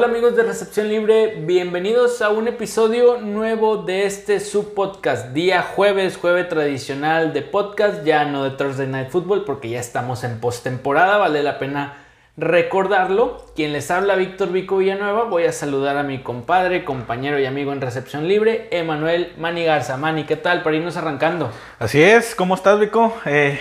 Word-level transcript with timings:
Hola 0.00 0.08
amigos 0.08 0.34
de 0.34 0.44
Recepción 0.44 0.88
Libre, 0.88 1.42
bienvenidos 1.42 2.22
a 2.22 2.30
un 2.30 2.48
episodio 2.48 3.18
nuevo 3.18 3.76
de 3.76 4.06
este 4.06 4.40
subpodcast. 4.40 5.34
Día 5.34 5.60
jueves, 5.60 6.16
jueves 6.16 6.48
tradicional 6.48 7.34
de 7.34 7.42
podcast, 7.42 8.02
ya 8.02 8.24
no 8.24 8.42
de 8.44 8.52
Thursday 8.52 8.86
Night 8.86 9.10
Football 9.10 9.44
porque 9.44 9.68
ya 9.68 9.78
estamos 9.78 10.24
en 10.24 10.40
postemporada, 10.40 11.18
vale 11.18 11.42
la 11.42 11.58
pena 11.58 11.98
recordarlo. 12.38 13.44
Quien 13.54 13.74
les 13.74 13.90
habla, 13.90 14.16
Víctor 14.16 14.52
Vico 14.52 14.78
Villanueva, 14.78 15.24
voy 15.24 15.44
a 15.44 15.52
saludar 15.52 15.98
a 15.98 16.02
mi 16.02 16.22
compadre, 16.22 16.82
compañero 16.82 17.38
y 17.38 17.44
amigo 17.44 17.74
en 17.74 17.82
Recepción 17.82 18.26
Libre, 18.26 18.68
Emanuel 18.70 19.34
Mani 19.36 19.66
Garza. 19.66 19.98
Mani, 19.98 20.24
¿qué 20.24 20.36
tal? 20.36 20.62
Para 20.62 20.76
irnos 20.76 20.96
arrancando. 20.96 21.50
Así 21.78 22.02
es, 22.02 22.34
¿cómo 22.34 22.54
estás 22.54 22.80
Vico? 22.80 23.12
Eh, 23.26 23.60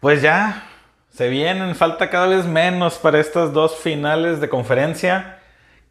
pues 0.00 0.22
ya 0.22 0.64
se 1.14 1.28
vienen, 1.28 1.76
falta 1.76 2.10
cada 2.10 2.26
vez 2.26 2.46
menos 2.46 2.98
para 2.98 3.20
estas 3.20 3.52
dos 3.52 3.76
finales 3.76 4.40
de 4.40 4.48
conferencia 4.48 5.35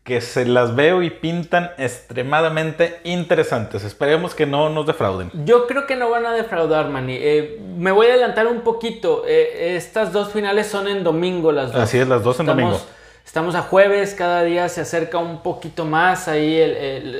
que 0.06 0.22
se 0.22 0.46
las 0.46 0.76
veo 0.76 1.02
y 1.02 1.10
pintan 1.10 1.72
extremadamente 1.80 3.00
interesantes. 3.04 3.84
Esperemos 3.84 4.36
que 4.36 4.46
no 4.46 4.70
nos 4.70 4.86
defrauden. 4.86 5.32
Yo 5.46 5.66
creo 5.66 5.88
que 5.88 5.96
no 5.96 6.12
van 6.12 6.28
a 6.28 6.32
defraudar, 6.32 6.90
Manny. 6.90 7.18
Eh, 7.20 7.60
me 7.76 7.92
voy 7.92 8.06
a 8.06 8.10
adelantar 8.12 8.46
un 8.46 8.62
poquito. 8.62 9.24
Eh, 9.28 9.76
estas 9.76 10.14
dos 10.14 10.32
finales 10.32 10.68
son 10.68 10.88
en 10.88 11.04
domingo 11.04 11.52
las 11.52 11.72
dos. 11.72 11.82
Así 11.82 11.98
es, 11.98 12.08
las 12.08 12.24
dos 12.24 12.40
en 12.40 12.46
domingo. 12.46 12.80
Estamos 13.26 13.56
a 13.56 13.64
jueves, 13.64 14.14
cada 14.14 14.44
día 14.44 14.70
se 14.70 14.82
acerca 14.82 15.18
un 15.18 15.42
poquito 15.42 15.86
más 15.86 16.28
ahí 16.28 16.56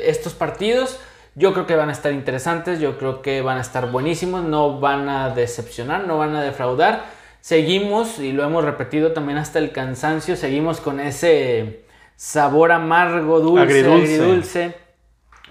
estos 0.04 0.36
partidos. 0.36 1.00
Yo 1.34 1.54
creo 1.54 1.66
que 1.66 1.76
van 1.76 1.90
a 1.90 1.92
estar 1.92 2.14
interesantes, 2.14 2.80
yo 2.80 3.00
creo 3.00 3.24
que 3.24 3.42
van 3.42 3.58
a 3.58 3.62
estar 3.62 3.90
buenísimos, 3.90 4.44
no 4.44 4.80
van 4.80 5.10
a 5.10 5.32
decepcionar, 5.32 6.06
no 6.06 6.20
van 6.20 6.36
a 6.36 6.44
defraudar 6.44 7.04
seguimos, 7.42 8.18
y 8.18 8.32
lo 8.32 8.44
hemos 8.44 8.66
repetido 8.66 9.12
también 9.12 9.38
hasta 9.38 9.60
el 9.60 9.72
cansancio, 9.72 10.36
seguimos 10.36 10.82
con 10.82 11.00
ese 11.00 11.85
sabor 12.16 12.72
amargo, 12.72 13.40
dulce, 13.40 13.80
agridulce, 13.80 14.76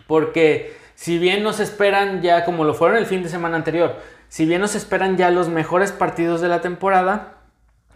porque 0.06 0.76
si 0.94 1.18
bien 1.18 1.42
nos 1.42 1.60
esperan 1.60 2.22
ya, 2.22 2.44
como 2.44 2.64
lo 2.64 2.74
fueron 2.74 2.96
el 2.96 3.06
fin 3.06 3.22
de 3.22 3.28
semana 3.28 3.56
anterior, 3.56 3.96
si 4.28 4.46
bien 4.46 4.60
nos 4.60 4.74
esperan 4.74 5.16
ya 5.16 5.30
los 5.30 5.48
mejores 5.48 5.92
partidos 5.92 6.40
de 6.40 6.48
la 6.48 6.60
temporada, 6.60 7.34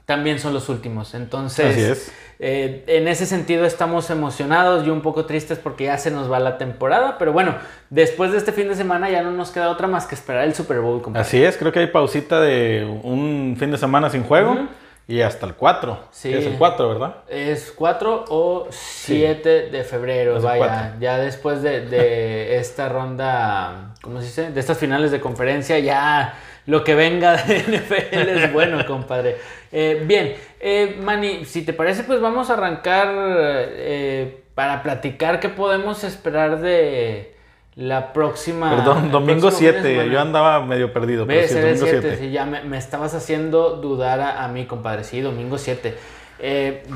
también 0.05 0.39
son 0.39 0.55
los 0.55 0.69
últimos. 0.69 1.15
Entonces, 1.15 2.11
eh, 2.39 2.85
en 2.87 3.09
ese 3.09 3.27
sentido 3.27 3.67
estamos 3.67 4.09
emocionados 4.09 4.87
y 4.87 4.91
un 4.91 5.03
poco 5.03 5.27
tristes 5.27 5.59
porque 5.59 5.85
ya 5.85 5.99
se 5.99 6.11
nos 6.11 6.33
va 6.33 6.39
la 6.39 6.57
temporada. 6.57 7.19
Pero 7.19 7.33
bueno, 7.33 7.57
después 7.91 8.33
de 8.33 8.39
este 8.39 8.53
fin 8.53 8.69
de 8.69 8.75
semana 8.75 9.11
ya 9.11 9.23
no 9.23 9.33
nos 9.33 9.51
queda 9.51 9.69
otra 9.69 9.87
más 9.87 10.07
que 10.07 10.15
esperar 10.15 10.45
el 10.45 10.55
Super 10.55 10.81
Bowl. 10.81 11.03
Así 11.15 11.43
es, 11.43 11.57
creo 11.57 11.73
que 11.73 11.81
hay 11.81 11.89
pausita 11.89 12.41
de 12.41 12.87
un 13.03 13.57
fin 13.59 13.71
de 13.71 13.77
semana 13.77 14.09
sin 14.09 14.23
juego. 14.23 14.69
Y 15.09 15.23
hasta 15.23 15.47
el 15.47 15.55
4. 15.55 15.99
Sí. 16.11 16.35
Es 16.35 16.45
el 16.45 16.59
4, 16.59 16.87
¿verdad? 16.87 17.17
Es 17.29 17.73
4 17.75 18.27
o 18.29 18.69
7 18.71 19.71
de 19.71 19.83
febrero. 19.83 20.39
Vaya, 20.41 20.97
ya 21.01 21.19
después 21.19 21.63
de, 21.63 21.81
de 21.81 22.57
esta 22.61 22.91
ronda, 22.91 23.95
¿cómo 24.03 24.21
se 24.21 24.27
dice? 24.27 24.51
De 24.51 24.61
estas 24.61 24.77
finales 24.77 25.11
de 25.11 25.19
conferencia, 25.19 25.79
ya 25.79 26.35
lo 26.67 26.85
que 26.85 26.95
venga 26.95 27.43
de 27.43 27.59
NFL 27.67 28.17
es 28.29 28.53
bueno, 28.53 28.85
compadre. 28.87 29.39
Eh, 29.73 30.03
bien, 30.05 30.35
eh, 30.61 30.99
Manny, 31.03 31.47
si 31.47 31.63
te 31.63 31.73
parece, 31.73 32.05
pues 32.05 32.21
vamos 32.21 32.51
a 32.51 32.53
arrancar 32.53 33.09
eh, 33.11 34.43
para 34.55 34.83
platicar 34.83 35.41
qué 35.41 35.49
podemos 35.49 36.05
esperar 36.05 36.61
de 36.61 37.38
la 37.79 38.13
próxima. 38.13 38.77
Perdón, 38.77 39.11
domingo 39.11 39.51
7, 39.51 40.11
yo 40.11 40.21
andaba 40.21 40.65
medio 40.65 40.93
perdido. 40.93 41.27
Pero 41.27 41.49
sí, 41.49 41.55
domingo 41.55 41.87
7, 41.87 42.17
sí, 42.19 42.31
ya 42.31 42.45
me, 42.45 42.77
estabas 42.77 43.15
haciendo 43.15 43.77
dudar 43.77 44.21
a, 44.21 44.47
mí, 44.49 44.67
compadre. 44.67 45.05
Sí, 45.05 45.21
domingo 45.21 45.57
7. 45.57 45.97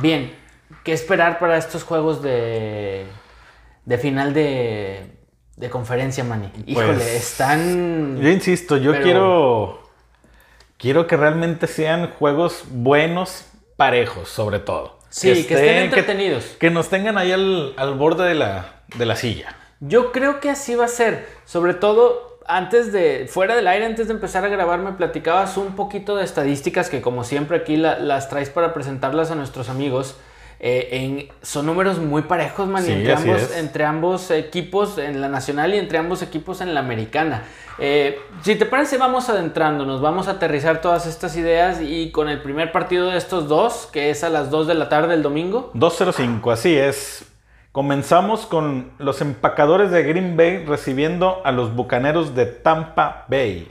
bien, 0.03 0.35
¿qué 0.85 0.93
esperar 0.93 1.39
para 1.39 1.57
estos 1.57 1.85
juegos 1.85 2.23
de, 2.23 3.07
de 3.87 3.99
final 3.99 4.35
de 4.35 5.23
de 5.57 5.71
conferencia, 5.71 6.25
Manny. 6.25 6.51
Híjole, 6.67 6.95
pues, 6.95 7.15
están. 7.15 8.21
Yo 8.21 8.29
insisto, 8.29 8.77
yo 8.77 9.01
quiero. 9.01 9.81
Quiero 10.77 11.07
que 11.07 11.17
realmente 11.17 11.69
sean 11.69 12.11
juegos 12.19 12.65
buenos, 12.69 13.47
parejos, 13.77 14.29
sobre 14.29 14.59
todo. 14.59 14.99
Sí, 15.11 15.45
que, 15.45 15.55
estén, 15.55 15.85
entretenidos. 15.85 16.45
Que, 16.59 16.71
nos 16.71 16.89
tengan 16.89 17.17
ahí 17.19 17.31
al, 17.31 17.95
borde 17.97 18.27
de 18.27 18.35
la, 18.35 18.83
de 18.97 19.07
la 19.07 19.15
silla. 19.15 19.55
Yo 19.85 20.13
creo 20.13 20.39
que 20.39 20.49
así 20.49 20.77
va 20.77 20.85
a 20.85 20.89
ser. 20.89 21.27
Sobre 21.45 21.75
todo, 21.75 22.39
antes 22.47 22.93
de, 22.93 23.27
fuera 23.29 23.57
del 23.57 23.67
aire, 23.67 23.85
antes 23.85 24.07
de 24.07 24.15
empezar 24.15 24.45
a 24.45 24.49
grabar, 24.49 24.79
me 24.79 24.93
platicabas 24.93 25.57
un 25.57 25.75
poquito 25.75 26.15
de 26.15 26.25
estadísticas 26.25 26.89
que 26.89 27.01
como 27.01 27.25
siempre 27.25 27.57
aquí 27.57 27.77
las 27.77 28.29
traes 28.29 28.49
para 28.49 28.73
presentarlas 28.75 29.33
a 29.33 29.35
nuestros 29.35 29.69
amigos. 29.69 30.17
Eh, 30.65 31.29
son 31.43 31.67
números 31.67 31.99
muy 31.99 32.23
parejos, 32.23 32.69
man, 32.69 32.85
entre, 32.89 33.85
ambos, 33.85 34.31
equipos 34.31 34.99
en 34.99 35.21
la 35.21 35.29
nacional 35.29 35.75
y 35.75 35.79
entre 35.79 35.99
ambos 35.99 36.23
equipos 36.23 36.61
en 36.61 36.75
la 36.75 36.79
americana. 36.79 37.43
Eh, 37.81 38.21
si 38.43 38.55
te 38.55 38.67
parece, 38.67 38.99
vamos 38.99 39.29
adentrándonos, 39.29 40.01
vamos 40.01 40.29
a 40.29 40.33
aterrizar 40.33 40.81
todas 40.81 41.07
estas 41.07 41.37
ideas 41.37 41.81
y 41.83 42.13
con 42.13 42.29
el 42.29 42.41
primer 42.41 42.71
partido 42.71 43.11
de 43.11 43.19
estos 43.19 43.49
dos, 43.49 43.89
que 43.93 44.11
es 44.11 44.23
a 44.23 44.29
las 44.29 44.51
2 44.51 44.69
de 44.69 44.75
la 44.75 44.89
tarde 44.89 45.15
el 45.15 45.23
domingo. 45.25 45.73
2.05, 45.75 46.53
así 46.53 46.77
es. 46.77 47.32
Comenzamos 47.73 48.45
con 48.45 48.91
los 48.99 49.23
empacadores 49.23 49.91
de 49.91 50.03
Green 50.03 50.37
Bay 50.37 50.63
recibiendo 50.67 51.41
a 51.43 51.53
los 51.53 51.75
bucaneros 51.75 52.35
de 52.35 52.45
Tampa 52.45 53.25
Bay. 53.29 53.67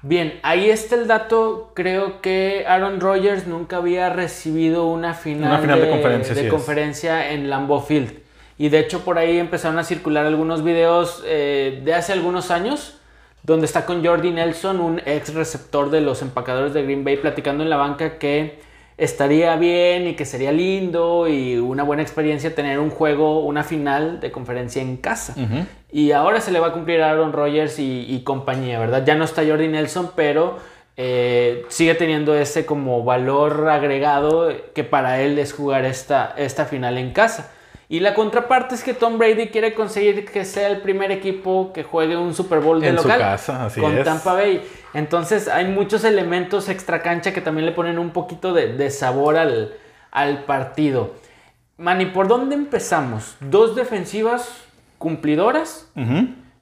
Bien, 0.00 0.40
ahí 0.42 0.70
está 0.70 0.94
el 0.94 1.06
dato. 1.06 1.72
Creo 1.74 2.22
que 2.22 2.64
Aaron 2.66 2.98
Rodgers 2.98 3.46
nunca 3.46 3.76
había 3.76 4.08
recibido 4.08 4.86
una 4.86 5.12
final, 5.12 5.60
de, 5.60 5.90
conferencia, 5.90 6.34
de 6.34 6.48
conferencia 6.48 7.30
en 7.32 7.50
Lambeau 7.50 7.82
Field. 7.82 8.20
Y 8.56 8.70
de 8.70 8.78
hecho 8.78 9.04
por 9.04 9.18
ahí 9.18 9.38
empezaron 9.38 9.78
a 9.78 9.84
circular 9.84 10.24
algunos 10.24 10.64
videos 10.64 11.22
eh, 11.26 11.82
de 11.84 11.92
hace 11.92 12.14
algunos 12.14 12.50
años 12.50 12.98
donde 13.42 13.66
está 13.66 13.84
con 13.84 14.04
Jordi 14.04 14.30
Nelson, 14.30 14.80
un 14.80 15.00
ex 15.04 15.34
receptor 15.34 15.90
de 15.90 16.00
los 16.00 16.22
empacadores 16.22 16.72
de 16.72 16.82
Green 16.82 17.04
Bay, 17.04 17.18
platicando 17.18 17.62
en 17.62 17.68
la 17.68 17.76
banca 17.76 18.18
que 18.18 18.58
estaría 18.98 19.56
bien 19.56 20.06
y 20.06 20.14
que 20.14 20.24
sería 20.24 20.52
lindo 20.52 21.28
y 21.28 21.58
una 21.58 21.82
buena 21.82 22.02
experiencia 22.02 22.54
tener 22.54 22.78
un 22.78 22.90
juego, 22.90 23.40
una 23.40 23.62
final 23.62 24.20
de 24.20 24.30
conferencia 24.30 24.80
en 24.80 24.96
casa. 24.96 25.34
Y 25.92 26.12
ahora 26.12 26.40
se 26.40 26.50
le 26.50 26.60
va 26.60 26.68
a 26.68 26.72
cumplir 26.72 27.02
a 27.02 27.10
Aaron 27.10 27.32
Rodgers 27.32 27.78
y, 27.78 28.22
compañía, 28.24 28.78
¿verdad? 28.78 29.04
Ya 29.04 29.14
no 29.14 29.24
está 29.24 29.44
Jordi 29.46 29.68
Nelson, 29.68 30.12
pero 30.16 30.58
eh, 30.96 31.64
sigue 31.68 31.94
teniendo 31.94 32.34
ese 32.34 32.64
como 32.64 33.04
valor 33.04 33.68
agregado 33.68 34.48
que 34.74 34.84
para 34.84 35.20
él 35.20 35.38
es 35.38 35.52
jugar 35.52 35.84
esta, 35.84 36.34
esta 36.36 36.64
final 36.64 36.96
en 36.96 37.12
casa. 37.12 37.52
Y 37.88 38.00
la 38.00 38.14
contraparte 38.14 38.74
es 38.74 38.82
que 38.82 38.94
Tom 38.94 39.16
Brady 39.16 39.48
quiere 39.48 39.72
conseguir 39.72 40.24
que 40.24 40.44
sea 40.44 40.68
el 40.68 40.80
primer 40.80 41.12
equipo 41.12 41.72
que 41.72 41.84
juegue 41.84 42.16
un 42.16 42.34
Super 42.34 42.58
Bowl 42.58 42.80
de 42.80 42.88
en 42.88 42.96
local 42.96 43.12
su 43.12 43.18
casa, 43.18 43.66
así 43.66 43.80
con 43.80 44.02
Tampa 44.02 44.32
Bay. 44.32 44.62
Entonces 44.92 45.46
hay 45.46 45.66
muchos 45.66 46.02
elementos 46.02 46.68
extra 46.68 47.00
cancha 47.02 47.32
que 47.32 47.40
también 47.40 47.64
le 47.64 47.72
ponen 47.72 47.98
un 47.98 48.10
poquito 48.10 48.52
de, 48.52 48.90
sabor 48.90 49.36
al, 49.36 50.44
partido. 50.46 51.14
Manny, 51.76 52.06
¿por 52.06 52.26
dónde 52.26 52.56
empezamos? 52.56 53.36
Dos 53.38 53.76
defensivas 53.76 54.64
cumplidoras. 54.98 55.88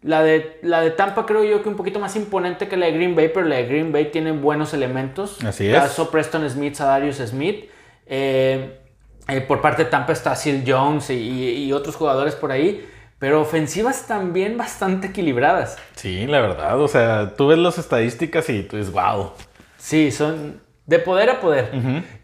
la, 0.02 0.22
de, 0.22 0.58
la 0.60 0.82
de 0.82 0.90
Tampa 0.90 1.24
creo 1.24 1.44
yo 1.44 1.62
que 1.62 1.70
un 1.70 1.76
poquito 1.76 2.00
más 2.00 2.16
imponente 2.16 2.68
que 2.68 2.76
la 2.76 2.84
de 2.86 2.92
Green 2.92 3.16
Bay, 3.16 3.30
pero 3.32 3.46
la 3.46 3.56
de 3.56 3.66
Green 3.66 3.92
Bay 3.92 4.10
tiene 4.10 4.32
buenos 4.32 4.74
elementos. 4.74 5.42
Así 5.42 5.68
es. 5.68 5.74
Caso 5.74 6.10
Preston 6.10 6.48
Smith, 6.50 6.74
Sadarius 6.74 7.16
Smith. 7.16 7.70
Eh, 8.06 8.83
eh, 9.28 9.40
por 9.40 9.60
parte 9.60 9.84
de 9.84 9.90
Tampa 9.90 10.12
está 10.12 10.34
Sil 10.36 10.64
Jones 10.66 11.10
y, 11.10 11.72
otros 11.72 11.96
jugadores 11.96 12.34
por 12.34 12.52
ahí. 12.52 12.88
Pero 13.18 13.40
ofensivas 13.40 14.06
también 14.06 14.58
bastante 14.58 15.06
equilibradas. 15.06 15.78
Sí, 15.94 16.26
la 16.26 16.40
verdad. 16.40 16.78
O 16.80 16.88
sea, 16.88 17.34
tú 17.36 17.46
ves 17.46 17.58
las 17.58 17.78
estadísticas 17.78 18.50
y 18.50 18.62
tú 18.64 18.76
dices, 18.76 18.92
wow. 18.92 19.32
Sí, 19.78 20.10
son 20.10 20.60
de 20.86 20.98
poder 20.98 21.30
a 21.30 21.40
poder. 21.40 21.70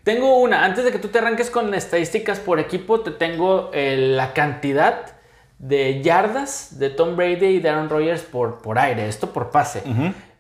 Tengo 0.03 0.41
una. 0.41 0.65
Antes 0.65 0.85
de 0.85 0.93
que 0.93 0.99
tú 0.99 1.09
te 1.09 1.19
arranques 1.19 1.49
con 1.49 1.73
estadísticas 1.73 2.39
por 2.39 2.59
equipo, 2.59 3.01
te 3.01 3.13
tengo 3.13 3.71
eh, 3.73 3.97
la 3.97 4.35
cantidad 4.35 5.15
de 5.59 6.03
yardas 6.03 6.79
de 6.79 6.91
Tom 6.91 7.17
Brady 7.17 7.47
y 7.47 7.59
de 7.61 7.69
Aaron 7.69 7.89
Rodgers 7.89 8.23
por, 8.23 8.61
por 8.61 8.79
aire. 8.79 9.09
Esto 9.09 9.33
por 9.33 9.51
pase. 9.51 9.83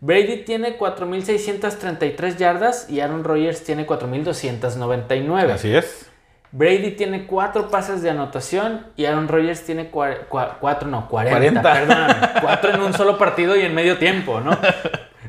Brady 0.01 0.45
tiene 0.45 0.79
4.633 0.79 2.37
yardas 2.37 2.91
y 2.91 3.01
Aaron 3.01 3.23
Rodgers 3.23 3.63
tiene 3.63 3.87
4.299. 3.87 5.51
Así 5.53 5.75
es. 5.75 6.10
Brady 6.53 6.93
tiene 6.93 7.27
cuatro 7.27 7.71
pases 7.71 8.03
de 8.03 8.11
anotación 8.11 8.87
y 8.97 9.05
Aaron 9.05 9.29
Rodgers 9.29 9.65
tiene 9.65 9.89
cuatro, 9.91 10.89
no, 10.89 11.09
40, 11.09 11.63
perdón, 11.63 12.07
cuatro 12.41 12.75
en 12.75 12.81
un 12.81 12.93
solo 12.93 13.19
partido 13.19 13.57
y 13.57 13.63
en 13.63 13.75
medio 13.75 13.99
tiempo, 13.99 14.41
¿no? 14.41 14.59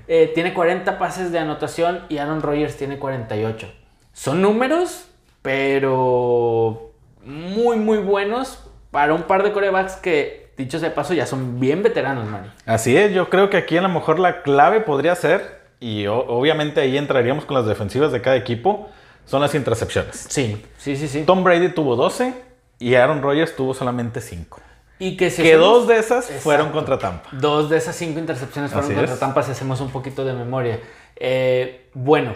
Eh, 0.07 0.31
tiene 0.33 0.53
40 0.53 0.97
pases 0.97 1.31
de 1.31 1.39
anotación 1.39 2.01
y 2.09 2.17
Aaron 2.17 2.41
Rodgers 2.41 2.75
tiene 2.75 2.97
48. 2.97 3.71
Son 4.13 4.41
números, 4.41 5.05
pero 5.41 6.91
muy, 7.23 7.77
muy 7.77 7.99
buenos 7.99 8.67
para 8.89 9.13
un 9.13 9.23
par 9.23 9.43
de 9.43 9.53
corebacks 9.53 9.95
que, 9.95 10.51
dicho 10.57 10.79
de 10.79 10.89
paso, 10.89 11.13
ya 11.13 11.25
son 11.25 11.59
bien 11.59 11.81
veteranos, 11.83 12.27
man. 12.27 12.51
Así 12.65 12.97
es, 12.97 13.13
yo 13.13 13.29
creo 13.29 13.49
que 13.49 13.57
aquí 13.57 13.77
a 13.77 13.81
lo 13.81 13.89
mejor 13.89 14.19
la 14.19 14.41
clave 14.41 14.81
podría 14.81 15.15
ser, 15.15 15.61
y 15.79 16.07
obviamente 16.07 16.81
ahí 16.81 16.97
entraríamos 16.97 17.45
con 17.45 17.55
las 17.55 17.65
defensivas 17.65 18.11
de 18.11 18.21
cada 18.21 18.35
equipo, 18.35 18.89
son 19.25 19.41
las 19.41 19.53
intercepciones. 19.55 20.25
Sí, 20.29 20.63
sí, 20.77 20.95
sí, 20.97 21.07
sí. 21.07 21.23
Tom 21.25 21.43
Brady 21.43 21.69
tuvo 21.69 21.95
12 21.95 22.33
y 22.79 22.95
Aaron 22.95 23.21
Rodgers 23.21 23.55
tuvo 23.55 23.73
solamente 23.73 24.21
5. 24.21 24.59
Y 24.99 25.17
que, 25.17 25.29
si 25.31 25.41
Que 25.41 25.53
hacemos- 25.53 25.65
dos 25.79 25.87
de 25.87 25.97
esas 25.97 26.25
fueron 26.25 26.71
contra 26.71 26.99
Tampa. 26.99 27.29
Dos 27.31 27.69
de 27.69 27.77
esas 27.77 27.95
cinco 27.95 28.19
intercepciones 28.19 28.71
fueron 28.71 28.89
Así 28.91 28.95
contra 28.95 29.13
es. 29.15 29.19
Tampa 29.19 29.41
si 29.43 29.51
hacemos 29.51 29.81
un 29.81 29.89
poquito 29.89 30.23
de 30.25 30.33
memoria. 30.33 30.79
Eh, 31.15 31.89
bueno, 31.95 32.33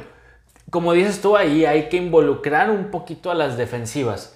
como 0.71 0.93
dices 0.93 1.21
tú 1.21 1.37
ahí, 1.37 1.63
hay 1.65 1.89
que 1.89 1.97
involucrar 1.97 2.71
un 2.71 2.89
poquito 2.89 3.29
a 3.29 3.35
las 3.35 3.55
defensivas. 3.57 4.35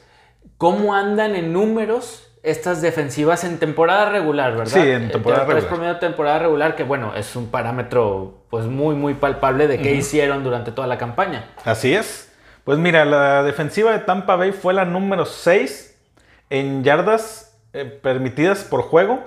¿Cómo 0.58 0.94
andan 0.94 1.36
en 1.36 1.54
números 1.54 2.28
estas 2.44 2.82
defensivas 2.82 3.44
en 3.44 3.58
temporada 3.58 4.10
regular, 4.10 4.56
verdad? 4.56 4.74
Sí, 4.82 4.88
en 4.90 5.10
temporada 5.12 5.44
Eh, 5.44 5.46
tres 5.48 5.56
regular. 5.56 5.68
promedio 5.70 5.94
de 5.96 6.00
temporada 6.00 6.40
regular, 6.40 6.76
que 6.76 6.84
bueno, 6.84 7.16
es 7.16 7.36
un 7.36 7.48
parámetro 7.48 8.44
pues 8.52 8.66
muy, 8.66 8.94
muy 8.96 9.16
palpable 9.16 9.68
de 9.68 9.80
qué 9.82 9.96
hicieron 9.96 10.44
durante 10.44 10.72
toda 10.72 10.88
la 10.88 10.98
campaña. 11.00 11.50
Así 11.66 11.94
es. 11.96 12.29
Pues 12.64 12.78
mira, 12.78 13.06
la 13.06 13.44
defensiva 13.44 13.92
de 13.92 14.00
Tampa 14.00 14.36
Bay 14.36 14.52
fue 14.52 14.74
la 14.74 14.86
número 14.86 15.26
6 15.26 15.98
en 16.50 16.84
yardas 16.84 17.58
eh, 17.74 17.86
permitidas 17.86 18.64
por 18.64 18.82
juego 18.84 19.24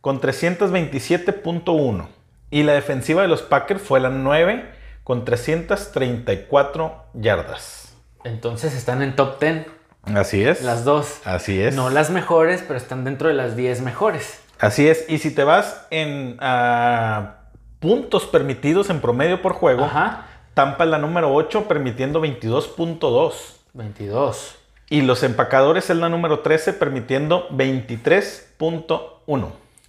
con 0.00 0.20
327.1. 0.20 2.06
Y 2.50 2.64
la 2.64 2.72
defensiva 2.74 3.22
de 3.22 3.28
los 3.28 3.42
Packers 3.42 3.80
fue 3.80 4.00
la 4.00 4.10
9 4.10 4.70
con 5.04 5.24
334 5.24 7.04
yardas. 7.14 7.94
Entonces 8.24 8.74
están 8.74 9.02
en 9.02 9.16
top 9.16 9.40
10, 9.40 9.66
Así 10.14 10.44
es. 10.44 10.62
las 10.62 10.84
dos. 10.84 11.20
Así 11.24 11.60
es. 11.60 11.74
No 11.74 11.90
las 11.90 12.10
mejores, 12.10 12.62
pero 12.66 12.76
están 12.76 13.04
dentro 13.04 13.28
de 13.28 13.34
las 13.34 13.56
10 13.56 13.80
mejores. 13.82 14.40
Así 14.58 14.88
es. 14.88 15.06
Y 15.08 15.18
si 15.18 15.34
te 15.34 15.44
vas 15.44 15.86
en 15.90 16.36
ah, 16.40 17.36
puntos 17.80 18.26
permitidos 18.26 18.90
en 18.90 19.00
promedio 19.00 19.42
por 19.42 19.54
juego, 19.54 19.84
Ajá. 19.84 20.26
Tampa 20.54 20.84
es 20.84 20.90
la 20.90 20.98
número 20.98 21.32
8 21.34 21.66
permitiendo 21.68 22.20
22.2. 22.20 23.32
22. 23.74 24.56
Y 24.90 25.00
los 25.02 25.22
empacadores 25.22 25.88
es 25.88 25.96
la 25.96 26.08
número 26.10 26.40
13 26.40 26.74
permitiendo 26.74 27.48
23.1. 27.50 29.46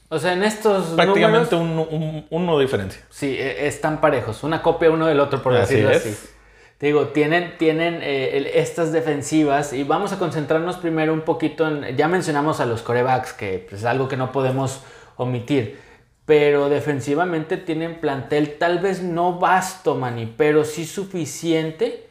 O 0.10 0.20
sea, 0.20 0.34
en 0.34 0.44
estos 0.44 0.86
Prácticamente 0.96 1.56
números, 1.56 1.88
un, 1.92 2.02
un- 2.02 2.26
uno 2.30 2.58
de 2.58 2.66
diferencia. 2.66 3.02
sí, 3.10 3.36
e- 3.38 3.68
están 3.68 4.00
parejos, 4.00 4.44
una 4.44 4.62
copia 4.62 4.92
uno 4.92 5.08
del 5.08 5.20
otro, 5.20 5.42
por 5.42 5.54
Así 5.56 5.74
decirlo 5.76 5.92
es. 5.92 6.06
así. 6.06 6.30
Te 6.78 6.86
digo, 6.88 7.08
tienen, 7.08 7.58
tienen 7.58 8.00
eh, 8.04 8.38
el- 8.38 8.46
estas 8.48 8.92
defensivas 8.92 9.74
y 9.74 9.84
vamos 9.84 10.14
a 10.14 10.20
concentrarnos 10.20 10.78
primero 10.78 11.14
un 11.14 11.22
poquito 11.22 11.68
en, 11.68 11.98
ya 11.98 12.08
mencionamos 12.08 12.60
a 12.60 12.66
los 12.66 12.82
corebacks, 12.84 13.34
que 13.34 13.66
pues, 13.70 13.82
es 13.82 13.86
algo 13.88 14.08
que 14.08 14.16
no 14.18 14.32
podemos 14.32 14.82
omitir, 15.18 15.80
pero 16.26 16.70
defensivamente 16.70 17.58
tienen 17.58 18.00
plantel 18.00 18.58
tal 18.58 18.80
vez 18.80 19.02
no 19.02 19.40
vasto, 19.40 19.96
Manny, 19.96 20.34
pero 20.38 20.64
sí 20.64 20.86
suficiente 20.86 22.08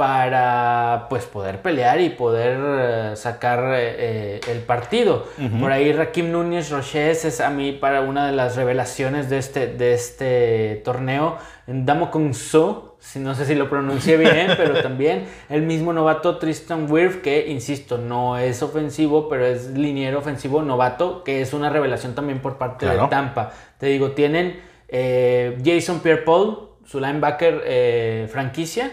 para 0.00 1.08
pues 1.10 1.26
poder 1.26 1.60
pelear 1.60 2.00
y 2.00 2.08
poder 2.08 2.58
eh, 2.58 3.16
sacar 3.16 3.74
eh, 3.74 3.96
eh, 3.98 4.40
el 4.48 4.60
partido. 4.60 5.26
Por 5.60 5.72
ahí 5.72 5.92
Rakim 5.92 6.32
Núñez 6.32 6.70
Roches 6.70 7.26
es 7.26 7.40
a 7.42 7.50
mí 7.50 7.72
para 7.72 8.00
una 8.00 8.26
de 8.26 8.32
las 8.32 8.56
revelaciones 8.56 9.28
de 9.28 9.36
este, 9.36 9.66
de 9.66 9.92
este 9.92 10.80
torneo. 10.86 11.36
Damo 11.66 12.10
con 12.10 12.32
So, 12.32 12.89
si 12.89 12.89
no 13.16 13.34
sé 13.34 13.44
si 13.46 13.54
lo 13.54 13.68
pronuncié 13.70 14.16
bien, 14.16 14.48
pero 14.56 14.82
también 14.82 15.26
el 15.48 15.62
mismo 15.62 15.92
novato 15.92 16.38
Tristan 16.38 16.90
Wirth, 16.90 17.22
que 17.22 17.48
insisto, 17.48 17.98
no 17.98 18.36
es 18.38 18.62
ofensivo, 18.62 19.28
pero 19.28 19.46
es 19.46 19.70
liniero 19.70 20.18
ofensivo 20.18 20.62
novato, 20.62 21.24
que 21.24 21.40
es 21.40 21.52
una 21.52 21.70
revelación 21.70 22.14
también 22.14 22.40
por 22.40 22.58
parte 22.58 22.86
Claro. 22.86 23.02
de 23.04 23.08
Tampa. 23.08 23.52
Te 23.78 23.86
digo, 23.86 24.12
tienen 24.12 24.60
eh, 24.88 25.58
Jason 25.64 26.00
Pierre-Paul, 26.00 26.68
su 26.84 27.00
linebacker 27.00 27.62
eh, 27.64 28.28
franquicia. 28.30 28.90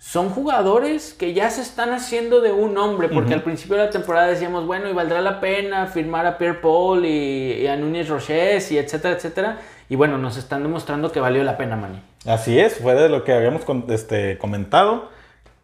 Son 0.00 0.28
jugadores 0.30 1.12
que 1.12 1.34
ya 1.34 1.50
se 1.50 1.60
están 1.60 1.92
haciendo 1.92 2.40
de 2.40 2.52
un 2.52 2.78
hombre, 2.78 3.08
porque 3.08 3.34
al 3.34 3.42
principio 3.42 3.76
de 3.76 3.86
la 3.86 3.90
temporada 3.90 4.28
decíamos, 4.28 4.64
bueno, 4.64 4.88
y 4.88 4.92
valdrá 4.92 5.20
la 5.20 5.40
pena 5.40 5.86
firmar 5.88 6.24
a 6.24 6.38
Pierre 6.38 6.60
Paul 6.60 7.04
y, 7.04 7.54
y 7.62 7.66
a 7.66 7.74
Núñez 7.76 8.08
Roches 8.08 8.70
y 8.70 8.78
etcétera, 8.78 9.16
etcétera. 9.16 9.58
Y 9.88 9.96
bueno, 9.96 10.18
nos 10.18 10.36
están 10.36 10.62
demostrando 10.62 11.12
que 11.12 11.20
valió 11.20 11.42
la 11.44 11.56
pena, 11.56 11.76
Manny. 11.76 12.02
Así 12.26 12.58
es, 12.58 12.78
fue 12.78 12.94
de 12.94 13.08
lo 13.08 13.24
que 13.24 13.32
habíamos 13.32 13.62
este, 13.88 14.38
comentado. 14.38 15.08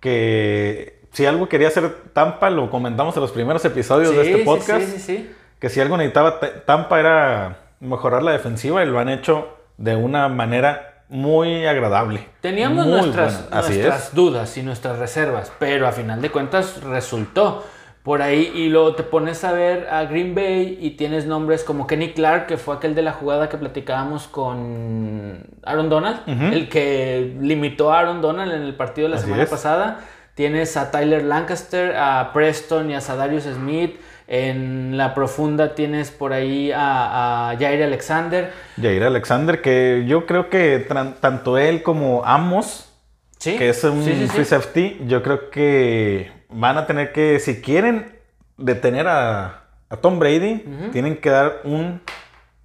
Que 0.00 1.00
si 1.12 1.26
algo 1.26 1.48
quería 1.48 1.68
hacer 1.68 1.94
Tampa, 2.12 2.50
lo 2.50 2.70
comentamos 2.70 3.14
en 3.16 3.22
los 3.22 3.32
primeros 3.32 3.64
episodios 3.64 4.14
de 4.14 4.22
este 4.22 4.38
sí, 4.38 4.44
podcast. 4.44 4.84
sí, 4.84 4.92
sí, 4.92 5.00
sí. 5.00 5.30
Que 5.58 5.68
si 5.68 5.80
algo 5.80 5.96
necesitaba 5.96 6.40
Tampa 6.66 7.00
era 7.00 7.58
mejorar 7.80 8.22
la 8.22 8.32
defensiva 8.32 8.82
y 8.82 8.86
lo 8.86 8.98
han 8.98 9.08
hecho 9.08 9.48
de 9.76 9.96
una 9.96 10.28
manera 10.28 11.04
muy 11.08 11.66
agradable. 11.66 12.26
Teníamos 12.40 12.86
Muy 12.86 13.00
nuestras, 13.00 13.50
nuestras 13.50 14.08
es. 14.08 14.14
dudas 14.14 14.56
y 14.56 14.62
nuestras 14.62 14.98
reservas, 14.98 15.52
pero 15.58 15.86
a 15.86 15.92
final 15.92 16.20
de 16.20 16.30
cuentas 16.30 16.82
resultó. 16.82 17.64
Por 18.04 18.20
ahí, 18.20 18.52
y 18.54 18.68
luego 18.68 18.94
te 18.94 19.02
pones 19.02 19.42
a 19.44 19.52
ver 19.52 19.88
a 19.90 20.04
Green 20.04 20.34
Bay 20.34 20.76
y 20.78 20.90
tienes 20.90 21.24
nombres 21.24 21.64
como 21.64 21.86
Kenny 21.86 22.12
Clark, 22.12 22.46
que 22.46 22.58
fue 22.58 22.76
aquel 22.76 22.94
de 22.94 23.00
la 23.00 23.12
jugada 23.12 23.48
que 23.48 23.56
platicábamos 23.56 24.28
con 24.28 25.46
Aaron 25.64 25.88
Donald, 25.88 26.20
el 26.26 26.68
que 26.68 27.34
limitó 27.40 27.92
a 27.92 28.00
Aaron 28.00 28.20
Donald 28.20 28.52
en 28.52 28.60
el 28.62 28.74
partido 28.76 29.06
de 29.06 29.10
la 29.12 29.16
Así 29.16 29.24
semana 29.24 29.44
es. 29.44 29.48
pasada. 29.50 30.00
Tienes 30.34 30.76
a 30.76 30.90
Tyler 30.90 31.24
Lancaster, 31.24 31.96
a 31.96 32.32
Preston 32.34 32.90
y 32.90 32.94
a 32.94 33.00
Sadarius 33.00 33.44
Smith. 33.44 33.96
En 34.26 34.96
la 34.98 35.14
profunda 35.14 35.74
tienes 35.74 36.10
por 36.10 36.32
ahí 36.34 36.72
a, 36.72 37.50
a 37.52 37.56
Jair 37.56 37.82
Alexander. 37.84 38.52
Jair 38.80 39.02
Alexander, 39.04 39.62
que 39.62 40.04
yo 40.06 40.26
creo 40.26 40.50
que 40.50 40.86
tanto 41.20 41.56
él 41.56 41.82
como 41.82 42.22
Amos, 42.26 42.90
Sí, 43.38 43.56
que 43.56 43.68
es 43.70 43.82
un 43.84 44.02
sí, 44.02 44.12
sí, 44.12 44.20
sí. 44.22 44.28
free 44.28 44.44
safety, 44.44 44.98
yo 45.06 45.22
creo 45.22 45.50
que 45.50 46.32
van 46.48 46.78
a 46.78 46.86
tener 46.86 47.12
que, 47.12 47.38
si 47.40 47.60
quieren 47.60 48.18
detener 48.56 49.06
a, 49.08 49.64
a 49.88 49.96
Tom 49.96 50.18
Brady, 50.18 50.64
tienen 50.92 51.16
que 51.20 51.30
dar 51.30 51.60
un 51.64 52.00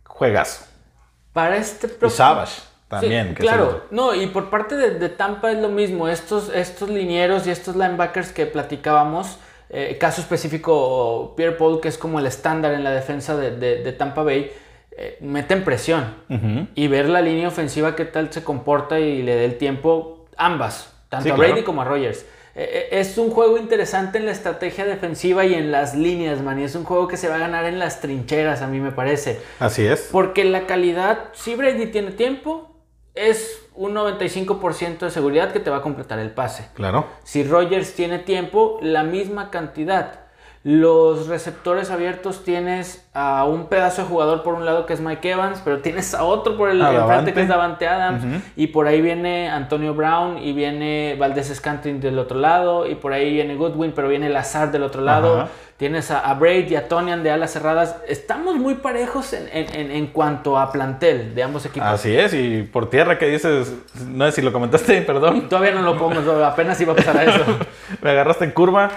juegazo. 0.06 0.66
Para 1.34 1.58
este 1.58 1.88
Y 1.88 1.90
próximo- 1.92 2.18
Savage 2.18 2.62
también. 2.88 3.30
Sí, 3.30 3.36
que 3.36 3.42
claro, 3.44 3.84
no, 3.92 4.14
y 4.16 4.28
por 4.28 4.50
parte 4.50 4.76
de, 4.76 4.92
de 4.92 5.10
Tampa 5.10 5.52
es 5.52 5.60
lo 5.60 5.70
mismo. 5.70 6.08
Estos, 6.08 6.50
estos 6.54 6.90
linieros 6.90 7.46
y 7.48 7.52
estos 7.52 7.76
linebackers 7.76 8.32
que 8.32 8.46
platicábamos, 8.46 9.38
eh, 9.70 9.98
caso 10.00 10.22
específico, 10.22 11.34
Pierre 11.38 11.56
Paul, 11.56 11.80
que 11.82 11.88
es 11.88 11.98
como 11.98 12.20
el 12.20 12.26
estándar 12.26 12.74
en 12.74 12.84
la 12.84 12.92
defensa 12.92 13.38
de, 13.38 13.52
de- 13.56 13.84
de 13.84 13.92
Tampa 13.94 14.24
Bay, 14.24 14.52
eh, 14.98 15.18
meten 15.22 15.64
presión. 15.64 16.16
Y 16.76 16.88
ver 16.88 17.08
la 17.08 17.22
línea 17.22 17.48
ofensiva 17.48 17.96
qué 17.96 18.06
tal 18.06 18.34
se 18.34 18.44
comporta 18.44 19.00
y 19.00 19.22
le 19.22 19.36
dé 19.36 19.46
el 19.46 19.58
tiempo, 19.58 20.26
ambas, 20.36 20.94
tanto 21.10 21.26
Sí, 21.26 21.30
a 21.32 21.36
claro. 21.36 21.52
Brady 21.54 21.64
como 21.64 21.82
a 21.84 21.86
Rogers. 21.86 22.26
Eh, 22.60 22.90
eh, 22.92 23.00
es 23.00 23.18
un 23.18 23.30
juego 23.30 23.58
interesante 23.58 24.18
en 24.18 24.26
la 24.26 24.34
estrategia 24.34 24.84
defensiva 24.84 25.46
y 25.46 25.54
en 25.54 25.72
las 25.72 25.96
líneas, 25.96 26.42
man. 26.42 26.60
Y 26.60 26.66
es 26.66 26.76
un 26.76 26.84
juego 26.84 27.08
que 27.08 27.16
se 27.16 27.30
va 27.30 27.36
a 27.36 27.40
ganar 27.40 27.64
en 27.64 27.80
las 27.80 28.02
trincheras, 28.02 28.62
a 28.62 28.68
mí 28.68 28.82
me 28.82 28.92
parece. 28.92 29.40
Así 29.60 29.86
es. 29.86 30.10
Porque 30.12 30.44
la 30.44 30.68
calidad, 30.68 31.30
si 31.32 31.56
Brady 31.56 31.86
tiene 31.86 32.12
tiempo, 32.12 32.76
es 33.16 33.62
un 33.76 33.96
95% 33.96 35.00
de 35.00 35.10
seguridad 35.10 35.54
que 35.54 35.62
te 35.62 35.70
va 35.70 35.78
a 35.78 35.82
completar 35.82 36.20
el 36.20 36.32
pase. 36.32 36.68
Claro. 36.74 37.08
Si 37.24 37.46
Rogers 37.46 37.94
tiene 37.94 38.20
tiempo, 38.20 38.78
la 38.82 39.04
misma 39.04 39.52
cantidad. 39.52 40.26
Los 40.64 41.28
receptores 41.28 41.90
abiertos 41.90 42.44
tienes 42.44 43.08
a 43.14 43.46
un 43.46 43.68
pedazo 43.68 44.02
de 44.02 44.08
jugador 44.10 44.44
por 44.44 44.56
un 44.56 44.66
lado 44.66 44.86
que 44.86 44.92
es 44.94 45.00
Mike 45.00 45.32
Evans, 45.32 45.62
pero 45.64 45.80
tienes 45.80 46.14
a 46.14 46.24
otro 46.26 46.58
por 46.58 46.70
el 46.70 46.80
Davante. 46.80 47.34
que 47.34 47.42
es 47.42 47.48
Davante 47.48 47.88
Adams, 47.88 48.24
y 48.58 48.68
por 48.68 48.86
ahí 48.88 49.02
viene 49.02 49.50
Antonio 49.50 49.94
Brown 49.94 50.38
y 50.38 50.52
viene 50.52 51.16
Valdés 51.18 51.48
Scantling 51.56 52.02
del 52.02 52.20
otro 52.20 52.38
lado, 52.38 52.86
y 52.88 52.96
por 52.96 53.14
ahí 53.14 53.32
viene 53.34 53.56
Goodwin, 53.56 53.94
pero 53.96 54.10
viene 54.10 54.30
Lazar 54.30 54.70
del 54.72 54.84
otro 54.84 55.02
lado. 55.02 55.48
Tienes 55.78 56.12
a, 56.12 56.20
a 56.20 56.34
Braid 56.34 56.70
y 56.72 56.76
a 56.76 56.90
Tonian 56.90 57.24
de 57.24 57.32
alas 57.32 57.52
cerradas. 57.54 57.96
Estamos 58.10 58.58
muy 58.58 58.76
parejos 58.76 59.32
en, 59.32 59.48
en- 59.54 59.74
en- 59.74 59.92
en 59.92 60.08
cuanto 60.08 60.60
a 60.60 60.74
plantel 60.74 61.34
de 61.34 61.42
ambos 61.42 61.66
equipos. 61.66 61.88
Así 61.88 62.14
es. 62.14 62.34
Y 62.34 62.64
por 62.64 62.90
tierra 62.90 63.18
que 63.18 63.28
dices, 63.28 63.74
no 64.06 64.26
sé 64.26 64.34
si 64.34 64.42
lo 64.42 64.52
comentaste, 64.52 65.02
perdón. 65.04 65.48
Todavía 65.48 65.72
no 65.72 65.82
lo 65.84 65.98
pongo, 65.98 66.20
apenas 66.44 66.82
iba 66.82 66.92
a 66.92 66.96
pasar 66.98 67.16
a 67.18 67.24
eso. 67.24 67.46
Me 68.02 68.10
agarraste 68.10 68.44
en 68.44 68.52
curva. 68.52 68.90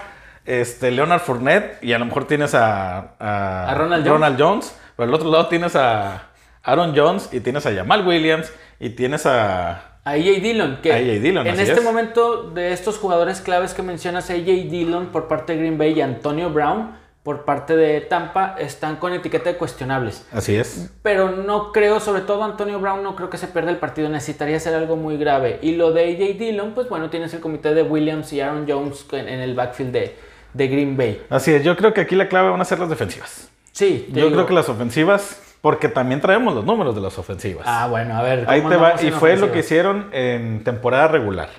Este, 0.44 0.90
Leonard 0.90 1.20
Fournette. 1.20 1.82
Y 1.82 1.92
a 1.92 1.98
lo 1.98 2.06
mejor 2.06 2.26
tienes 2.26 2.54
a, 2.54 3.14
A 3.18 3.74
Ronald 3.74 4.06
Jones. 4.06 4.34
Jones. 4.38 4.76
Pero 4.96 5.08
al 5.08 5.14
otro 5.14 5.30
lado 5.30 5.48
tienes 5.48 5.76
a 5.76 6.30
Aaron 6.62 6.94
Jones. 6.96 7.28
Y 7.32 7.40
tienes 7.40 7.66
a 7.66 7.74
Jamal 7.74 8.06
Williams. 8.06 8.52
Y 8.78 8.90
tienes 8.90 9.26
a. 9.26 9.88
A 10.04 10.10
AJ 10.12 10.42
Dillon, 10.42 10.78
que 10.82 10.92
A.J. 10.92 11.20
Dillon, 11.20 11.46
en 11.46 11.60
este 11.60 11.74
es. 11.74 11.84
momento 11.84 12.50
de 12.50 12.72
estos 12.72 12.98
jugadores 12.98 13.40
claves 13.40 13.72
que 13.72 13.82
mencionas, 13.82 14.30
AJ 14.30 14.68
Dillon 14.68 15.06
por 15.12 15.28
parte 15.28 15.52
de 15.52 15.60
Green 15.60 15.78
Bay 15.78 15.92
y 15.92 16.00
Antonio 16.00 16.50
Brown 16.50 16.96
por 17.22 17.44
parte 17.44 17.76
de 17.76 18.00
Tampa 18.00 18.56
están 18.58 18.96
con 18.96 19.12
etiqueta 19.12 19.50
de 19.50 19.56
cuestionables. 19.56 20.26
Así 20.32 20.56
es. 20.56 20.90
Pero 21.02 21.30
no 21.30 21.70
creo, 21.70 22.00
sobre 22.00 22.22
todo 22.22 22.42
Antonio 22.42 22.80
Brown, 22.80 23.04
no 23.04 23.14
creo 23.14 23.30
que 23.30 23.36
se 23.38 23.46
pierda 23.46 23.70
el 23.70 23.76
partido, 23.76 24.08
necesitaría 24.08 24.58
ser 24.58 24.74
algo 24.74 24.96
muy 24.96 25.16
grave. 25.16 25.60
Y 25.62 25.76
lo 25.76 25.92
de 25.92 26.02
AJ 26.02 26.36
Dillon, 26.36 26.74
pues 26.74 26.88
bueno, 26.88 27.08
tienes 27.10 27.32
el 27.34 27.40
comité 27.40 27.72
de 27.74 27.84
Williams 27.84 28.32
y 28.32 28.40
Aaron 28.40 28.66
Jones 28.68 29.06
en 29.12 29.28
el 29.28 29.54
backfield 29.54 29.92
de, 29.92 30.16
de 30.52 30.68
Green 30.68 30.96
Bay. 30.96 31.24
Así 31.30 31.52
es. 31.52 31.64
Yo 31.64 31.76
creo 31.76 31.92
que 31.94 32.00
aquí 32.00 32.14
la 32.14 32.28
clave 32.28 32.50
van 32.50 32.60
a 32.60 32.64
ser 32.64 32.78
las 32.78 32.88
defensivas. 32.88 33.48
Sí, 33.72 34.06
Yo 34.10 34.14
digo- 34.26 34.30
creo 34.32 34.46
que 34.46 34.54
las 34.54 34.68
ofensivas. 34.68 35.40
Porque 35.62 35.88
también 35.88 36.20
traemos 36.20 36.56
los 36.56 36.64
números 36.64 36.92
de 36.96 37.00
las 37.00 37.16
ofensivas. 37.18 37.64
Ah, 37.68 37.86
bueno, 37.88 38.16
a 38.16 38.22
ver. 38.22 38.44
Ahí 38.48 38.60
¿cómo 38.60 38.70
te 38.70 38.76
va. 38.76 39.00
Y 39.00 39.12
fue 39.12 39.36
lo 39.36 39.52
que 39.52 39.60
hicieron 39.60 40.10
en 40.12 40.64
temporada 40.64 41.06
regular. 41.06 41.50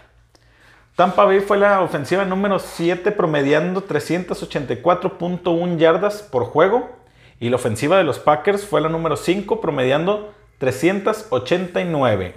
Tampa 0.98 1.24
Bay 1.24 1.40
fue 1.40 1.58
la 1.58 1.80
ofensiva 1.82 2.26
número 2.26 2.60
7 2.60 3.12
promediando 3.14 3.82
384.1 3.86 5.78
yardas 5.78 6.22
por 6.22 6.44
juego. 6.44 6.92
Y 7.40 7.50
la 7.50 7.56
ofensiva 7.56 7.98
de 7.98 8.04
los 8.04 8.20
Packers 8.20 8.66
fue 8.66 8.82
la 8.82 8.90
número 8.90 9.16
5 9.16 9.62
promediando 9.62 10.34
389. 10.60 12.36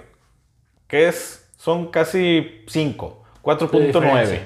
Que 0.87 1.09
es, 1.09 1.49
son 1.57 1.91
casi 1.91 2.63
5, 2.67 3.23
4.9. 3.41 4.39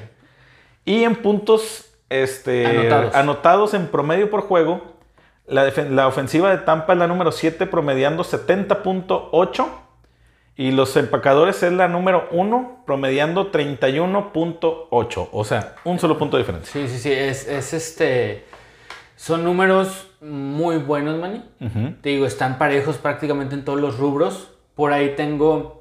Y 0.85 1.03
en 1.03 1.15
puntos 1.15 1.90
este, 2.11 2.65
Anotados. 2.65 3.15
anotados. 3.15 3.73
en 3.73 3.87
promedio 3.87 4.29
por 4.29 4.41
juego, 4.41 4.81
la, 5.47 6.07
ofensiva 6.07 6.49
de 6.51 6.59
Tampa 6.59 6.93
es 6.93 6.99
la 6.99 7.07
número 7.07 7.31
7 7.31 7.65
promediando 7.65 8.23
70.8. 8.23 9.67
Y 10.57 10.71
los 10.71 10.95
empacadores 10.97 11.63
es 11.63 11.71
la 11.71 11.87
número 11.87 12.27
1 12.31 12.83
promediando 12.85 13.51
31.8. 13.51 15.29
O 15.31 15.43
sea, 15.43 15.75
un 15.85 15.97
solo 15.97 16.17
punto 16.17 16.37
de 16.37 16.43
diferencia. 16.43 16.71
Sí, 16.71 16.87
sí, 16.87 16.99
sí, 16.99 17.11
es, 17.11 17.47
es 17.47 17.73
este... 17.73 18.45
Son 19.15 19.43
números 19.43 20.11
muy 20.21 20.77
buenos, 20.77 21.19
Manny. 21.19 21.43
Te 22.01 22.09
digo, 22.09 22.25
están 22.25 22.57
parejos 22.57 22.97
prácticamente 22.97 23.55
en 23.55 23.63
todos 23.63 23.79
los 23.79 23.97
rubros. 23.97 24.51
Por 24.75 24.93
ahí 24.93 25.15
tengo 25.15 25.80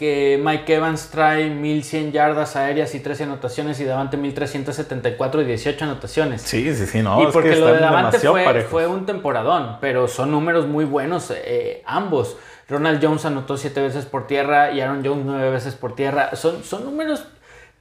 que 0.00 0.40
Mike 0.42 0.76
Evans 0.76 1.10
trae 1.10 1.50
1100 1.50 2.12
yardas 2.12 2.56
aéreas 2.56 2.94
y 2.94 3.00
13 3.00 3.24
anotaciones 3.24 3.78
y 3.80 3.84
Davante 3.84 4.16
1374 4.16 5.42
y 5.42 5.44
18 5.44 5.84
anotaciones. 5.84 6.40
Sí, 6.40 6.74
sí, 6.74 6.86
sí, 6.86 7.02
no. 7.02 7.20
y 7.20 7.26
es 7.26 7.32
porque 7.34 7.50
que 7.50 7.56
lo 7.56 7.66
de 7.66 7.80
Davante 7.80 8.18
fue 8.62 8.86
un 8.86 9.04
temporadón, 9.04 9.76
pero 9.78 10.08
son 10.08 10.30
números 10.30 10.66
muy 10.66 10.86
buenos 10.86 11.30
eh, 11.44 11.82
ambos. 11.84 12.38
Ronald 12.66 13.04
Jones 13.04 13.26
anotó 13.26 13.58
7 13.58 13.78
veces 13.78 14.06
por 14.06 14.26
tierra 14.26 14.72
y 14.72 14.80
Aaron 14.80 15.04
Jones 15.04 15.26
9 15.26 15.50
veces 15.50 15.74
por 15.74 15.94
tierra. 15.94 16.34
Son, 16.34 16.64
son 16.64 16.86
números 16.86 17.26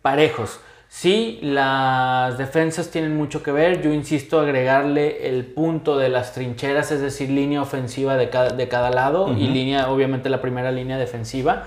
parejos. 0.01 0.59
Sí, 0.89 1.39
las 1.41 2.37
defensas 2.37 2.91
tienen 2.91 3.15
mucho 3.15 3.43
que 3.43 3.53
ver. 3.53 3.81
Yo 3.81 3.93
insisto 3.93 4.41
agregarle 4.41 5.29
el 5.29 5.45
punto 5.45 5.97
de 5.97 6.09
las 6.09 6.33
trincheras, 6.33 6.91
es 6.91 6.99
decir, 6.99 7.29
línea 7.29 7.61
ofensiva 7.61 8.17
de 8.17 8.29
cada, 8.29 8.49
de 8.49 8.67
cada 8.67 8.89
lado 8.89 9.31
y 9.31 9.47
línea, 9.47 9.89
obviamente, 9.89 10.27
la 10.27 10.41
primera 10.41 10.73
línea 10.73 10.97
defensiva. 10.97 11.63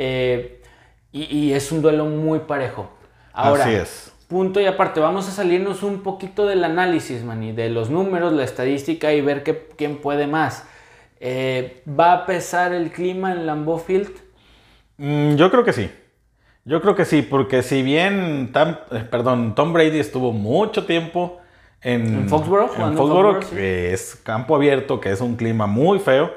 Eh, 0.00 0.62
y, 1.10 1.24
y 1.36 1.52
es 1.52 1.72
un 1.72 1.82
duelo 1.82 2.04
muy 2.04 2.38
parejo. 2.40 2.88
Ahora, 3.32 3.64
Así 3.64 3.74
es. 3.74 4.12
Punto 4.28 4.60
y 4.60 4.66
aparte, 4.66 5.00
vamos 5.00 5.26
a 5.26 5.30
salirnos 5.32 5.82
un 5.82 6.02
poquito 6.02 6.46
del 6.46 6.62
análisis, 6.62 7.24
Manny, 7.24 7.52
de 7.52 7.70
los 7.70 7.88
números, 7.90 8.32
la 8.32 8.44
estadística 8.44 9.12
y 9.12 9.22
ver 9.22 9.42
qué- 9.42 9.68
quién 9.76 9.96
puede 9.96 10.26
más. 10.26 10.64
Eh, 11.18 11.82
¿Va 11.88 12.12
a 12.12 12.26
pesar 12.26 12.72
el 12.72 12.90
clima 12.92 13.32
en 13.32 13.46
Lambeau 13.46 13.78
Field? 13.78 14.10
Mm, 14.98 15.34
yo 15.36 15.50
creo 15.50 15.64
que 15.64 15.72
sí. 15.72 15.90
Yo 16.64 16.82
creo 16.82 16.94
que 16.94 17.06
sí, 17.06 17.22
porque 17.22 17.62
si 17.62 17.82
bien 17.82 18.52
Tam- 18.52 18.78
eh, 18.92 19.04
perdón, 19.10 19.54
Tom 19.54 19.72
Brady 19.72 19.98
estuvo 19.98 20.32
mucho 20.32 20.84
tiempo 20.84 21.40
en, 21.80 22.02
En 22.14 22.28
Foxborough, 22.28 22.70
en 22.78 22.96
Foxborough, 22.96 23.42
sí. 23.42 23.56
que 23.56 23.92
es 23.94 24.14
campo 24.16 24.54
abierto, 24.54 25.00
que 25.00 25.10
es 25.10 25.22
un 25.22 25.36
clima 25.36 25.66
muy 25.66 25.98
feo, 25.98 26.30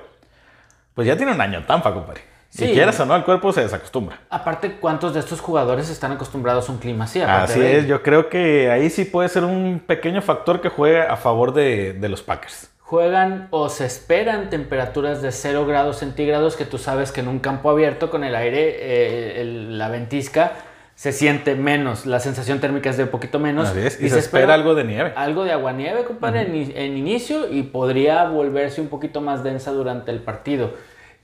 pues 0.95 1.07
ya 1.07 1.17
tiene 1.17 1.33
un 1.33 1.41
año 1.41 1.57
en 1.59 1.67
Tampa, 1.67 1.93
compadre. 1.93 2.21
Si 2.51 2.65
quieras 2.74 3.00
o 3.00 3.05
no, 3.05 3.15
el 3.15 3.24
cuerpo 3.24 3.53
se 3.53 3.62
desacostumbra. 3.62 4.20
Aparte, 4.29 4.74
¿cuántos 4.74 5.13
de 5.13 5.22
estos 5.22 5.39
jugadores 5.39 5.89
están 5.89 6.12
acostumbrados 6.12 6.67
a 6.67 6.72
un 6.74 6.79
clima 6.79 7.05
así? 7.05 7.22
Así 7.22 7.60
de- 7.60 7.77
es, 7.79 7.88
yo 7.88 8.03
creo 8.03 8.27
que 8.29 8.70
ahí 8.70 8.89
sí 8.89 9.05
puede 9.05 9.29
ser 9.29 9.46
un 9.46 9.81
pequeño 9.86 10.22
factor 10.22 10.60
que 10.60 10.67
juegue 10.70 11.00
a 11.01 11.15
favor 11.15 11.53
de, 11.53 11.93
de 11.93 12.10
los 12.10 12.22
Packers. 12.22 12.70
Juegan 12.79 13.48
o 13.51 13.70
se 13.70 13.86
esperan 13.86 14.50
temperaturas 14.50 15.22
de 15.22 15.31
0 15.31 15.65
grados 15.65 16.00
centígrados, 16.00 16.58
que 16.58 16.65
tú 16.65 16.77
sabes 16.77 17.13
que 17.13 17.22
en 17.22 17.29
un 17.29 17.39
campo 17.39 17.70
abierto 17.70 18.10
con 18.12 18.25
el 18.25 18.36
aire, 18.36 18.75
eh, 18.79 19.41
el- 19.41 19.77
la 19.77 19.88
ventisca, 19.88 20.51
se 20.96 21.13
siente 21.13 21.55
menos, 21.55 22.05
la 22.05 22.20
sensación 22.20 22.60
térmica 22.60 22.89
es 22.89 22.98
de 22.98 23.03
un 23.03 23.10
poquito 23.10 23.39
menos. 23.39 23.70
Y 24.05 24.10
se 24.10 24.20
espera 24.20 24.53
algo 24.55 24.75
de 24.75 24.84
nieve. 24.84 25.13
Algo 25.15 25.46
de 25.46 25.53
aguanieve, 25.53 26.03
compadre, 26.03 26.41
en 26.75 26.98
inicio 26.98 27.50
y 27.50 27.63
podría 27.63 28.25
volverse 28.25 28.81
un 28.81 28.89
poquito 28.89 29.22
más 29.22 29.41
densa 29.41 29.72
durante 29.72 30.12
el 30.12 30.20
partido. 30.20 30.74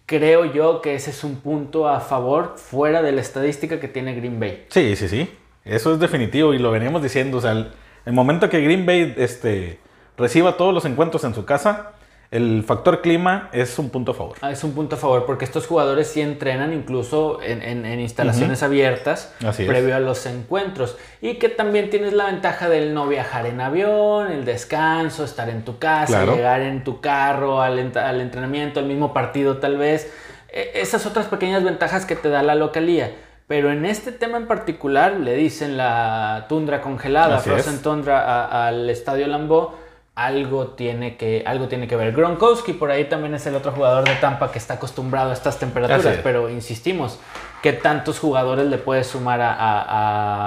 Creo 0.07 0.45
yo 0.45 0.81
que 0.81 0.95
ese 0.95 1.09
es 1.09 1.25
un 1.25 1.35
punto 1.41 1.89
a 1.89 1.99
favor 1.99 2.53
fuera 2.55 3.01
de 3.01 3.11
la 3.11 3.19
estadística 3.19 3.81
que 3.81 3.89
tiene 3.89 4.15
Green 4.15 4.39
Bay. 4.39 4.65
Sí, 4.69 4.95
sí, 4.95 5.09
sí. 5.09 5.29
Eso 5.65 5.93
es 5.93 5.99
definitivo 5.99 6.53
y 6.53 6.59
lo 6.59 6.71
veníamos 6.71 7.03
diciendo. 7.03 7.39
O 7.39 7.41
sea, 7.41 7.51
el, 7.51 8.13
momento 8.13 8.49
que 8.49 8.61
Green 8.61 8.85
Bay 8.85 9.13
este, 9.17 9.79
reciba 10.17 10.55
todos 10.55 10.73
los 10.73 10.85
encuentros 10.85 11.25
en 11.25 11.35
su 11.35 11.43
casa, 11.43 11.91
el 12.29 12.63
factor 12.63 13.01
clima 13.01 13.49
es 13.53 13.79
un 13.79 13.89
punto 13.89 14.11
a 14.11 14.15
favor. 14.15 14.37
Ah, 14.41 14.51
Es 14.51 14.63
un 14.65 14.73
punto 14.73 14.95
a 14.95 14.99
favor 14.99 15.25
porque 15.25 15.45
estos 15.45 15.65
jugadores 15.65 16.07
sí 16.07 16.19
entrenan 16.21 16.73
incluso 16.73 17.41
en, 17.41 17.61
en- 17.61 17.85
en 17.85 17.99
instalaciones 18.01 18.63
abiertas 18.63 19.33
Así 19.45 19.63
es. 19.63 19.69
previo 19.69 19.95
a 19.95 19.99
los 19.99 20.25
encuentros. 20.25 20.97
Y 21.21 21.35
que 21.35 21.47
también 21.47 21.89
tienes 21.89 22.11
la 22.13 22.25
ventaja 22.25 22.67
del 22.67 22.93
no 22.93 23.07
viajar 23.07 23.45
en 23.45 23.61
avión, 23.61 24.29
el 24.31 24.43
descanso, 24.43 25.23
estar 25.23 25.49
en 25.49 25.63
tu 25.63 25.77
casa, 25.79 26.17
Claro. 26.23 26.35
llegar 26.35 26.61
en 26.61 26.83
tu 26.83 26.99
carro 26.99 27.61
al, 27.61 27.91
al 27.97 28.21
entrenamiento, 28.21 28.79
al 28.81 28.87
mismo 28.87 29.13
partido 29.13 29.57
tal 29.57 29.77
vez. 29.77 30.11
E- 30.49 30.71
esas 30.75 31.05
otras 31.05 31.27
pequeñas 31.27 31.63
ventajas 31.63 32.05
que 32.05 32.15
te 32.17 32.29
da 32.29 32.43
la 32.43 32.55
localía. 32.55 33.11
Pero 33.47 33.71
en 33.71 33.85
este 33.85 34.11
tema 34.11 34.35
en 34.35 34.47
particular 34.47 35.13
le 35.13 35.33
dicen 35.35 35.77
la 35.77 36.47
tundra 36.49 36.81
congelada, 36.81 37.39
Frozen 37.39 37.75
es. 37.75 37.81
Tundra 37.81 38.67
al 38.67 38.89
Estadio 38.89 39.25
Lambeau, 39.27 39.71
algo 40.17 40.69
tiene, 40.69 41.15
que, 41.15 41.43
algo 41.45 41.67
tiene 41.67 41.87
que 41.87 41.95
ver. 41.95 42.11
Gronkowski 42.11 42.73
por 42.73 42.89
ahí 42.89 43.05
también 43.05 43.35
es 43.35 43.45
el 43.45 43.53
otro 43.53 43.71
jugador 43.71 44.03
de 44.03 44.15
Tampa 44.15 44.51
que 44.51 44.57
está 44.57 44.73
acostumbrado 44.73 45.29
a 45.29 45.33
estas 45.33 45.59
temperaturas, 45.59 46.05
es. 46.17 46.19
pero 46.23 46.49
insistimos, 46.49 47.19
¿qué 47.61 47.71
tantos 47.71 48.17
jugadores 48.17 48.65
le 48.65 48.79
puedes 48.79 49.05
sumar 49.05 49.41
a- 49.41 49.53
a- 49.53 49.83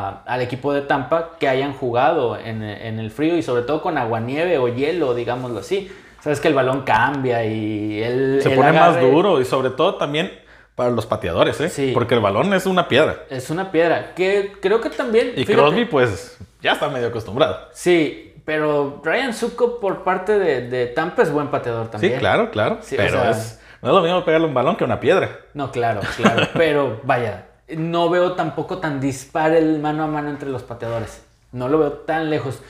a- 0.08 0.22
al 0.26 0.40
equipo 0.42 0.72
de 0.72 0.80
Tampa 0.82 1.36
que 1.38 1.48
hayan 1.48 1.72
jugado 1.72 2.36
en, 2.36 2.64
en 2.64 2.98
el 2.98 3.12
frío 3.12 3.36
y 3.36 3.42
sobre 3.44 3.62
todo 3.62 3.80
con 3.80 3.96
aguanieve 3.96 4.58
o 4.58 4.66
hielo, 4.66 5.14
digámoslo 5.14 5.60
así? 5.60 5.90
Sabes 6.20 6.40
que 6.40 6.48
el 6.48 6.54
balón 6.54 6.82
cambia 6.82 7.44
y 7.44 8.02
él... 8.02 8.40
Se 8.42 8.50
el 8.50 8.56
pone 8.56 8.72
más 8.72 9.00
duro 9.00 9.40
y 9.40 9.44
sobre 9.44 9.70
todo 9.70 9.94
también 9.94 10.32
para 10.74 10.90
los 10.90 11.06
pateadores, 11.06 11.60
¿eh? 11.60 11.68
Sí. 11.68 11.92
Porque 11.94 12.14
el 12.14 12.20
balón 12.20 12.52
es 12.54 12.66
una 12.66 12.88
piedra. 12.88 13.18
Es 13.30 13.50
una 13.50 13.70
piedra, 13.70 14.14
que 14.16 14.52
creo 14.60 14.80
que 14.80 14.90
también... 14.90 15.28
Y 15.36 15.44
fíjate, 15.44 15.54
Crosby, 15.54 15.84
pues, 15.84 16.38
ya 16.60 16.72
está 16.72 16.88
medio 16.88 17.06
acostumbrado. 17.08 17.68
Sí, 17.72 18.29
pero 18.50 19.00
Ryan 19.04 19.32
Succo 19.32 19.78
por 19.78 20.02
parte 20.02 20.36
de, 20.36 20.68
de 20.68 20.88
Tampa 20.88 21.22
es 21.22 21.30
buen 21.30 21.52
pateador 21.52 21.88
también. 21.88 22.14
Sí, 22.14 22.18
claro, 22.18 22.50
claro. 22.50 22.78
Sí, 22.82 22.96
o 22.96 22.98
pero 22.98 23.20
sea- 23.22 23.30
es, 23.30 23.60
no 23.80 23.90
es 23.90 23.94
lo 23.94 24.02
mismo 24.02 24.24
pegarle 24.24 24.48
un 24.48 24.54
balón 24.54 24.74
que 24.74 24.82
una 24.82 24.98
piedra. 24.98 25.38
No, 25.54 25.70
claro, 25.70 26.00
claro. 26.16 26.48
pero 26.54 27.00
vaya, 27.04 27.46
no 27.68 28.10
veo 28.10 28.32
tampoco 28.32 28.78
tan 28.78 29.00
dispar 29.00 29.52
el 29.52 29.78
mano 29.78 30.02
a 30.02 30.08
mano 30.08 30.30
entre 30.30 30.50
los 30.50 30.64
pateadores. 30.64 31.24
No 31.52 31.68
lo 31.68 31.78
veo 31.78 31.92
tan 31.92 32.28
lejos. 32.28 32.60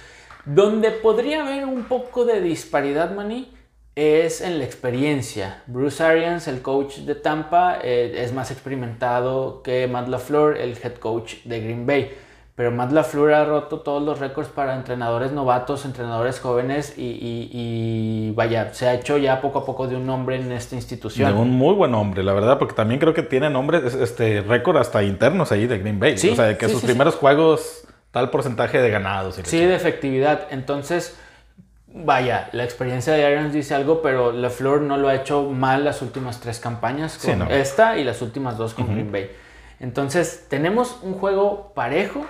Donde 0.45 0.91
podría 0.91 1.47
haber 1.47 1.65
un 1.65 1.85
poco 1.85 2.27
de 2.27 2.43
disparidad, 2.43 3.13
Manny, 3.13 3.51
es 3.95 4.43
en 4.43 4.59
la 4.59 4.65
experiencia. 4.67 5.63
Bruce 5.67 6.05
Arians, 6.05 6.47
el 6.47 6.61
coach 6.61 6.97
de 6.99 7.15
Tampa, 7.15 7.79
eh, 7.83 8.17
es 8.19 8.35
más 8.35 8.51
experimentado 8.51 9.63
que 9.63 9.87
Matt 9.87 10.09
LaFleur, 10.09 10.59
el 10.59 10.73
head 10.73 10.97
coach 10.97 11.37
de 11.45 11.59
Green 11.63 11.87
Bay. 11.87 12.15
Pero 12.61 12.73
Matt 12.73 12.93
LaFleur 12.93 13.33
ha 13.33 13.45
roto 13.47 13.81
todos 13.81 14.03
los 14.03 14.19
récords 14.19 14.51
para 14.51 14.75
entrenadores 14.77 15.33
novatos, 15.33 15.87
entrenadores 15.87 16.41
jóvenes 16.41 16.93
y, 16.99 17.05
y- 17.05 17.49
y 17.55 18.33
vaya, 18.33 18.75
se 18.75 18.87
ha 18.87 18.93
hecho 18.93 19.17
ya 19.17 19.41
poco 19.41 19.61
a 19.61 19.65
poco 19.65 19.89
de 19.89 19.97
un 19.97 20.05
nombre 20.05 20.37
en 20.37 20.53
esta 20.53 20.75
institución. 20.75 21.33
De 21.33 21.41
un 21.41 21.53
muy 21.53 21.73
buen 21.73 21.95
hombre, 21.95 22.23
la 22.23 22.35
verdad, 22.35 22.59
porque 22.59 22.75
también 22.75 23.01
creo 23.01 23.15
que 23.15 23.23
tiene 23.23 23.49
nombres, 23.49 23.95
este 23.95 24.43
récord 24.43 24.77
hasta 24.77 25.03
internos 25.03 25.53
ahí 25.53 25.67
de 25.67 25.79
Green 25.79 25.99
Bay. 25.99 26.19
Sí, 26.19 26.29
o 26.29 26.37
sea, 26.37 26.45
de 26.45 26.59
que 26.59 26.67
sí, 26.67 26.73
sus 26.73 26.83
sí, 26.83 26.87
primeros 26.89 27.15
juegos, 27.15 27.85
tal 28.11 28.29
porcentaje 28.29 28.79
de 28.79 28.91
ganados. 28.91 29.39
la 29.39 29.45
Sí, 29.47 29.57
de 29.65 29.75
efectividad. 29.75 30.49
Entonces, 30.51 31.17
vaya, 31.87 32.51
la 32.53 32.65
experiencia 32.65 33.15
de 33.15 33.25
Arians 33.25 33.55
dice 33.55 33.75
algo, 33.75 34.03
pero 34.03 34.33
LaFleur 34.33 34.83
no 34.83 34.99
lo 34.99 35.09
ha 35.09 35.15
hecho 35.15 35.45
mal 35.45 35.83
las 35.83 36.03
últimas 36.03 36.41
tres 36.41 36.61
campañas, 36.61 37.17
con 37.17 37.39
no. 37.39 37.47
esta 37.49 37.97
y 37.97 38.05
las 38.05 38.21
últimas 38.21 38.59
dos 38.59 38.75
con 38.75 38.87
Green 38.93 39.11
Bay. 39.11 39.31
Entonces, 39.81 40.45
tenemos 40.51 40.99
un 41.01 41.15
juego 41.15 41.73
parejo 41.75 42.27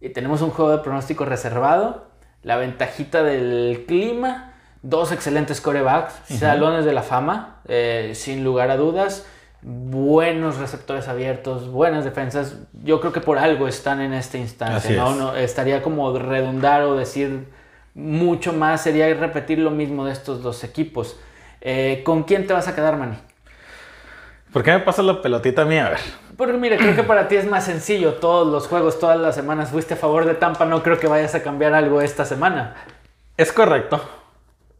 y 0.00 0.10
tenemos 0.10 0.42
un 0.42 0.50
juego 0.50 0.70
de 0.70 0.78
pronóstico 0.78 1.24
reservado, 1.24 2.06
la 2.42 2.56
ventajita 2.56 3.22
del 3.22 3.84
clima, 3.86 4.54
dos 4.82 5.12
excelentes 5.12 5.60
corebacks, 5.60 6.14
salones 6.26 6.84
de 6.84 6.92
la 6.92 7.02
fama, 7.02 7.60
eh, 7.66 8.12
sin 8.14 8.44
lugar 8.44 8.70
a 8.70 8.76
dudas. 8.76 9.26
Buenos 9.60 10.58
receptores 10.58 11.08
abiertos, 11.08 11.68
buenas 11.68 12.04
defensas. 12.04 12.58
Yo 12.84 13.00
creo 13.00 13.12
que 13.12 13.20
por 13.20 13.38
algo 13.38 13.66
están 13.66 14.00
en 14.00 14.12
esta 14.12 14.38
instancia. 14.38 14.76
Así 14.76 14.92
¿no? 14.94 15.10
es. 15.10 15.16
No, 15.16 15.36
estaría 15.36 15.82
como 15.82 16.16
redundar 16.16 16.82
o 16.84 16.94
decir 16.94 17.48
mucho 17.94 18.52
más, 18.52 18.82
sería 18.82 19.12
repetir 19.14 19.58
lo 19.58 19.72
mismo 19.72 20.04
de 20.04 20.12
estos 20.12 20.42
dos 20.42 20.62
equipos. 20.62 21.18
Eh, 21.60 22.02
¿Con 22.04 22.22
quién 22.22 22.46
te 22.46 22.52
vas 22.52 22.68
a 22.68 22.74
quedar, 22.76 22.96
Manny? 22.96 23.16
¿Por 24.52 24.62
qué 24.62 24.72
me 24.72 24.80
pasas 24.80 25.04
la 25.04 25.20
pelotita 25.20 25.62
a 25.62 25.64
mí? 25.64 25.78
A 25.78 25.90
ver. 25.90 25.98
Porque 26.36 26.54
mira, 26.54 26.76
creo 26.76 26.94
que 26.94 27.02
para 27.02 27.28
ti 27.28 27.36
es 27.36 27.46
más 27.48 27.64
sencillo. 27.64 28.14
Todos 28.14 28.46
los 28.46 28.66
juegos, 28.68 28.98
todas 28.98 29.18
las 29.18 29.34
semanas 29.34 29.70
fuiste 29.70 29.94
a 29.94 29.96
favor 29.96 30.24
de 30.24 30.34
Tampa. 30.34 30.64
No 30.64 30.82
creo 30.82 30.98
que 30.98 31.06
vayas 31.08 31.34
a 31.34 31.42
cambiar 31.42 31.74
algo 31.74 32.00
esta 32.00 32.24
semana. 32.24 32.74
Es 33.36 33.52
correcto. 33.52 34.00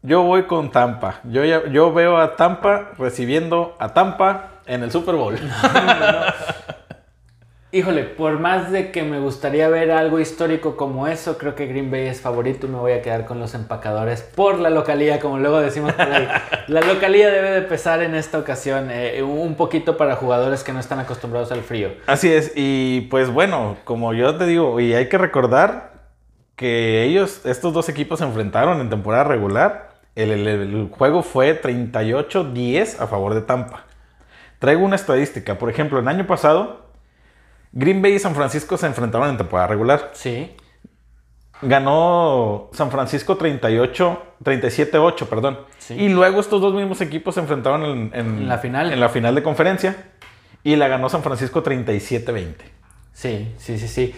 Yo 0.01 0.23
voy 0.23 0.43
con 0.43 0.71
Tampa. 0.71 1.19
Yo, 1.25 1.43
ya- 1.43 1.67
yo 1.67 1.91
veo 1.93 2.17
a 2.17 2.35
Tampa 2.37 2.91
recibiendo 2.97 3.75
a 3.79 3.89
Tampa 3.93 4.51
en 4.65 4.83
el 4.83 4.91
Super 4.91 5.15
Bowl. 5.15 5.37
Híjole, 7.71 8.03
por 8.03 8.39
más 8.39 8.71
de 8.71 8.89
que 8.89 9.03
me 9.03 9.19
gustaría 9.19 9.69
ver 9.69 9.91
algo 9.91 10.19
histórico 10.19 10.75
como 10.75 11.05
eso, 11.05 11.37
creo 11.37 11.53
que 11.53 11.67
Green 11.67 11.91
Bay 11.91 12.07
es 12.07 12.19
favorito 12.19 12.65
y 12.65 12.69
me 12.71 12.79
voy 12.79 12.93
a 12.93 13.03
quedar 13.03 13.25
con 13.25 13.39
los 13.39 13.53
empacadores 13.53 14.23
por 14.23 14.57
la 14.57 14.71
localía, 14.71 15.19
como 15.19 15.37
luego 15.37 15.59
decimos 15.59 15.93
por 15.93 16.11
ahí. 16.11 16.27
la 16.67 16.81
localía 16.81 17.29
debe 17.29 17.51
de 17.51 17.61
pesar 17.61 18.01
en 18.01 18.15
esta 18.15 18.39
ocasión, 18.39 18.89
eh, 18.89 19.21
un 19.21 19.53
poquito 19.53 19.97
para 19.97 20.15
jugadores 20.15 20.63
que 20.63 20.73
no 20.73 20.79
están 20.79 20.97
acostumbrados 20.97 21.51
al 21.51 21.61
frío. 21.61 21.91
Así 22.07 22.33
es, 22.33 22.53
y 22.55 23.01
pues 23.01 23.29
bueno, 23.29 23.77
como 23.83 24.15
yo 24.15 24.35
te 24.35 24.47
digo, 24.47 24.79
y 24.79 24.95
hay 24.95 25.07
que 25.07 25.19
recordar 25.19 25.93
que 26.55 27.03
ellos, 27.03 27.45
estos 27.45 27.71
dos 27.71 27.87
equipos 27.87 28.17
se 28.17 28.25
enfrentaron 28.25 28.81
en 28.81 28.89
temporada 28.89 29.25
regular. 29.25 29.91
El, 30.15 30.31
el 30.47 30.89
juego 30.89 31.21
fue 31.21 31.61
38-10 31.61 32.99
a 32.99 33.05
favor 33.05 33.35
de 33.35 33.41
Tampa. 33.41 33.85
Traigo 34.57 34.83
una 34.83 34.95
estadística, 34.95 35.59
por 35.59 35.69
ejemplo, 35.69 35.99
el 35.99 36.07
año 36.07 36.25
pasado 36.25 36.88
Green 37.71 38.01
Bay 38.01 38.13
y 38.13 38.19
San 38.19 38.35
Francisco 38.35 38.77
se 38.77 38.87
enfrentaron 38.87 39.29
en 39.29 39.37
temporada 39.37 39.67
regular. 39.67 40.11
Sí. 40.13 40.51
Ganó 41.61 42.69
San 42.71 42.89
Francisco 42.89 43.35
38, 43.35 44.23
37-8, 44.43 45.25
perdón. 45.27 45.59
Sí. 45.77 45.93
Y 45.95 46.09
luego 46.09 46.39
estos 46.39 46.61
dos 46.61 46.73
mismos 46.73 47.01
equipos 47.01 47.35
se 47.35 47.41
enfrentaron 47.41 47.83
en, 47.85 48.11
En 48.13 48.47
la 48.47 48.57
final. 48.59 48.93
En 48.93 48.99
la 48.99 49.09
final 49.09 49.35
de 49.35 49.43
conferencia. 49.43 49.95
Y 50.63 50.75
la 50.77 50.87
ganó 50.87 51.09
San 51.09 51.21
Francisco 51.21 51.61
37-20. 51.63 52.53
Sí, 53.13 53.53
sí, 53.57 53.77
sí, 53.77 53.87
sí. 53.87 54.15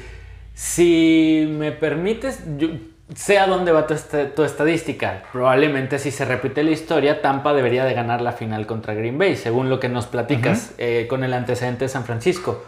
Si 0.53 1.47
me 1.57 1.71
permites, 1.71 2.43
yo 2.57 2.67
sé 3.15 3.39
a 3.39 3.47
dónde 3.47 3.71
va 3.71 3.87
tu, 3.87 3.95
este- 3.95 4.25
tu 4.25 4.43
estadística. 4.43 5.23
Probablemente 5.31 5.97
si 5.97 6.11
se 6.11 6.25
repite 6.25 6.63
la 6.63 6.71
historia, 6.71 7.21
Tampa 7.23 7.53
debería 7.53 7.85
de 7.85 7.93
ganar 7.95 8.21
la 8.21 8.33
final 8.33 8.67
contra 8.67 8.93
Green 8.93 9.17
Bay, 9.17 9.35
según 9.35 9.69
lo 9.69 9.79
que 9.79 9.89
nos 9.89 10.05
platicas 10.05 10.73
eh, 10.77 11.07
con 11.09 11.23
el 11.23 11.33
antecedente 11.33 11.85
de 11.85 11.89
San 11.89 12.03
Francisco. 12.05 12.63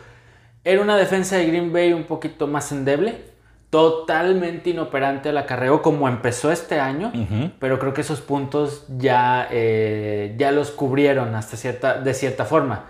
Era 0.66 0.82
una 0.82 0.96
defensa 0.98 1.38
de 1.38 1.46
Green 1.48 1.74
Bay 1.74 1.94
un 1.94 2.04
poquito 2.06 2.48
más 2.48 2.72
endeble, 2.72 3.22
totalmente 3.70 4.70
inoperante 4.70 5.30
al 5.30 5.38
acarreo 5.38 5.82
como 5.82 6.08
empezó 6.08 6.52
este 6.52 6.80
año, 6.80 7.12
pero 7.60 7.80
creo 7.80 7.94
que 7.94 8.02
esos 8.02 8.22
puntos 8.22 8.86
ya, 8.98 9.48
eh, 9.52 10.36
ya 10.38 10.52
los 10.52 10.72
cubrieron 10.72 11.34
hasta 11.36 11.58
cierta, 11.58 11.96
de 12.00 12.14
cierta 12.14 12.46
forma. 12.46 12.86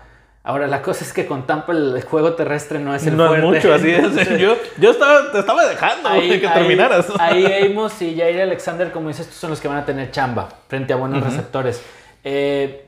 Ahora, 0.46 0.66
la 0.66 0.82
cosa 0.82 1.02
es 1.04 1.14
que 1.14 1.24
con 1.24 1.46
Tampa 1.46 1.72
el 1.72 2.02
juego 2.02 2.34
terrestre 2.34 2.78
no 2.78 2.94
es 2.94 3.06
el 3.06 3.16
no 3.16 3.34
mucho, 3.36 3.72
así 3.72 3.90
es. 3.90 4.28
Yo, 4.38 4.56
yo 4.76 4.90
estaba, 4.90 5.32
te 5.32 5.38
estaba 5.38 5.64
dejando 5.66 6.06
ahí- 6.10 6.38
que 6.38 6.46
ahí- 6.46 6.52
terminaras. 6.54 7.06
Ahí 7.18 7.46
Amos 7.70 8.00
y 8.02 8.14
Jair 8.14 8.42
Alexander, 8.42 8.92
como 8.92 9.08
dices, 9.08 9.22
estos 9.22 9.38
son 9.40 9.48
los 9.50 9.60
que 9.62 9.68
van 9.68 9.78
a 9.78 9.86
tener 9.86 10.10
chamba 10.10 10.50
frente 10.68 10.92
a 10.92 10.96
buenos 10.96 11.24
receptores. 11.24 11.82
Eh, 12.22 12.83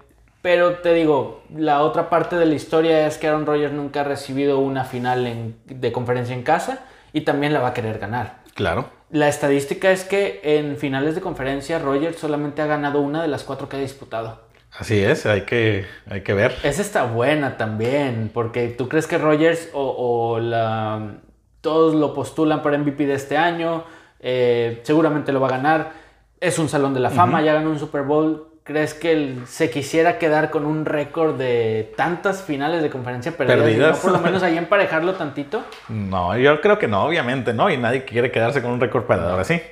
pero 0.47 0.75
te 0.75 0.95
digo, 0.95 1.43
la 1.57 1.83
otra 1.83 2.09
parte 2.09 2.37
de 2.37 2.47
la 2.47 2.55
historia 2.55 3.05
es 3.09 3.19
que 3.19 3.26
Aaron 3.26 3.47
Rodgers 3.47 3.73
nunca 3.73 4.03
ha 4.03 4.05
recibido 4.05 4.61
una 4.61 4.85
final 4.85 5.26
en- 5.26 5.57
de 5.67 5.91
conferencia 5.91 6.37
en 6.37 6.45
casa 6.45 6.85
y 7.12 7.23
también 7.23 7.53
la 7.53 7.59
va 7.59 7.69
a 7.71 7.75
querer 7.75 7.99
ganar. 7.99 8.43
Claro. 8.55 8.88
La 9.11 9.26
estadística 9.26 9.91
es 9.91 10.05
que 10.05 10.41
en 10.45 10.76
finales 10.76 11.17
de 11.17 11.21
conferencia 11.21 11.81
Rodgers 11.81 12.17
solamente 12.21 12.62
ha 12.62 12.67
ganado 12.67 13.00
una 13.00 13.23
de 13.23 13.26
las 13.26 13.43
cuatro 13.43 13.69
que 13.69 13.76
ha 13.76 13.81
disputado. 13.81 14.38
Así 14.79 15.00
es, 15.03 15.26
hay 15.26 15.41
que, 15.41 15.85
hay 16.09 16.21
que 16.21 16.33
ver. 16.33 16.55
Esa 16.62 16.81
está 16.83 17.03
buena 17.07 17.57
también, 17.57 18.31
porque 18.33 18.69
tú 18.69 18.88
crees 18.88 19.09
que 19.09 19.19
Rogers 19.19 19.71
o, 19.73 19.83
o 19.99 20.38
la, 20.38 21.15
todos 21.61 21.97
lo 21.97 22.15
postulan 22.15 22.62
para 22.62 22.79
MVP 22.79 23.05
de 23.05 23.15
este 23.15 23.37
año, 23.37 23.83
eh, 24.21 24.79
seguramente 24.85 25.33
lo 25.33 25.41
va 25.41 25.49
a 25.49 25.50
ganar, 25.59 25.91
es 26.38 26.61
un 26.61 26.69
salón 26.69 26.95
de 26.95 27.00
la 27.00 27.11
fama, 27.11 27.43
ya 27.43 27.53
ganó 27.55 27.71
un 27.71 27.81
Super 27.81 28.03
Bowl. 28.03 28.53
¿Crees 28.67 28.95
que 28.95 29.13
él 29.13 29.43
se 29.47 29.71
quisiera 29.71 30.19
quedar 30.19 30.51
con 30.51 30.67
un 30.67 30.87
récord 30.87 31.37
de 31.39 31.93
tantas 31.97 32.43
finales 32.43 32.83
de 32.83 32.91
conferencia 32.91 33.31
perdidas? 33.31 33.61
Perdidas. 33.61 33.97
no 33.97 34.02
por 34.02 34.11
lo 34.11 34.19
menos 34.19 34.43
ahí 34.43 34.59
emparejarlo 34.59 35.15
tantito. 35.15 35.65
No, 35.89 36.37
yo 36.37 36.61
creo 36.61 36.76
que 36.76 36.89
no, 36.89 37.05
obviamente, 37.05 37.55
¿no? 37.55 37.71
Y 37.71 37.76
nadie 37.76 38.05
quiere 38.05 38.33
quedarse 38.33 38.61
con 38.63 38.73
un 38.73 38.81
récord 38.81 39.05
perdedor 39.05 39.39
así. 39.39 39.63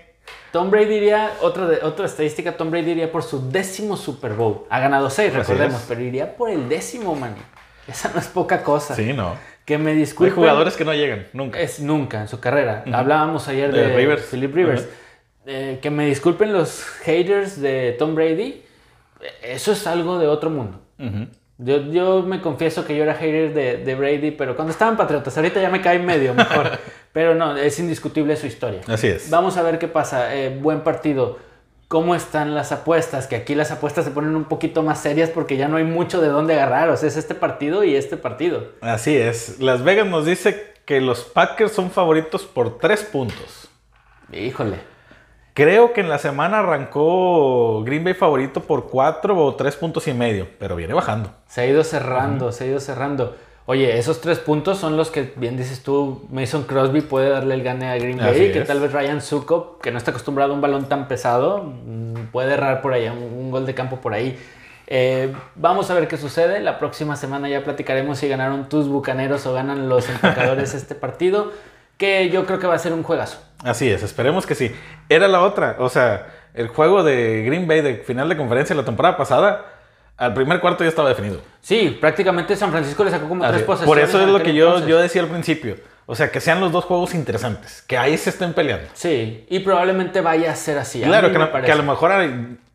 Tom 0.52 0.70
Brady 0.70 0.94
iría, 0.94 1.32
otra, 1.40 1.68
otra 1.82 2.06
estadística, 2.06 2.56
Tom 2.56 2.70
Brady 2.70 2.92
iría 2.92 3.10
por 3.10 3.24
su 3.24 3.50
décimo 3.50 3.96
Super 3.96 4.34
Bowl. 4.34 4.64
Ha 4.70 4.78
ganado 4.78 5.10
seis, 5.10 5.34
recordemos, 5.34 5.84
pero 5.88 6.00
iría 6.00 6.36
por 6.36 6.48
el 6.48 6.68
décimo, 6.68 7.16
man. 7.16 7.34
Esa 7.88 8.12
no 8.12 8.20
es 8.20 8.28
poca 8.28 8.62
cosa. 8.62 8.94
Sí, 8.94 9.12
no. 9.12 9.34
Que 9.64 9.76
me 9.76 9.90
Hay 9.90 9.96
disculpen. 9.96 10.36
jugadores 10.36 10.76
que 10.76 10.84
no 10.84 10.94
llegan, 10.94 11.26
nunca. 11.32 11.58
Es 11.58 11.80
nunca 11.80 12.20
en 12.20 12.28
su 12.28 12.38
carrera. 12.38 12.84
Hablábamos 12.92 13.48
ayer 13.48 13.72
de, 13.72 13.88
De 13.88 13.96
Rivers. 13.96 14.22
Philip 14.30 14.54
Rivers. 14.54 14.88
Eh, 15.46 15.80
que 15.82 15.90
me 15.90 16.06
disculpen 16.06 16.52
los 16.52 16.84
haters 17.02 17.60
de 17.60 17.96
Tom 17.98 18.14
Brady. 18.14 18.62
Eso 19.42 19.72
es 19.72 19.86
algo 19.86 20.18
de 20.18 20.26
otro 20.26 20.50
mundo. 20.50 20.80
Yo, 21.58 21.82
yo 21.90 22.22
me 22.22 22.40
confieso 22.40 22.84
que 22.84 22.96
yo 22.96 23.04
era 23.04 23.14
hater 23.14 23.54
de, 23.54 23.76
de 23.78 23.94
Brady, 23.94 24.32
pero 24.32 24.56
cuando 24.56 24.72
estaban 24.72 24.96
Patriotas, 24.96 25.36
ahorita 25.36 25.60
ya 25.60 25.70
me 25.70 25.80
cae 25.80 25.98
medio 25.98 26.34
mejor. 26.34 26.78
pero 27.12 27.34
no, 27.34 27.56
es 27.56 27.78
indiscutible 27.78 28.36
su 28.36 28.46
historia. 28.46 28.80
Así 28.88 29.06
es. 29.06 29.30
Vamos 29.30 29.56
a 29.56 29.62
ver 29.62 29.78
qué 29.78 29.86
pasa. 29.86 30.34
Eh, 30.34 30.58
buen 30.60 30.80
partido. 30.80 31.38
¿Cómo 31.86 32.16
están 32.16 32.54
las 32.54 32.72
apuestas? 32.72 33.28
Que 33.28 33.36
aquí 33.36 33.54
las 33.54 33.70
apuestas 33.70 34.04
se 34.04 34.10
ponen 34.10 34.34
un 34.34 34.46
poquito 34.46 34.82
más 34.82 35.00
serias 35.00 35.30
porque 35.30 35.56
ya 35.56 35.68
no 35.68 35.76
hay 35.76 35.84
mucho 35.84 36.20
de 36.20 36.28
dónde 36.28 36.54
agarrar. 36.54 36.88
O 36.88 36.96
sea, 36.96 37.08
es 37.08 37.16
este 37.16 37.36
partido 37.36 37.84
y 37.84 37.94
este 37.94 38.16
partido. 38.16 38.72
Así 38.80 39.16
es. 39.16 39.60
Las 39.60 39.84
Vegas 39.84 40.08
nos 40.08 40.26
dice 40.26 40.74
que 40.84 41.00
los 41.00 41.22
Packers 41.22 41.72
son 41.72 41.90
favoritos 41.92 42.44
por 42.44 42.78
tres 42.78 43.04
puntos. 43.04 43.68
Híjole. 44.32 44.93
Creo 45.54 45.92
que 45.92 46.00
en 46.00 46.08
la 46.08 46.18
semana 46.18 46.58
arrancó 46.58 47.82
Green 47.84 48.02
Bay 48.02 48.14
favorito 48.14 48.60
por 48.60 48.88
cuatro 48.88 49.38
o 49.38 49.54
tres 49.54 49.76
puntos 49.76 50.08
y 50.08 50.12
medio, 50.12 50.48
pero 50.58 50.74
viene 50.74 50.94
bajando. 50.94 51.30
Se 51.46 51.60
ha 51.60 51.66
ido 51.66 51.84
cerrando, 51.84 52.50
se 52.50 52.64
ha 52.64 52.66
ido 52.66 52.80
cerrando. 52.80 53.36
Oye, 53.66 53.96
esos 53.96 54.20
tres 54.20 54.40
puntos 54.40 54.78
son 54.78 54.96
los 54.96 55.10
que, 55.10 55.32
bien 55.36 55.56
dices 55.56 55.82
tú, 55.82 56.26
Mason 56.30 56.64
Crosby 56.64 57.00
puede 57.00 57.30
darle 57.30 57.54
el 57.54 57.62
gane 57.62 57.88
a 57.88 57.96
Green 57.96 58.18
Bay, 58.18 58.30
Así 58.30 58.52
que 58.52 58.58
es. 58.60 58.66
tal 58.66 58.80
vez 58.80 58.92
Ryan 58.92 59.22
Sukop, 59.22 59.80
que 59.80 59.90
no 59.90 59.98
está 59.98 60.10
acostumbrado 60.10 60.52
a 60.52 60.54
un 60.54 60.60
balón 60.60 60.88
tan 60.88 61.06
pesado, 61.08 61.62
mm, 61.62 62.30
puede 62.32 62.52
errar 62.52 62.82
por 62.82 62.92
allá, 62.92 63.12
un, 63.12 63.22
un 63.22 63.50
gol 63.50 63.64
de 63.64 63.74
campo 63.74 64.00
por 64.00 64.12
ahí. 64.12 64.36
Eh, 64.86 65.32
vamos 65.54 65.90
a 65.90 65.94
ver 65.94 66.08
qué 66.08 66.16
sucede. 66.16 66.60
La 66.60 66.78
próxima 66.78 67.16
semana 67.16 67.48
ya 67.48 67.64
platicaremos 67.64 68.18
si 68.18 68.28
ganaron 68.28 68.68
tus 68.68 68.88
bucaneros 68.88 69.46
o 69.46 69.52
ganan 69.54 69.88
los 69.88 70.08
empacadores 70.08 70.74
este 70.74 70.94
partido, 70.94 71.52
que 71.96 72.30
yo 72.30 72.44
creo 72.46 72.58
que 72.58 72.66
va 72.66 72.74
a 72.74 72.78
ser 72.78 72.92
un 72.92 73.02
juegazo. 73.02 73.38
Así 73.62 73.90
es, 73.90 74.02
esperemos 74.02 74.46
que 74.46 74.54
sí. 74.54 74.74
Era 75.08 75.28
la 75.28 75.40
otra, 75.42 75.76
o 75.78 75.88
sea, 75.88 76.26
el 76.54 76.68
juego 76.68 77.02
de 77.02 77.42
Green 77.46 77.66
Bay 77.66 77.80
de 77.80 77.96
final 77.96 78.28
de 78.28 78.36
conferencia 78.36 78.74
la 78.76 78.84
temporada 78.84 79.16
pasada, 79.16 79.64
al 80.16 80.34
primer 80.34 80.60
cuarto 80.60 80.84
ya 80.84 80.88
estaba 80.90 81.08
definido. 81.08 81.40
Sí, 81.60 81.96
prácticamente 82.00 82.54
San 82.56 82.70
Francisco 82.70 83.02
le 83.04 83.10
sacó 83.10 83.28
como 83.28 83.42
Así 83.42 83.52
tres 83.52 83.62
es. 83.62 83.66
posesiones. 83.66 83.88
Por 83.88 84.08
eso 84.08 84.20
es 84.20 84.28
lo 84.28 84.42
que 84.42 84.54
yo, 84.54 84.86
yo 84.86 84.98
decía 85.00 85.22
al 85.22 85.28
principio. 85.28 85.76
O 86.06 86.14
sea, 86.14 86.30
que 86.30 86.38
sean 86.40 86.60
los 86.60 86.70
dos 86.70 86.84
juegos 86.84 87.14
interesantes, 87.14 87.80
que 87.86 87.96
ahí 87.96 88.18
se 88.18 88.28
estén 88.28 88.52
peleando. 88.52 88.86
Sí, 88.92 89.46
y 89.48 89.60
probablemente 89.60 90.20
vaya 90.20 90.52
a 90.52 90.54
ser 90.56 90.76
así. 90.76 91.00
Claro, 91.00 91.32
que, 91.32 91.38
no- 91.38 91.50
que 91.50 91.72
a 91.72 91.76
lo 91.76 91.82
mejor 91.82 92.12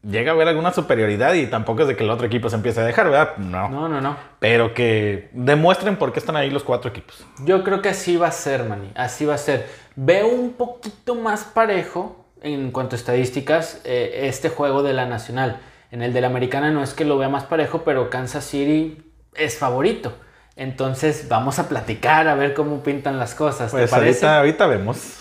llega 0.03 0.31
a 0.31 0.33
haber 0.33 0.47
alguna 0.47 0.71
superioridad 0.71 1.33
y 1.33 1.47
tampoco 1.47 1.81
es 1.81 1.87
de 1.87 1.95
que 1.95 2.03
el 2.03 2.09
otro 2.09 2.25
equipo 2.27 2.49
se 2.49 2.55
empiece 2.55 2.79
a 2.81 2.83
dejar, 2.83 3.09
¿verdad? 3.09 3.37
No. 3.37 3.69
No, 3.69 3.89
no, 3.89 4.01
no. 4.01 4.15
Pero 4.39 4.73
que 4.73 5.29
demuestren 5.33 5.97
por 5.97 6.13
qué 6.13 6.19
están 6.19 6.35
ahí 6.35 6.49
los 6.49 6.63
cuatro 6.63 6.89
equipos. 6.89 7.25
Yo 7.43 7.63
creo 7.63 7.81
que 7.81 7.89
así 7.89 8.17
va 8.17 8.27
a 8.27 8.31
ser, 8.31 8.63
Manny. 8.63 8.91
Así 8.95 9.25
va 9.25 9.35
a 9.35 9.37
ser. 9.37 9.67
Veo 9.95 10.27
un 10.27 10.53
poquito 10.53 11.15
más 11.15 11.43
parejo 11.43 12.25
en 12.41 12.71
cuanto 12.71 12.95
a 12.95 12.99
estadísticas 12.99 13.81
eh, 13.83 14.21
este 14.23 14.49
juego 14.49 14.83
de 14.83 14.93
la 14.93 15.05
Nacional. 15.05 15.59
En 15.91 16.01
el 16.01 16.13
de 16.13 16.21
la 16.21 16.27
Americana 16.27 16.71
no 16.71 16.83
es 16.83 16.93
que 16.93 17.03
lo 17.03 17.17
vea 17.17 17.29
más 17.29 17.43
parejo, 17.45 17.83
pero 17.83 18.09
Kansas 18.09 18.45
City 18.45 19.03
es 19.35 19.57
favorito. 19.57 20.13
Entonces 20.55 21.27
vamos 21.29 21.57
a 21.59 21.67
platicar 21.69 22.27
a 22.27 22.35
ver 22.35 22.53
cómo 22.53 22.83
pintan 22.83 23.17
las 23.17 23.33
cosas. 23.33 23.71
¿Te 23.71 23.77
Pues 23.77 23.89
parece? 23.89 24.25
ahorita, 24.25 24.37
ahorita 24.39 24.67
vemos. 24.67 25.15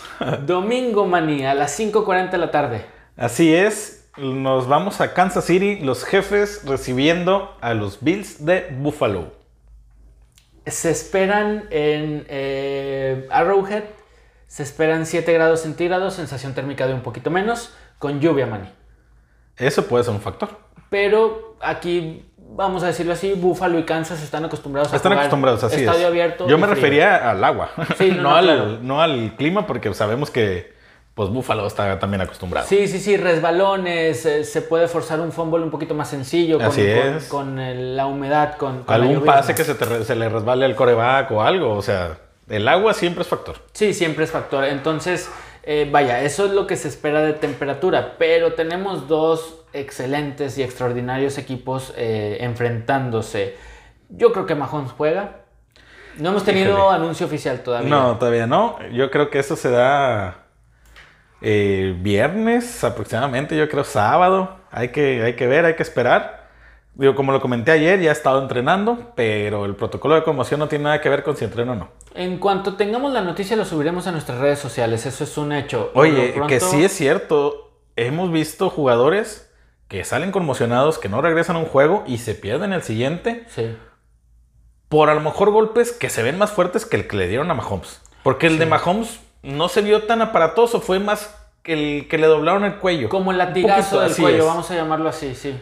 Domingo, 0.46 1.06
Manny, 1.06 1.46
a 1.46 1.54
las 1.54 1.78
5.40 1.78 2.30
de 2.30 2.38
la 2.38 2.50
tarde. 2.50 2.84
Así 3.16 3.54
es, 3.54 3.97
nos 4.18 4.68
vamos 4.68 5.00
a 5.00 5.14
Kansas 5.14 5.44
City, 5.44 5.78
los 5.80 6.04
jefes 6.04 6.62
recibiendo 6.66 7.56
a 7.60 7.74
los 7.74 8.02
Bills 8.02 8.44
de 8.44 8.68
Buffalo. 8.78 9.32
Se 10.66 10.90
esperan 10.90 11.64
en 11.70 12.26
eh, 12.28 13.26
Arrowhead, 13.30 13.84
se 14.46 14.62
esperan 14.62 15.06
7 15.06 15.32
grados 15.32 15.60
centígrados, 15.60 16.14
sensación 16.14 16.54
térmica 16.54 16.86
de 16.86 16.94
un 16.94 17.00
poquito 17.00 17.30
menos, 17.30 17.74
con 17.98 18.20
lluvia, 18.20 18.46
Manny. 18.46 18.68
Eso 19.56 19.86
puede 19.86 20.04
ser 20.04 20.14
un 20.14 20.20
factor. 20.20 20.50
Pero 20.90 21.56
aquí, 21.60 22.24
vamos 22.36 22.82
a 22.82 22.86
decirlo 22.88 23.12
así, 23.14 23.32
Buffalo 23.32 23.78
y 23.78 23.84
Kansas 23.84 24.22
están 24.22 24.44
acostumbrados 24.44 24.92
a 24.92 24.96
Están 24.96 25.12
jugar 25.12 25.24
acostumbrados, 25.26 25.64
así 25.64 25.80
estadio 25.80 26.00
es. 26.00 26.06
abierto. 26.06 26.46
Yo 26.48 26.58
me 26.58 26.66
frío. 26.66 26.74
refería 26.74 27.30
al 27.30 27.42
agua, 27.44 27.70
Sí, 27.96 28.10
no, 28.10 28.16
no, 28.22 28.22
no, 28.22 28.36
al, 28.38 28.86
no 28.86 29.02
al 29.02 29.36
clima, 29.36 29.66
porque 29.66 29.92
sabemos 29.94 30.30
que 30.30 30.76
pues 31.18 31.30
Buffalo 31.30 31.66
está 31.66 31.98
también 31.98 32.20
acostumbrado. 32.20 32.64
Sí, 32.68 32.86
sí, 32.86 33.00
sí, 33.00 33.16
resbalones, 33.16 34.24
eh, 34.24 34.44
se 34.44 34.62
puede 34.62 34.86
forzar 34.86 35.18
un 35.18 35.32
fumble 35.32 35.64
un 35.64 35.70
poquito 35.72 35.92
más 35.92 36.08
sencillo 36.08 36.58
con, 36.58 36.66
Así 36.68 36.82
es. 36.86 37.26
con 37.26 37.58
el- 37.58 37.96
la 37.96 38.06
humedad, 38.06 38.54
con, 38.56 38.84
Algún 38.86 39.24
pase 39.24 39.52
que 39.52 39.64
se, 39.64 39.74
te 39.74 39.84
re- 39.84 40.04
se 40.04 40.14
le 40.14 40.28
resbale 40.28 40.64
al 40.64 40.76
coreback 40.76 41.32
o 41.32 41.42
algo, 41.42 41.72
o 41.74 41.82
sea, 41.82 42.18
el 42.48 42.68
agua 42.68 42.94
siempre 42.94 43.22
es 43.22 43.28
factor. 43.28 43.56
Sí, 43.72 43.94
siempre 43.94 44.26
es 44.26 44.30
factor. 44.30 44.62
Entonces, 44.64 45.28
eh, 45.64 45.88
vaya, 45.90 46.22
eso 46.22 46.44
es 46.46 46.52
lo 46.52 46.68
que 46.68 46.76
se 46.76 46.86
espera 46.86 47.20
de 47.22 47.32
temperatura, 47.32 48.14
pero 48.16 48.52
tenemos 48.54 49.08
dos 49.08 49.56
excelentes 49.72 50.56
y 50.56 50.62
extraordinarios 50.62 51.36
equipos 51.36 51.92
eh, 51.96 52.38
enfrentándose. 52.42 53.56
Yo 54.08 54.32
creo 54.32 54.46
que 54.46 54.54
Mahomes 54.54 54.92
juega. 54.92 55.40
No 56.16 56.30
hemos 56.30 56.44
tenido 56.44 56.70
Híjole. 56.78 56.94
anuncio 56.96 57.26
oficial 57.26 57.60
todavía. 57.64 57.90
No, 57.90 58.16
todavía 58.18 58.46
no. 58.46 58.76
Yo 58.92 59.10
creo 59.10 59.30
que 59.30 59.40
eso 59.40 59.56
se 59.56 59.70
da 59.70 60.44
eh, 61.40 61.94
viernes 62.00 62.82
aproximadamente, 62.84 63.56
yo 63.56 63.68
creo 63.68 63.84
sábado. 63.84 64.56
Hay 64.70 64.88
que, 64.88 65.22
hay 65.22 65.34
que 65.34 65.46
ver, 65.46 65.64
hay 65.64 65.74
que 65.74 65.82
esperar. 65.82 66.48
Digo, 66.94 67.14
como 67.14 67.30
lo 67.30 67.40
comenté 67.40 67.70
ayer, 67.70 68.00
ya 68.00 68.10
he 68.10 68.12
estado 68.12 68.42
entrenando, 68.42 69.12
pero 69.14 69.64
el 69.64 69.76
protocolo 69.76 70.16
de 70.16 70.24
conmoción 70.24 70.58
no 70.58 70.66
tiene 70.68 70.84
nada 70.84 71.00
que 71.00 71.08
ver 71.08 71.22
con 71.22 71.36
si 71.36 71.44
entreno 71.44 71.72
o 71.72 71.74
no. 71.76 71.88
En 72.14 72.38
cuanto 72.38 72.74
tengamos 72.74 73.12
la 73.12 73.20
noticia, 73.20 73.56
lo 73.56 73.64
subiremos 73.64 74.08
a 74.08 74.12
nuestras 74.12 74.38
redes 74.38 74.58
sociales. 74.58 75.06
Eso 75.06 75.22
es 75.22 75.38
un 75.38 75.52
hecho. 75.52 75.92
Oye, 75.94 76.30
pronto- 76.34 76.48
que 76.48 76.58
sí 76.58 76.84
es 76.84 76.92
cierto. 76.92 77.70
Hemos 77.94 78.32
visto 78.32 78.68
jugadores 78.68 79.48
que 79.86 80.02
salen 80.04 80.32
conmocionados, 80.32 80.98
que 80.98 81.08
no 81.08 81.22
regresan 81.22 81.54
a 81.56 81.60
un 81.60 81.66
juego 81.66 82.02
y 82.06 82.18
se 82.18 82.34
pierden 82.34 82.72
el 82.72 82.82
siguiente 82.82 83.44
Sí. 83.48 83.76
por 84.88 85.08
a 85.08 85.14
lo 85.14 85.20
mejor 85.20 85.50
golpes 85.50 85.92
que 85.92 86.10
se 86.10 86.22
ven 86.22 86.36
más 86.36 86.50
fuertes 86.50 86.84
que 86.84 86.96
el 86.96 87.06
que 87.06 87.16
le 87.16 87.28
dieron 87.28 87.50
a 87.50 87.54
Mahomes. 87.54 88.00
Porque 88.22 88.46
el 88.48 88.58
de 88.58 88.66
Mahomes 88.66 89.20
no 89.42 89.68
se 89.68 89.82
vio 89.82 90.04
tan 90.04 90.22
aparatoso, 90.22 90.80
fue 90.80 90.98
más 90.98 91.34
que 91.62 91.72
el 91.72 92.08
que 92.08 92.18
le 92.18 92.26
doblaron 92.26 92.64
el 92.64 92.76
cuello. 92.76 93.08
Como 93.08 93.30
el 93.30 93.38
latigazo 93.38 93.96
poquito, 93.96 94.00
del 94.00 94.16
cuello, 94.16 94.42
es. 94.42 94.46
vamos 94.46 94.70
a 94.70 94.74
llamarlo 94.74 95.08
así, 95.08 95.34
sí. 95.34 95.58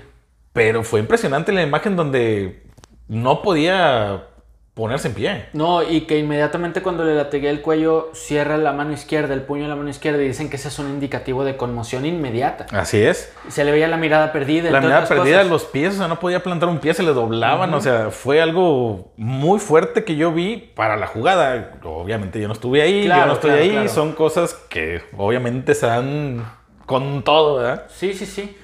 Pero 0.53 0.83
fue 0.85 1.01
impresionante 1.01 1.53
la 1.53 1.63
imagen 1.63 1.97
donde 1.97 2.67
no 3.09 3.43
podía 3.43 4.29
ponerse 4.77 5.09
en 5.09 5.15
pie. 5.15 5.47
No, 5.55 5.83
y 5.83 6.03
que 6.03 6.19
inmediatamente 6.19 6.83
cuando 6.83 7.03
le 7.03 7.15
latigué 7.15 7.49
el 7.49 7.63
cuello, 7.63 8.11
cierra 8.13 8.59
la 8.59 8.75
mano 8.75 8.93
izquierda, 8.93 9.33
el 9.33 9.41
puño 9.41 9.63
de 9.63 9.69
la 9.71 9.75
mano 9.75 9.89
izquierda, 9.89 10.23
y 10.23 10.27
dicen 10.29 10.51
que 10.51 10.57
ese 10.57 10.69
es 10.69 10.79
un 10.79 10.91
indicativo 10.91 11.45
de 11.45 11.57
conmoción 11.57 12.05
inmediata. 12.05 12.67
Así 12.79 13.01
es. 13.03 13.33
Se 13.49 13.65
le 13.65 13.73
veía 13.73 13.89
la 13.89 13.97
mirada 13.97 14.33
perdida. 14.33 14.71
La 14.71 14.83
mirada 14.83 15.09
perdida, 15.09 15.39
cosas. 15.39 15.51
los 15.51 15.65
pies, 15.65 15.95
o 15.95 15.97
sea, 15.97 16.09
no 16.09 16.21
podía 16.21 16.43
plantar 16.43 16.69
un 16.69 16.79
pie, 16.79 16.93
se 16.93 17.03
le 17.03 17.15
doblaban, 17.15 17.73
o 17.73 17.81
sea, 17.81 18.11
fue 18.11 18.43
algo 18.43 19.15
muy 19.17 19.59
fuerte 19.61 20.05
que 20.05 20.15
yo 20.15 20.31
vi 20.33 20.59
para 20.59 20.99
la 20.99 21.07
jugada. 21.07 21.79
Obviamente 21.83 22.39
yo 22.39 22.47
no 22.47 22.53
estuve 22.53 22.83
ahí, 22.83 23.05
yo 23.05 23.07
Claro, 23.07 23.27
no 23.29 23.33
estoy 23.33 23.51
claro, 23.53 23.65
ahí, 23.65 23.71
claro. 23.71 23.89
son 23.89 24.13
cosas 24.13 24.53
que 24.69 25.01
obviamente 25.17 25.75
se 25.75 25.87
dan 25.87 26.45
con 26.85 27.23
todo, 27.23 27.57
¿verdad? 27.57 27.87
Sí, 27.89 28.13
sí, 28.13 28.27
sí. 28.27 28.55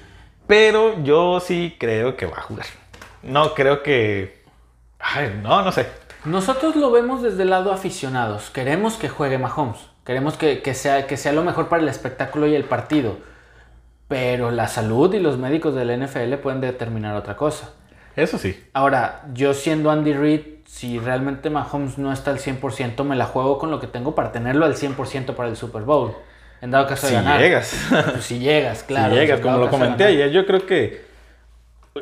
Pero 0.45 1.03
yo 1.03 1.39
sí 1.39 1.75
creo 1.79 2.15
que 2.15 2.27
va 2.27 2.37
a 2.37 2.41
jugar. 2.41 2.67
No 3.23 3.55
creo 3.55 3.81
que... 3.81 4.43
Ay, 4.99 5.39
no, 5.41 5.63
no 5.63 5.71
sé. 5.71 6.02
Nosotros 6.25 6.75
lo 6.75 6.91
vemos 6.91 7.21
desde 7.21 7.43
el 7.43 7.49
lado 7.49 7.71
aficionados. 7.73 8.49
Queremos 8.49 8.95
que 8.95 9.09
juegue 9.09 9.37
Mahomes. 9.37 9.79
Queremos 10.05 10.37
que, 10.37 10.61
que 10.61 10.73
sea, 10.73 11.07
que 11.07 11.17
sea 11.17 11.31
lo 11.33 11.43
mejor 11.43 11.67
para 11.69 11.81
el 11.81 11.89
espectáculo 11.89 12.47
y 12.47 12.55
el 12.55 12.63
partido. 12.63 13.17
Pero 14.07 14.51
la 14.51 14.67
salud 14.67 15.13
y 15.13 15.19
los 15.19 15.37
médicos 15.37 15.75
del 15.75 15.97
NFL 16.01 16.35
pueden 16.35 16.61
determinar 16.61 17.15
otra 17.15 17.35
cosa. 17.35 17.71
Eso 18.15 18.37
sí. 18.37 18.61
Ahora, 18.73 19.23
yo 19.33 19.53
siendo 19.53 19.89
Andy 19.91 20.13
Reid, 20.13 20.41
si 20.65 20.99
realmente 20.99 21.49
Mahomes 21.49 21.97
no 21.97 22.11
está 22.13 22.31
al 22.31 22.39
100%, 22.39 23.03
me 23.03 23.15
la 23.15 23.25
juego 23.25 23.57
con 23.57 23.71
lo 23.71 23.79
que 23.79 23.87
tengo 23.87 24.13
para 24.13 24.31
tenerlo 24.31 24.65
al 24.65 24.75
100% 24.75 25.35
para 25.35 25.49
el 25.49 25.55
Super 25.55 25.81
Bowl. 25.83 26.13
En 26.61 26.71
dado 26.71 26.87
caso 26.87 27.07
de 27.07 27.11
Si 27.11 27.15
ganar. 27.15 27.39
llegas. 27.41 27.75
Pues 28.11 28.23
si 28.23 28.39
llegas, 28.39 28.83
claro. 28.87 29.13
si 29.13 29.19
llegas, 29.19 29.39
como 29.41 29.57
lo 29.57 29.69
comenté 29.69 30.05
ayer, 30.05 30.29
yo 30.31 30.45
creo 30.45 30.65
que 30.65 31.05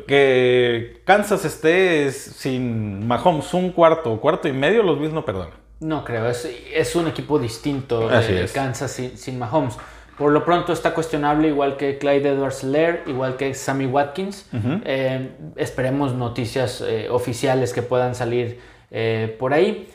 que 0.06 1.02
Kansas 1.04 1.44
esté 1.44 2.10
sin 2.12 3.06
Mahomes 3.06 3.52
un 3.54 3.72
cuarto, 3.72 4.20
cuarto 4.20 4.48
y 4.48 4.52
medio, 4.52 4.82
los 4.82 4.98
Bills 4.98 5.12
no 5.12 5.24
perdonan. 5.24 5.54
No 5.80 6.04
creo, 6.04 6.28
es, 6.28 6.48
es 6.72 6.94
un 6.94 7.08
equipo 7.08 7.38
distinto 7.38 8.08
Así 8.08 8.32
de 8.32 8.44
es. 8.44 8.52
Kansas 8.52 8.90
sin, 8.92 9.18
sin 9.18 9.38
Mahomes. 9.38 9.76
Por 10.16 10.30
lo 10.30 10.44
pronto 10.44 10.72
está 10.72 10.94
cuestionable, 10.94 11.48
igual 11.48 11.76
que 11.76 11.98
Clyde 11.98 12.28
edwards 12.30 12.62
Lair, 12.62 13.02
igual 13.06 13.36
que 13.36 13.54
Sammy 13.54 13.86
Watkins. 13.86 14.46
Eh, 14.84 15.30
esperemos 15.56 16.14
noticias 16.14 16.80
eh, 16.86 17.08
oficiales 17.10 17.72
que 17.72 17.82
puedan 17.82 18.14
salir 18.14 18.60
eh, 18.90 19.34
por 19.38 19.52
ahí. 19.52 19.88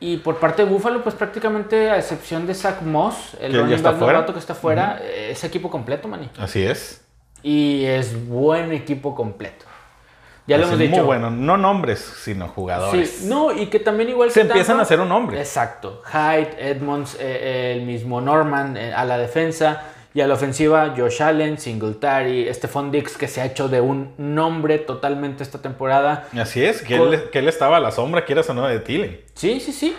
Y 0.00 0.18
por 0.18 0.36
parte 0.38 0.64
de 0.64 0.70
Buffalo, 0.70 1.02
pues 1.02 1.14
prácticamente 1.14 1.90
a 1.90 1.98
excepción 1.98 2.46
de 2.46 2.54
Zach 2.54 2.82
Moss, 2.82 3.36
el 3.40 3.52
running 3.54 3.82
back 3.82 3.98
novato 3.98 4.32
que 4.32 4.38
está 4.38 4.54
fuera, 4.54 4.98
eh, 5.02 5.30
es 5.30 5.44
equipo 5.44 5.70
completo, 5.70 6.08
Manny. 6.08 6.28
Así 6.38 6.62
es. 6.62 7.06
Y 7.42 7.84
es 7.84 8.28
buen 8.28 8.72
equipo 8.72 9.14
completo. 9.14 9.66
Ya 10.46 10.58
lo 10.58 10.64
Así, 10.64 10.74
hemos 10.74 10.80
dicho. 10.80 10.96
Muy 10.96 11.06
bueno, 11.06 11.30
no 11.30 11.56
nombres, 11.56 12.00
sino 12.00 12.48
jugadores. 12.48 13.08
Sí, 13.10 13.26
no, 13.28 13.52
y 13.52 13.66
que 13.66 13.78
también 13.78 14.08
igual 14.08 14.30
Se 14.30 14.40
que 14.40 14.46
empiezan 14.48 14.76
Tampa- 14.76 14.80
a 14.80 14.82
hacer 14.82 15.00
un 15.00 15.08
nombre. 15.08 15.38
Exacto. 15.38 16.02
Hyde, 16.12 16.56
Edmonds, 16.70 17.16
eh, 17.20 17.74
el 17.76 17.86
mismo 17.86 18.20
Norman 18.20 18.76
eh, 18.76 18.92
a 18.92 19.04
la 19.04 19.16
defensa. 19.18 19.82
Y 20.12 20.20
a 20.22 20.26
la 20.26 20.34
ofensiva, 20.34 20.92
Josh 20.96 21.22
Allen, 21.22 21.56
Singletary, 21.56 22.52
Stephon 22.52 22.90
Dix, 22.90 23.16
que 23.16 23.28
se 23.28 23.40
ha 23.42 23.44
hecho 23.46 23.68
de 23.68 23.80
un 23.80 24.12
nombre 24.18 24.78
totalmente 24.78 25.44
esta 25.44 25.62
temporada. 25.62 26.26
Así 26.36 26.64
es, 26.64 26.82
que, 26.82 26.96
él, 26.96 27.30
que 27.30 27.38
él 27.38 27.46
estaba 27.48 27.76
a 27.76 27.80
la 27.80 27.92
sombra, 27.92 28.24
quieras 28.24 28.50
o 28.50 28.54
no, 28.54 28.66
de 28.66 28.80
Thielen. 28.80 29.20
Sí, 29.34 29.60
sí, 29.60 29.72
sí. 29.72 29.96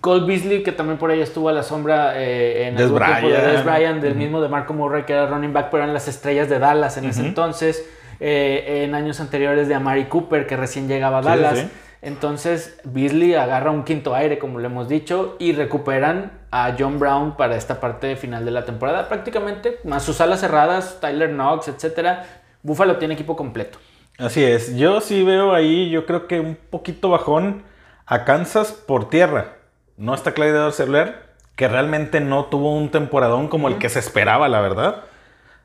Cole 0.00 0.24
Beasley, 0.24 0.62
que 0.62 0.72
también 0.72 0.98
por 0.98 1.10
ahí 1.10 1.20
estuvo 1.20 1.48
a 1.48 1.52
la 1.52 1.62
sombra 1.64 2.12
eh, 2.16 2.68
en 2.68 2.76
Des 2.76 2.86
algún 2.86 3.02
tiempo 3.02 3.28
de. 3.28 3.40
Des 3.40 3.64
Bryant, 3.64 4.00
del 4.00 4.14
mismo 4.14 4.40
de 4.40 4.48
Marco 4.48 4.72
Murray, 4.72 5.02
que 5.04 5.12
era 5.12 5.26
running 5.26 5.52
back, 5.52 5.68
pero 5.70 5.82
eran 5.82 5.92
las 5.92 6.06
estrellas 6.06 6.48
de 6.48 6.58
Dallas 6.60 6.96
en 6.96 7.06
ese 7.06 7.26
entonces. 7.26 7.88
Eh, 8.20 8.84
en 8.84 8.94
años 8.94 9.18
anteriores 9.18 9.66
de 9.66 9.74
Amari 9.74 10.04
Cooper, 10.04 10.46
que 10.46 10.56
recién 10.56 10.86
llegaba 10.88 11.18
a 11.18 11.22
Sí, 11.22 11.28
Dallas. 11.28 11.58
sí. 11.58 11.68
Entonces, 12.02 12.78
Beasley 12.84 13.34
agarra 13.34 13.70
un 13.70 13.84
quinto 13.84 14.14
aire, 14.14 14.38
como 14.38 14.58
lo 14.58 14.66
hemos 14.66 14.88
dicho, 14.88 15.36
y 15.38 15.52
recuperan 15.52 16.32
a 16.50 16.74
John 16.78 16.98
Brown 16.98 17.36
para 17.36 17.56
esta 17.56 17.80
parte 17.80 18.16
final 18.16 18.44
de 18.44 18.50
la 18.52 18.64
temporada. 18.64 19.08
Prácticamente, 19.08 19.78
más 19.84 20.02
sus 20.02 20.20
alas 20.20 20.40
cerradas, 20.40 20.98
Tyler 21.00 21.30
Knox, 21.30 21.68
etcétera. 21.68 22.24
Buffalo 22.62 22.96
tiene 22.96 23.14
equipo 23.14 23.36
completo. 23.36 23.78
Así 24.18 24.44
es, 24.44 24.76
yo 24.76 25.00
sí 25.00 25.24
veo 25.24 25.54
ahí, 25.54 25.90
yo 25.90 26.04
creo 26.06 26.26
que 26.26 26.40
un 26.40 26.56
poquito 26.68 27.08
bajón 27.08 27.62
a 28.06 28.24
Kansas 28.24 28.72
por 28.72 29.08
tierra. 29.08 29.56
No 30.00 30.14
está 30.14 30.32
Clyde 30.32 30.56
edwards 30.56 31.12
que 31.56 31.68
realmente 31.68 32.20
no 32.22 32.46
tuvo 32.46 32.74
un 32.74 32.90
temporadón 32.90 33.48
como 33.48 33.68
el 33.68 33.76
que 33.76 33.90
se 33.90 33.98
esperaba, 33.98 34.48
la 34.48 34.62
verdad. 34.62 35.04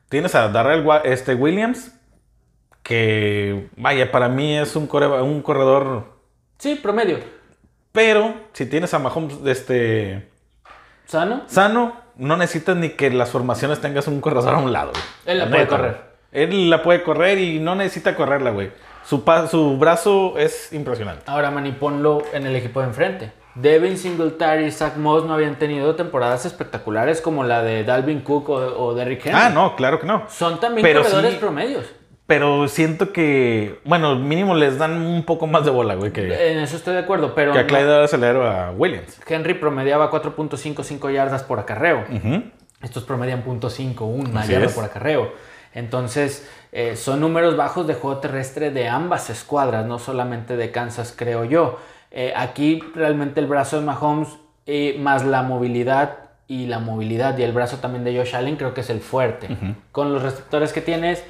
Tienes 0.10 0.36
a 0.36 0.50
Darrell 0.50 0.86
este, 1.06 1.36
Williams, 1.36 1.98
que 2.84 3.70
vaya, 3.78 4.12
para 4.12 4.28
mí 4.28 4.58
es 4.58 4.76
un, 4.76 4.88
corredor, 4.88 6.18
Sí, 6.58 6.76
promedio. 6.76 7.20
pero 7.94 8.34
si 8.52 8.66
tienes 8.66 8.94
a 8.94 9.00
Mahomes 9.00 9.38
este, 9.46 10.30
¿Sano? 11.06 11.44
sano, 11.46 11.96
no 12.18 12.36
necesitas 12.36 12.76
ni 12.76 12.90
que 12.90 13.10
las 13.12 13.30
formaciones 13.30 13.80
tengas 13.80 14.10
un 14.10 14.20
corredor 14.20 14.54
a 14.54 14.58
un 14.58 14.74
lado. 14.74 14.92
güey. 14.92 15.04
Él 15.28 15.40
la 15.40 15.50
puede 15.50 15.68
correr. 15.68 16.02
Él 16.34 16.70
la 16.70 16.84
puede 16.84 17.04
correr 17.04 17.40
y 17.40 17.60
no 17.60 17.74
necesita 17.76 18.18
correrla, 18.18 18.52
güey. 18.52 18.70
Su, 19.06 19.24
su 19.50 19.78
brazo 19.78 20.38
es 20.38 20.74
impresionante. 20.74 21.24
Ahora, 21.28 21.52
Manny, 21.52 21.72
ponlo 21.72 22.22
en 22.34 22.46
el 22.46 22.54
equipo 22.58 22.82
de 22.82 22.88
enfrente. 22.88 23.45
Devin 23.56 23.98
Singletary 23.98 24.66
y 24.66 24.72
Zach 24.72 24.98
Moss 24.98 25.24
no 25.26 25.34
habían 25.34 25.58
tenido 25.58 25.96
temporadas 25.96 26.46
espectaculares 26.46 27.22
como 27.22 27.44
la 27.44 27.62
de 27.64 27.84
Dalvin 27.84 28.22
Cook 28.22 28.50
o, 28.50 28.56
o 28.56 28.94
Derrick 28.94 29.26
Henry. 29.26 29.40
Ah, 29.42 29.50
no, 29.50 29.76
claro 29.76 30.00
que 30.00 30.06
no. 30.06 30.26
Son 30.30 30.60
también 30.60 30.84
Pero 30.86 31.02
corredores 31.02 31.34
sí- 31.34 31.40
promedios. 31.40 31.86
Pero 32.28 32.68
siento 32.68 33.14
que, 33.14 33.80
bueno, 33.86 34.16
mínimo 34.16 34.56
les 34.56 34.80
dan 34.80 34.94
un 35.00 35.24
poco 35.26 35.46
más 35.46 35.64
de 35.64 35.70
bola, 35.70 35.94
güey, 35.94 36.12
que, 36.12 36.52
En 36.54 36.58
eso 36.58 36.76
estoy 36.76 36.94
de 36.96 37.02
acuerdo, 37.02 37.36
pero 37.36 37.54
que 37.54 37.60
a 37.60 37.62
no- 37.62 37.68
Clyde 37.68 38.04
Aceleró 38.04 38.50
a 38.50 38.72
Williams. 38.72 39.20
Henry 39.28 39.54
promediaba 39.54 40.10
4.55 40.10 41.12
yardas 41.14 41.44
por 41.44 41.60
acarreo. 41.60 42.04
Ujú. 42.12 42.44
Estos 42.82 43.04
promedian 43.04 43.44
.51 43.46 44.02
una 44.30 44.44
yarda 44.46 44.70
por 44.70 44.84
acarreo. 44.84 45.32
Entonces, 45.76 46.50
eh, 46.72 46.96
son 46.96 47.20
números 47.20 47.58
bajos 47.58 47.86
de 47.86 47.94
juego 47.94 48.18
terrestre 48.18 48.72
de 48.72 48.88
ambas 48.90 49.30
escuadras, 49.30 49.86
no 49.86 50.00
solamente 50.00 50.58
de 50.58 50.72
Kansas, 50.72 51.14
creo 51.16 51.46
yo. 51.46 51.78
Eh, 52.18 52.32
aquí 52.34 52.82
realmente 52.96 53.42
el 53.42 53.46
brazo 53.46 53.78
de 53.78 53.86
Mahomes, 53.86 54.30
eh, 54.66 54.96
más 54.98 55.26
la 55.26 55.44
movilidad 55.44 56.18
y 56.48 56.66
la 56.66 56.80
movilidad 56.80 57.38
y 57.38 57.44
el 57.44 57.52
brazo 57.52 57.78
también 57.78 58.06
de 58.06 58.18
Josh 58.18 58.34
Allen, 58.34 58.56
creo 58.56 58.74
que 58.74 58.82
es 58.82 58.90
el 58.90 59.02
fuerte. 59.02 59.50
Con 59.92 60.14
los 60.14 60.24
receptores 60.24 60.72
que 60.72 60.80
tienes, 60.80 61.26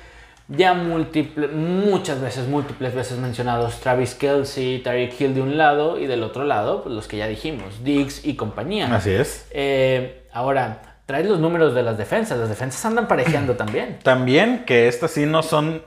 ya 0.47 0.75
múltiple, 0.75 1.47
muchas 1.47 2.21
veces, 2.21 2.47
múltiples 2.47 2.93
veces 2.93 3.17
mencionados, 3.17 3.79
Travis 3.79 4.13
Kelsey, 4.13 4.77
Tyreek 4.83 5.19
Hill 5.19 5.33
de 5.33 5.41
un 5.41 5.57
lado 5.57 5.99
y 5.99 6.05
del 6.05 6.21
otro 6.21 6.43
lado, 6.43 6.83
pues, 6.83 6.93
los 6.93 7.07
que 7.07 7.17
ya 7.17 7.27
dijimos, 7.27 7.83
Diggs 7.83 8.23
y 8.23 8.35
compañía. 8.35 8.93
Así 8.93 9.09
es. 9.09 9.47
Eh, 9.49 10.27
ahora, 10.33 10.99
traes 11.07 11.25
los 11.25 11.39
números 11.39 11.73
de 11.73 11.81
las 11.81 11.97
defensas. 11.97 12.37
Las 12.37 12.49
defensas 12.49 12.85
andan 12.85 13.07
parejeando 13.07 13.55
también. 13.57 13.97
También 14.03 14.65
que 14.65 14.87
estas 14.87 15.09
sí 15.09 15.25
no 15.25 15.41
son, 15.41 15.81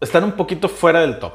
están 0.00 0.24
un 0.24 0.32
poquito 0.32 0.70
fuera 0.70 1.02
del 1.02 1.18
top. 1.18 1.34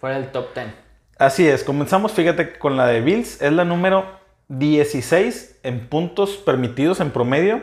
Fuera 0.00 0.18
del 0.18 0.30
top 0.32 0.54
10. 0.54 0.87
Así 1.18 1.48
es, 1.48 1.64
comenzamos, 1.64 2.12
fíjate, 2.12 2.58
con 2.60 2.76
la 2.76 2.86
de 2.86 3.00
Bills, 3.00 3.42
es 3.42 3.52
la 3.52 3.64
número 3.64 4.06
16 4.46 5.58
en 5.64 5.88
puntos 5.88 6.36
permitidos 6.36 7.00
en 7.00 7.10
promedio, 7.10 7.60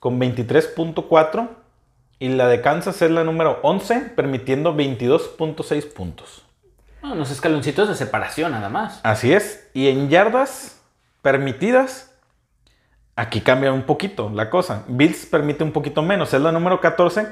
con 0.00 0.20
23.4, 0.20 1.48
y 2.18 2.30
la 2.30 2.48
de 2.48 2.60
Kansas 2.60 3.00
es 3.00 3.10
la 3.12 3.22
número 3.22 3.60
11, 3.62 4.00
permitiendo 4.16 4.74
22.6 4.74 5.92
puntos. 5.92 6.44
No, 7.00 7.12
unos 7.12 7.30
escaloncitos 7.30 7.88
de 7.88 7.94
separación 7.94 8.50
nada 8.50 8.68
más. 8.68 8.98
Así 9.04 9.32
es, 9.32 9.70
y 9.74 9.86
en 9.86 10.08
yardas 10.08 10.82
permitidas, 11.22 12.12
aquí 13.14 13.40
cambia 13.42 13.72
un 13.72 13.82
poquito 13.82 14.28
la 14.34 14.50
cosa. 14.50 14.82
Bills 14.88 15.24
permite 15.26 15.62
un 15.62 15.70
poquito 15.70 16.02
menos, 16.02 16.34
es 16.34 16.40
la 16.40 16.50
número 16.50 16.80
14, 16.80 17.28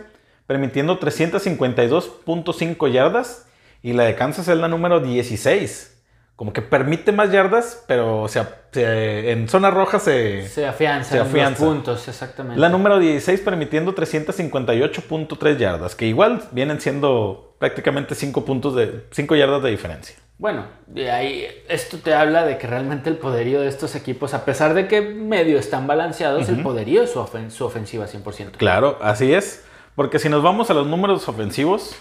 permitiendo 0.46 1.00
352.5 1.00 2.88
yardas, 2.92 3.48
y 3.82 3.92
la 3.92 4.04
de 4.04 4.14
Kansas 4.14 4.48
es 4.48 4.56
la 4.58 4.68
número 4.68 5.00
16, 5.00 5.92
como 6.36 6.52
que 6.52 6.60
permite 6.62 7.12
más 7.12 7.32
yardas, 7.32 7.84
pero 7.88 8.28
se, 8.28 8.42
se- 8.72 9.30
en 9.32 9.48
zona 9.48 9.70
roja 9.70 9.98
se... 9.98 10.46
Se 10.48 10.66
afianza, 10.66 11.10
Se 11.12 11.18
los 11.18 11.28
afianza. 11.28 11.64
puntos, 11.64 12.08
exactamente. 12.08 12.60
La 12.60 12.68
número 12.68 12.98
16 12.98 13.40
permitiendo 13.40 13.94
358.3 13.94 15.56
yardas, 15.56 15.94
que 15.94 16.06
igual 16.06 16.42
vienen 16.52 16.80
siendo 16.80 17.54
prácticamente 17.58 18.14
5 18.14 18.44
puntos 18.44 18.74
de 18.74 19.04
5 19.12 19.34
yardas 19.36 19.62
de 19.62 19.70
diferencia. 19.70 20.16
Bueno, 20.38 20.66
de 20.86 21.10
ahí 21.10 21.46
esto 21.68 21.96
te 21.98 22.12
habla 22.12 22.44
de 22.44 22.58
que 22.58 22.66
realmente 22.66 23.08
el 23.08 23.16
poderío 23.16 23.62
de 23.62 23.68
estos 23.68 23.94
equipos, 23.94 24.34
a 24.34 24.44
pesar 24.44 24.74
de 24.74 24.86
que 24.86 25.00
medio 25.00 25.58
están 25.58 25.86
balanceados, 25.86 26.48
el 26.50 26.62
poderío 26.62 27.02
es 27.02 27.12
su, 27.12 27.20
ofen- 27.20 27.48
su 27.48 27.64
ofensiva 27.64 28.06
100%. 28.06 28.50
Claro, 28.58 28.98
así 29.00 29.32
es, 29.32 29.64
porque 29.94 30.18
si 30.18 30.28
nos 30.28 30.42
vamos 30.42 30.68
a 30.70 30.74
los 30.74 30.86
números 30.86 31.26
ofensivos, 31.30 31.96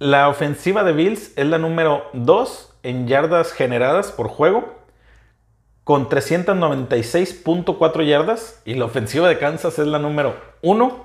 la 0.00 0.28
ofensiva 0.28 0.82
de 0.82 0.92
Bills 0.92 1.32
es 1.36 1.46
la 1.46 1.58
número 1.58 2.04
2 2.14 2.72
en 2.82 3.06
yardas 3.06 3.52
generadas 3.52 4.10
por 4.10 4.28
juego, 4.28 4.74
con 5.84 6.08
396.4 6.08 8.04
yardas, 8.06 8.60
y 8.64 8.74
la 8.74 8.86
ofensiva 8.86 9.28
de 9.28 9.38
Kansas 9.38 9.78
es 9.78 9.86
la 9.86 9.98
número 9.98 10.34
1, 10.62 11.04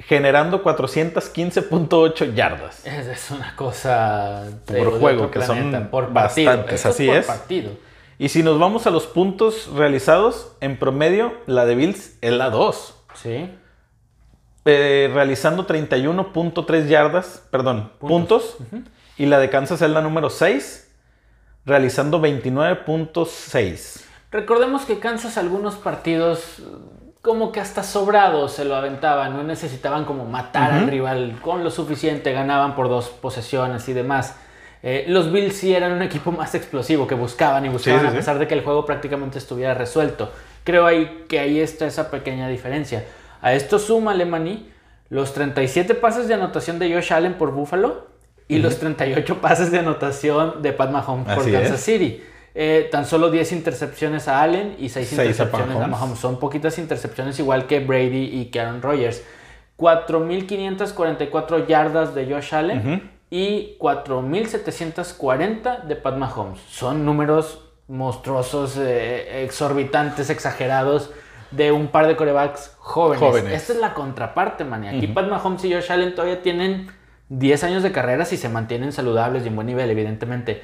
generando 0.00 0.62
415.8 0.64 2.34
yardas. 2.34 2.84
Es, 2.86 3.06
es 3.06 3.30
una 3.30 3.54
cosa 3.56 4.44
Por 4.66 4.98
juego, 4.98 5.30
que 5.30 5.42
son 5.42 5.88
por 5.90 6.12
partido. 6.12 6.50
bastantes, 6.50 6.74
Esto 6.74 6.88
así 6.88 7.06
por 7.06 7.16
es. 7.16 7.26
partido. 7.26 7.70
Y 8.18 8.30
si 8.30 8.42
nos 8.42 8.58
vamos 8.58 8.86
a 8.86 8.90
los 8.90 9.06
puntos 9.06 9.70
realizados, 9.74 10.52
en 10.60 10.78
promedio, 10.78 11.34
la 11.46 11.66
de 11.66 11.74
Bills 11.76 12.16
es 12.20 12.32
la 12.32 12.50
2. 12.50 12.94
Sí. 13.14 13.50
Eh, 14.66 15.10
realizando 15.12 15.66
31.3 15.66 16.86
yardas, 16.86 17.42
perdón, 17.50 17.92
puntos. 17.98 18.58
Y 19.16 19.26
la 19.26 19.38
de 19.38 19.48
Kansas 19.48 19.80
es 19.80 19.90
la 19.90 20.02
número 20.02 20.28
6, 20.28 20.92
realizando 21.64 22.20
29.6. 22.20 24.02
Recordemos 24.30 24.84
que 24.84 24.98
Kansas 24.98 25.38
algunos 25.38 25.76
partidos 25.76 26.62
como 27.22 27.50
que 27.50 27.60
hasta 27.60 27.82
sobrados 27.82 28.52
se 28.52 28.64
lo 28.64 28.76
aventaban, 28.76 29.36
no 29.36 29.42
necesitaban 29.42 30.04
como 30.04 30.26
matar 30.26 30.72
al 30.72 30.86
rival 30.86 31.38
con 31.40 31.64
lo 31.64 31.70
suficiente, 31.70 32.32
ganaban 32.32 32.76
por 32.76 32.88
dos 32.88 33.08
posesiones 33.08 33.88
y 33.88 33.92
demás. 33.92 34.36
Eh, 34.82 35.06
los 35.08 35.32
Bills 35.32 35.56
sí 35.56 35.74
eran 35.74 35.90
un 35.92 36.02
equipo 36.02 36.30
más 36.30 36.54
explosivo 36.54 37.08
que 37.08 37.16
buscaban 37.16 37.64
y 37.66 37.68
buscaban 37.68 38.02
sí, 38.02 38.06
a 38.06 38.10
sí. 38.10 38.16
pesar 38.16 38.38
de 38.38 38.46
que 38.46 38.54
el 38.54 38.62
juego 38.62 38.86
prácticamente 38.86 39.38
estuviera 39.38 39.74
resuelto. 39.74 40.30
Creo 40.62 40.86
ahí 40.86 41.24
que 41.28 41.40
ahí 41.40 41.58
está 41.58 41.86
esa 41.86 42.10
pequeña 42.10 42.48
diferencia. 42.48 43.04
A 43.40 43.54
esto 43.54 43.78
suma 43.78 44.12
Alemany 44.12 44.66
los 45.08 45.32
37 45.34 45.94
pases 45.94 46.28
de 46.28 46.34
anotación 46.34 46.78
de 46.78 46.92
Josh 46.92 47.12
Allen 47.12 47.34
por 47.34 47.52
Buffalo 47.52 48.06
y 48.48 48.58
los 48.58 48.78
38 48.78 49.40
pases 49.40 49.70
de 49.70 49.78
anotación 49.80 50.62
de 50.62 50.72
Pat 50.72 50.90
Mahomes 50.90 51.34
por 51.34 51.44
Kansas 51.50 51.72
es. 51.72 51.80
City. 51.80 52.22
Eh, 52.54 52.88
tan 52.90 53.04
solo 53.04 53.30
10 53.30 53.52
intercepciones 53.52 54.28
a 54.28 54.42
Allen 54.42 54.76
y 54.78 54.88
6 54.88 55.08
Seis 55.08 55.18
a 55.18 55.24
intercepciones 55.24 55.76
a 55.76 55.86
Mahomes. 55.86 56.18
Son 56.18 56.40
poquitas 56.40 56.78
intercepciones 56.78 57.38
igual 57.38 57.66
que 57.66 57.80
Brady 57.80 58.30
y 58.32 58.46
que 58.46 58.60
Aaron 58.60 58.80
Rodgers. 58.82 59.22
4.544 59.76 61.66
yardas 61.66 62.14
de 62.14 62.32
Josh 62.32 62.54
Allen 62.54 63.10
y 63.30 63.76
4.740 63.78 65.82
de 65.82 65.96
Pat 65.96 66.16
Mahomes. 66.16 66.60
Son 66.68 67.04
números 67.04 67.60
monstruosos, 67.88 68.78
eh, 68.78 69.44
exorbitantes, 69.44 70.30
exagerados 70.30 71.10
de 71.50 71.72
un 71.72 71.88
par 71.88 72.06
de 72.06 72.16
corebacks 72.16 72.74
jóvenes. 72.78 73.20
Jóvenes. 73.20 73.52
Esta 73.52 73.72
es 73.72 73.78
la 73.78 73.94
contraparte, 73.94 74.64
man. 74.64 74.84
Aquí 74.84 75.06
Pat 75.06 75.28
Mahomes 75.28 75.64
y 75.64 75.72
Josh 75.72 75.90
Allen 75.90 76.14
todavía 76.14 76.42
tienen 76.42 76.88
10 77.28 77.64
años 77.64 77.82
de 77.82 77.92
carrera 77.92 78.24
si 78.24 78.36
se 78.36 78.48
mantienen 78.48 78.92
saludables 78.92 79.44
y 79.44 79.48
en 79.48 79.56
buen 79.56 79.66
nivel, 79.66 79.90
evidentemente. 79.90 80.62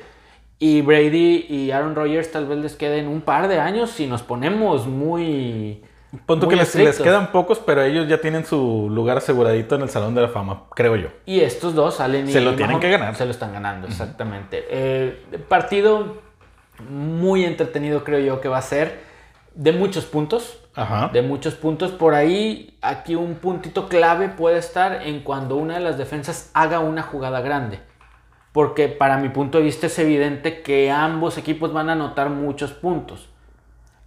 Y 0.59 0.83
Brady 0.83 1.47
y 1.49 1.71
Aaron 1.73 1.97
Rodgers 1.97 2.31
tal 2.31 2.47
vez 2.47 2.59
les 2.59 2.77
queden 2.77 3.09
un 3.09 3.21
par 3.21 3.49
de 3.49 3.59
años 3.59 3.91
si 3.91 4.07
nos 4.07 4.23
ponemos 4.23 4.87
muy... 4.87 5.83
Punto 6.27 6.47
muy 6.47 6.55
que 6.55 6.61
les, 6.61 6.75
les 6.75 7.01
quedan 7.01 7.33
pocos, 7.33 7.59
pero 7.59 7.83
ellos 7.83 8.07
ya 8.07 8.21
tienen 8.21 8.45
su 8.45 8.89
lugar 8.91 9.17
aseguradito 9.17 9.75
en 9.75 9.83
el 9.83 9.89
Salón 9.89 10.15
de 10.15 10.21
la 10.21 10.29
Fama, 10.29 10.65
creo 10.75 10.95
yo. 10.95 11.09
Y 11.25 11.41
estos 11.41 11.75
dos 11.75 11.97
salen 11.97 12.29
y 12.29 12.33
Se 12.33 12.41
lo 12.41 12.51
tienen 12.51 12.75
Mahomes 12.75 12.81
que 12.81 12.91
ganar. 12.91 13.17
Se 13.17 13.25
lo 13.25 13.31
están 13.31 13.53
ganando, 13.53 13.89
exactamente. 13.89 14.65
Eh, 14.69 15.19
partido 15.49 16.19
muy 16.89 17.45
entretenido 17.45 18.05
creo 18.05 18.21
yo 18.21 18.41
que 18.41 18.49
va 18.49 18.59
a 18.59 18.63
ser. 18.63 19.01
De 19.55 19.73
muchos 19.73 20.05
puntos. 20.05 20.62
Ajá. 20.75 21.11
De 21.13 21.23
muchos 21.23 21.55
puntos. 21.55 21.93
Por 21.93 22.15
ahí, 22.15 22.79
aquí 22.81 23.15
un 23.15 23.35
puntito 23.35 23.89
clave 23.89 24.29
puede 24.29 24.59
estar 24.59 25.03
en 25.03 25.21
cuando 25.21 25.57
una 25.57 25.75
de 25.75 25.81
las 25.81 25.99
defensas 25.99 26.51
haga 26.55 26.81
una 26.81 27.03
jugada 27.03 27.41
grande. 27.41 27.81
Porque 28.53 28.89
para 28.89 29.17
mi 29.17 29.31
punto 29.31 29.59
de 29.59 29.65
vista 29.65 29.87
es 29.87 29.99
evidente 29.99 30.63
que 30.63 30.91
ambos 30.91 31.39
equipos 31.39 31.73
van 31.73 31.89
a 31.89 31.93
anotar 31.93 32.31
muchos 32.31 32.73
puntos. 32.73 33.29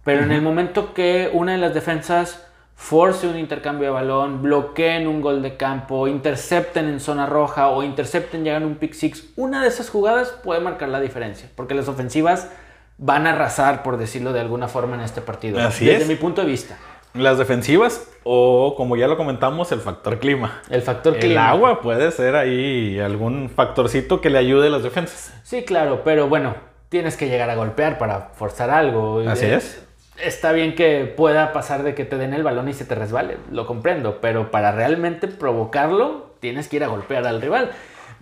Pero 0.04 0.22
en 0.22 0.30
el 0.30 0.40
momento 0.40 0.94
que 0.94 1.30
una 1.32 1.52
de 1.52 1.58
las 1.58 1.74
defensas 1.74 2.46
force 2.76 3.26
un 3.26 3.38
intercambio 3.38 3.88
de 3.88 3.94
balón, 3.94 4.42
bloqueen 4.42 5.08
un 5.08 5.20
gol 5.20 5.42
de 5.42 5.56
campo, 5.56 6.06
intercepten 6.06 6.88
en 6.88 7.00
zona 7.00 7.26
roja 7.26 7.68
o 7.68 7.82
intercepten, 7.82 8.44
llegan 8.44 8.64
un 8.64 8.76
pick 8.76 8.92
six, 8.92 9.32
una 9.34 9.62
de 9.62 9.68
esas 9.68 9.90
jugadas 9.90 10.28
puede 10.44 10.60
marcar 10.60 10.90
la 10.90 11.00
diferencia. 11.00 11.48
Porque 11.56 11.74
las 11.74 11.88
ofensivas 11.88 12.52
van 12.98 13.26
a 13.26 13.30
arrasar, 13.30 13.82
por 13.82 13.96
decirlo 13.96 14.32
de 14.32 14.40
alguna 14.40 14.68
forma, 14.68 14.94
en 14.96 15.02
este 15.02 15.20
partido. 15.20 15.60
Así 15.60 15.84
Desde 15.86 16.02
es. 16.02 16.08
mi 16.08 16.14
punto 16.16 16.40
de 16.42 16.46
vista. 16.48 16.76
Las 17.14 17.38
defensivas 17.38 18.10
o, 18.24 18.74
como 18.76 18.96
ya 18.96 19.08
lo 19.08 19.16
comentamos, 19.16 19.72
el 19.72 19.80
factor 19.80 20.18
clima. 20.18 20.60
El 20.68 20.82
factor 20.82 21.14
El 21.14 21.20
clima. 21.20 21.48
agua 21.48 21.80
puede 21.80 22.10
ser 22.10 22.36
ahí 22.36 22.98
algún 23.00 23.48
factorcito 23.48 24.20
que 24.20 24.28
le 24.28 24.38
ayude 24.38 24.66
a 24.66 24.70
las 24.70 24.82
defensas. 24.82 25.32
Sí, 25.42 25.64
claro, 25.64 26.02
pero 26.04 26.28
bueno, 26.28 26.54
tienes 26.90 27.16
que 27.16 27.28
llegar 27.28 27.48
a 27.48 27.54
golpear 27.54 27.96
para 27.96 28.30
forzar 28.34 28.68
algo. 28.70 29.20
Así 29.26 29.46
es. 29.46 29.82
Está 30.22 30.52
bien 30.52 30.74
que 30.74 31.04
pueda 31.16 31.52
pasar 31.52 31.82
de 31.82 31.94
que 31.94 32.04
te 32.04 32.16
den 32.18 32.32
el 32.34 32.42
balón 32.42 32.68
y 32.68 32.74
se 32.74 32.84
te 32.84 32.94
resbale, 32.94 33.36
lo 33.50 33.66
comprendo, 33.66 34.18
pero 34.20 34.50
para 34.50 34.72
realmente 34.72 35.26
provocarlo, 35.28 36.34
tienes 36.40 36.68
que 36.68 36.76
ir 36.76 36.84
a 36.84 36.88
golpear 36.88 37.26
al 37.26 37.40
rival. 37.42 37.70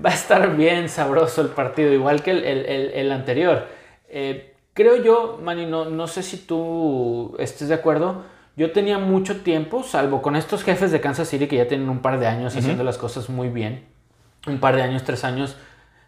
Va 0.05 0.11
a 0.11 0.15
estar 0.15 0.57
bien 0.57 0.89
sabroso 0.89 1.41
el 1.41 1.49
partido, 1.49 1.93
igual 1.93 2.23
que 2.23 2.31
el, 2.33 2.45
el- 2.45 2.67
el- 2.67 2.91
el 2.95 3.13
anterior. 3.13 3.67
Eh, 4.09 4.54
creo 4.75 4.97
yo, 4.97 5.41
Manny, 5.43 5.67
no, 5.67 5.87
no 5.87 6.07
sé 6.07 6.23
si 6.23 6.37
tú 6.37 7.35
estés 7.39 7.69
de 7.69 7.75
acuerdo. 7.75 8.25
Yo 8.57 8.71
tenía 8.71 8.99
mucho 8.99 9.41
tiempo, 9.41 9.83
salvo 9.83 10.23
con 10.23 10.37
estos 10.37 10.63
jefes 10.63 10.93
de 10.93 11.01
Kansas 11.01 11.29
City 11.29 11.49
que 11.49 11.57
ya 11.57 11.67
tienen 11.67 11.89
un 11.89 12.01
par 12.01 12.21
de 12.21 12.27
años 12.27 12.55
haciendo 12.55 12.85
las 12.85 12.99
cosas 12.99 13.29
muy 13.29 13.49
bien, 13.49 13.85
un 14.47 14.61
par 14.61 14.77
de 14.77 14.83
años, 14.83 15.03
tres 15.03 15.25
años, 15.25 15.57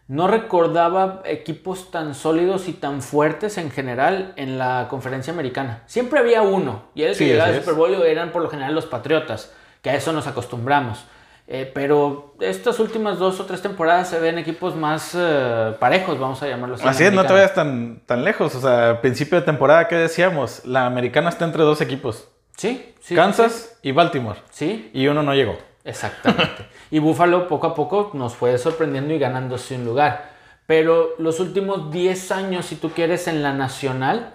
no 0.08 0.28
recordaba 0.28 1.22
equipos 1.24 1.90
tan 1.90 2.14
sólidos 2.14 2.68
y 2.68 2.72
tan 2.72 3.02
fuertes 3.02 3.58
en 3.58 3.72
general 3.72 4.32
en 4.36 4.58
la 4.58 4.86
conferencia 4.88 5.32
americana. 5.32 5.82
Siempre 5.86 6.20
había 6.20 6.42
uno, 6.42 6.84
y 6.94 7.02
el 7.02 7.08
que 7.08 7.14
Sí, 7.16 7.24
llegaba 7.26 7.48
al. 7.50 7.56
Super 7.56 7.74
Bowl 7.74 7.92
eran 8.04 8.30
por 8.30 8.42
lo 8.42 8.48
general 8.48 8.74
los 8.74 8.86
Patriotas, 8.86 9.52
que 9.82 9.90
a 9.90 9.96
eso 9.96 10.12
nos 10.12 10.28
acostumbramos. 10.28 11.04
Eh, 11.48 11.70
pero 11.72 12.34
estas 12.40 12.80
últimas 12.80 13.18
dos 13.18 13.38
o 13.38 13.46
tres 13.46 13.62
temporadas 13.62 14.08
se 14.08 14.18
ven 14.18 14.36
equipos 14.36 14.74
más 14.74 15.12
eh, 15.16 15.76
parejos, 15.78 16.18
vamos 16.18 16.42
a 16.42 16.48
llamarlos 16.48 16.84
Así 16.84 17.04
es, 17.04 17.12
no 17.12 17.24
te 17.24 17.32
vayas 17.32 17.54
tan, 17.54 18.02
tan 18.04 18.24
lejos. 18.24 18.54
O 18.56 18.60
sea, 18.60 19.00
principio 19.00 19.38
de 19.38 19.46
temporada, 19.46 19.86
¿qué 19.86 19.94
decíamos? 19.94 20.64
La 20.64 20.86
americana 20.86 21.28
está 21.28 21.44
entre 21.44 21.62
dos 21.62 21.80
equipos. 21.80 22.28
Sí, 22.56 22.94
sí. 23.00 23.14
Kansas 23.14 23.78
y 23.82 23.92
Baltimore. 23.92 24.40
Sí, 24.50 24.90
Y 24.92 25.06
uno 25.06 25.22
no 25.22 25.34
llegó. 25.34 25.56
Exactamente. 25.84 26.66
y 26.90 26.98
Buffalo 26.98 27.46
poco 27.46 27.68
a 27.68 27.74
poco 27.74 28.10
nos 28.14 28.34
fue 28.34 28.58
sorprendiendo 28.58 29.14
y 29.14 29.18
ganándose 29.18 29.76
un 29.76 29.84
lugar. 29.84 30.30
Pero 30.66 31.10
los 31.18 31.38
últimos 31.38 31.92
10 31.92 32.32
años, 32.32 32.66
si 32.66 32.74
tú 32.74 32.90
quieres, 32.90 33.28
en 33.28 33.44
la 33.44 33.52
nacional, 33.52 34.34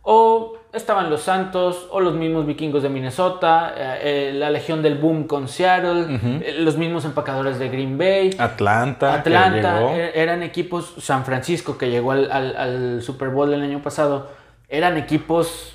o 0.00 0.56
estaban 0.76 1.10
los 1.10 1.22
Santos, 1.22 1.86
o 1.90 2.00
los 2.00 2.14
mismos 2.14 2.46
vikingos 2.46 2.82
de 2.82 2.88
Minnesota, 2.88 3.74
eh, 3.76 3.98
eh, 4.02 4.32
la 4.34 4.50
Legión 4.50 4.82
del 4.82 4.96
Boom 4.96 5.26
con 5.26 5.48
Seattle, 5.48 6.06
eh, 6.44 6.56
los 6.60 6.76
mismos 6.76 7.04
empacadores 7.04 7.58
de 7.58 7.68
Green 7.68 7.96
Bay. 7.98 8.34
Atlanta. 8.38 9.14
Atlanta, 9.14 9.92
er- 9.94 10.12
eran 10.14 10.42
equipos, 10.42 10.94
San 10.98 11.24
Francisco 11.24 11.76
que 11.78 11.90
llegó 11.90 12.12
al, 12.12 12.30
al- 12.30 12.56
al 12.56 13.02
Super 13.02 13.30
Bowl 13.30 13.50
del 13.50 13.62
año 13.62 13.82
pasado, 13.82 14.28
eran 14.68 14.96
equipos 14.96 15.72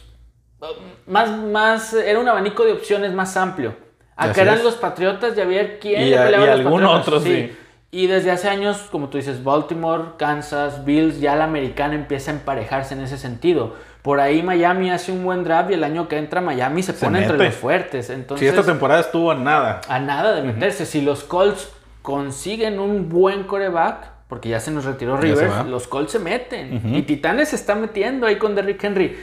más, 1.08 1.30
más, 1.38 1.94
era 1.94 2.20
un 2.20 2.28
abanico 2.28 2.64
de 2.66 2.74
opciones 2.74 3.14
más 3.14 3.36
amplio. 3.38 3.76
Acá 4.16 4.42
eran 4.44 4.56
es. 4.58 4.64
los 4.64 4.76
Patriotas 4.76 5.36
y 5.36 5.42
a 5.42 5.46
ver 5.46 5.80
quién 5.80 6.02
Y 6.04 6.10
le 6.12 6.18
peleaba 6.18 6.46
y 6.46 6.50
a 6.50 6.52
los 6.58 6.66
algún 6.66 6.82
Patriotas. 6.82 7.08
otro, 7.08 7.20
sí. 7.22 7.58
Y 7.94 8.08
desde 8.08 8.32
hace 8.32 8.48
años, 8.48 8.88
como 8.92 9.10
tú 9.10 9.18
dices, 9.18 9.44
Baltimore, 9.44 10.04
Kansas, 10.18 10.86
Bills, 10.86 11.20
ya 11.20 11.36
la 11.36 11.44
americana 11.46 11.96
empieza 11.96 12.32
a 12.32 12.36
emparejarse 12.36 12.94
en 12.94 13.02
ese 13.02 13.18
sentido. 13.18 13.76
Por 14.02 14.20
ahí 14.20 14.42
Miami 14.42 14.90
hace 14.90 15.12
un 15.12 15.24
buen 15.24 15.44
draft 15.44 15.70
y 15.72 15.76
el 15.76 15.84
año 15.84 16.08
que 16.08 16.18
entra 16.18 16.42
Miami 16.42 16.82
se 16.82 16.94
Se 16.94 17.06
pone 17.06 17.22
entre 17.22 17.38
los 17.38 17.54
fuertes. 17.54 18.08
Si 18.08 18.14
Entonces, 18.14 18.50
esta 18.50 18.64
temporada 18.64 19.02
estuvo 19.02 19.32
a 19.32 19.36
nada. 19.36 19.82
a 19.88 20.00
nada 20.00 20.34
de 20.34 20.42
meterse. 20.42 20.86
Si 20.86 21.02
los 21.02 21.24
Colts 21.24 21.70
consiguen 22.02 22.80
un 22.80 23.10
buen 23.10 23.44
coreback, 23.44 24.10
porque 24.28 24.50
ya 24.50 24.60
se 24.60 24.72
nos 24.72 24.86
retiró 24.86 25.18
Rivers, 25.18 25.66
los 25.68 25.88
Colts 25.88 26.14
se 26.14 26.20
meten. 26.20 26.96
Y 26.96 27.04
Titanes 27.04 27.50
se 27.50 27.56
está 27.56 27.76
metiendo 27.76 28.26
ahí 28.26 28.38
con 28.38 28.56
Derrick 28.56 28.84
Henry. 28.84 29.18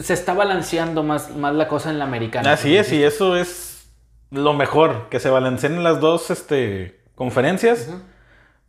Se 0.00 0.14
está 0.14 0.32
balanceando 0.32 1.02
más, 1.02 1.34
más 1.36 1.54
la 1.54 1.68
cosa 1.68 1.90
en 1.90 1.98
la 1.98 2.04
americana. 2.04 2.52
Así 2.52 2.76
es, 2.76 2.92
y 2.92 3.02
eso 3.02 3.36
es 3.36 3.90
lo 4.30 4.54
mejor, 4.54 5.08
que 5.10 5.20
se 5.20 5.28
balanceen 5.28 5.82
las 5.82 6.00
dos 6.00 6.30
este, 6.30 7.00
conferencias. 7.16 7.90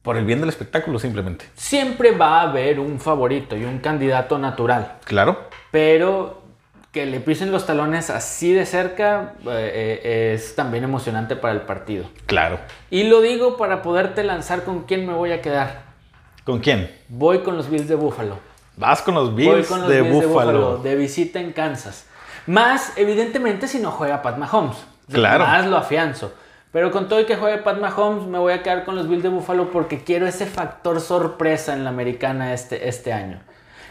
Por 0.04 0.18
el 0.18 0.26
bien 0.26 0.42
del 0.42 0.50
espectáculo, 0.50 1.00
simplemente. 1.00 1.46
Siempre 1.56 2.12
va 2.12 2.42
a 2.42 2.50
haber 2.50 2.80
un 2.80 3.00
favorito 3.00 3.56
y 3.56 3.64
un 3.64 3.80
candidato 3.80 4.38
natural. 4.38 4.98
Claro. 5.06 5.48
Pero 5.72 6.44
que 6.92 7.08
le 7.08 7.22
pisen 7.22 7.52
los 7.52 7.66
talones 7.66 8.12
así 8.12 8.54
de 8.54 8.68
cerca 8.68 9.34
eh, 9.48 10.02
eh, 10.04 10.34
es 10.36 10.56
también 10.56 10.84
emocionante 10.84 11.36
para 11.36 11.54
el 11.54 11.62
partido. 11.62 12.06
Claro. 12.28 12.60
Y 12.92 13.06
lo 13.06 13.22
digo 13.22 13.58
para 13.58 13.82
poderte 13.82 14.24
lanzar 14.24 14.64
con 14.64 14.84
quién 14.84 15.08
me 15.08 15.14
voy 15.14 15.32
a 15.32 15.42
quedar. 15.42 15.84
¿Con 16.44 16.60
quién? 16.60 16.92
Voy 17.08 17.40
con 17.40 17.56
los 17.56 17.70
Bills 17.70 17.88
de 17.88 17.96
Buffalo. 17.96 18.38
Vas 18.76 19.02
con 19.02 19.16
los 19.16 19.32
Voy 19.32 19.46
Bills, 19.46 19.68
con 19.68 19.82
los 19.82 19.90
de, 19.90 20.02
Bills 20.02 20.20
de 20.20 20.26
Buffalo. 20.28 20.52
Buffalo, 20.52 20.78
de 20.84 20.96
visita 20.96 21.40
en 21.40 21.54
Kansas. 21.54 22.06
Más, 22.46 22.92
evidentemente, 22.98 23.68
si 23.68 23.80
no 23.80 23.90
juega 23.90 24.22
Pat 24.22 24.38
Mahomes. 24.38 24.78
Claro. 25.10 25.46
Más 25.46 25.66
lo 25.66 25.78
afianzo. 25.78 26.34
Pero 26.74 26.92
con 26.92 27.08
todo 27.08 27.22
y 27.22 27.26
que 27.26 27.38
juegue 27.38 27.60
Pat 27.60 27.78
Mahomes, 27.80 28.26
me 28.28 28.40
voy 28.40 28.52
a 28.52 28.64
quedar 28.64 28.84
con 28.84 28.96
los 28.96 29.08
Bills 29.08 29.24
de 29.24 29.30
Buffalo 29.30 29.72
porque 29.72 30.04
quiero 30.04 30.28
ese 30.28 30.48
factor 30.48 31.00
sorpresa 31.00 31.74
en 31.74 31.86
la 31.86 31.92
americana 31.92 32.54
este, 32.54 32.90
este 32.90 33.14
año. 33.14 33.42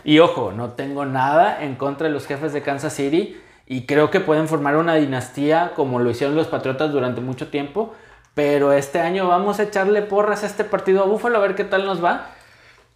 Y 0.05 0.19
ojo, 0.19 0.53
no 0.53 0.73
tengo 0.73 1.07
nada 1.07 1.63
en 1.63 1.77
contra 1.77 2.09
de 2.09 2.13
los 2.13 2.27
jefes 2.27 2.53
de 2.53 2.63
Kansas 2.63 2.93
City 2.93 3.41
y 3.67 3.87
creo 3.87 4.11
que 4.11 4.21
pueden 4.21 4.49
formar 4.49 4.77
una 4.77 4.97
dinastía 4.97 5.73
como 5.77 6.01
lo 6.01 6.11
hicieron 6.11 6.35
los 6.37 6.49
Patriotas 6.49 6.93
durante 6.93 7.21
mucho 7.23 7.49
tiempo. 7.49 7.95
Pero 8.35 8.73
este 8.73 8.99
año 9.01 9.29
vamos 9.29 9.61
a 9.61 9.65
echarle 9.65 10.03
porras 10.03 10.43
a 10.43 10.47
este 10.47 10.65
partido 10.65 11.03
a 11.05 11.07
Buffalo 11.07 11.39
a 11.39 11.41
ver 11.41 11.55
qué 11.55 11.65
tal 11.65 11.87
nos 11.87 12.05
va. 12.05 12.31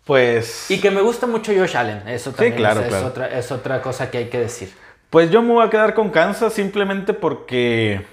Pues. 0.04 0.70
Y 0.70 0.80
que 0.80 0.90
me 0.90 1.00
gusta 1.00 1.26
mucho 1.28 1.52
Josh 1.56 1.76
Allen. 1.76 2.08
Eso 2.08 2.32
Sí, 2.36 2.36
también 2.36 2.56
claro, 2.56 2.80
es, 2.80 2.86
es 2.86 2.90
claro. 2.90 3.06
otra, 3.08 3.28
es 3.38 3.52
otra 3.52 3.82
cosa 3.82 4.10
que 4.10 4.18
hay 4.18 4.28
que 4.30 4.38
decir. 4.40 4.72
Pues 5.10 5.30
yo 5.30 5.42
me 5.42 5.52
voy 5.52 5.66
a 5.66 5.70
quedar 5.70 5.94
con 5.94 6.10
Kansas 6.10 6.52
simplemente 6.52 7.14
porque. 7.14 8.04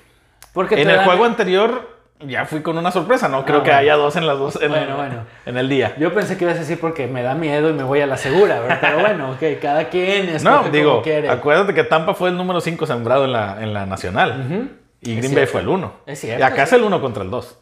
Porque 0.53 0.81
en 0.81 0.89
el 0.89 0.97
dan- 0.97 1.05
juego 1.05 1.25
anterior 1.25 1.89
ya 2.25 2.45
fui 2.45 2.61
con 2.61 2.77
una 2.77 2.91
sorpresa. 2.91 3.27
No 3.27 3.43
creo 3.43 3.59
Ah, 3.59 3.63
que 3.63 3.69
bueno. 3.71 3.79
haya 3.81 3.95
dos 3.95 4.15
en 4.15 4.27
las 4.27 4.37
dos 4.37 4.61
en, 4.61 4.69
Bueno, 4.69 4.95
bueno. 4.95 5.25
en 5.45 5.57
el 5.57 5.67
día. 5.67 5.93
Yo 5.97 6.13
pensé 6.13 6.37
que 6.37 6.45
ibas 6.45 6.55
a 6.57 6.59
decir 6.59 6.79
porque 6.79 7.07
me 7.07 7.21
da 7.23 7.33
miedo 7.35 7.69
y 7.69 7.73
me 7.73 7.83
voy 7.83 7.99
a 8.01 8.07
la 8.07 8.15
segura, 8.17 8.59
¿verdad? 8.61 8.77
Pero 8.81 8.99
bueno, 8.99 9.31
ok, 9.31 9.59
cada 9.61 9.89
quien 9.89 10.29
es 10.29 10.43
No, 10.43 10.63
digo, 10.69 11.01
quiere. 11.01 11.29
acuérdate 11.29 11.73
que 11.73 11.83
Tampa 11.83 12.13
fue 12.13 12.29
el 12.29 12.37
número 12.37 12.61
5 12.61 12.85
sembrado 12.85 13.25
en 13.25 13.33
la, 13.33 13.57
en 13.61 13.73
la 13.73 13.85
nacional. 13.85 14.45
Ujú. 14.47 14.67
Y 15.01 15.11
Es 15.11 15.17
Green 15.17 15.35
Bay 15.35 15.45
fue 15.47 15.59
el 15.61 15.67
1. 15.67 15.93
Es 16.05 16.19
cierto, 16.21 16.39
Y 16.39 16.43
acá 16.43 16.65
sí. 16.65 16.75
es 16.75 16.79
el 16.79 16.83
1 16.83 17.01
contra 17.01 17.23
el 17.23 17.29
2. 17.29 17.59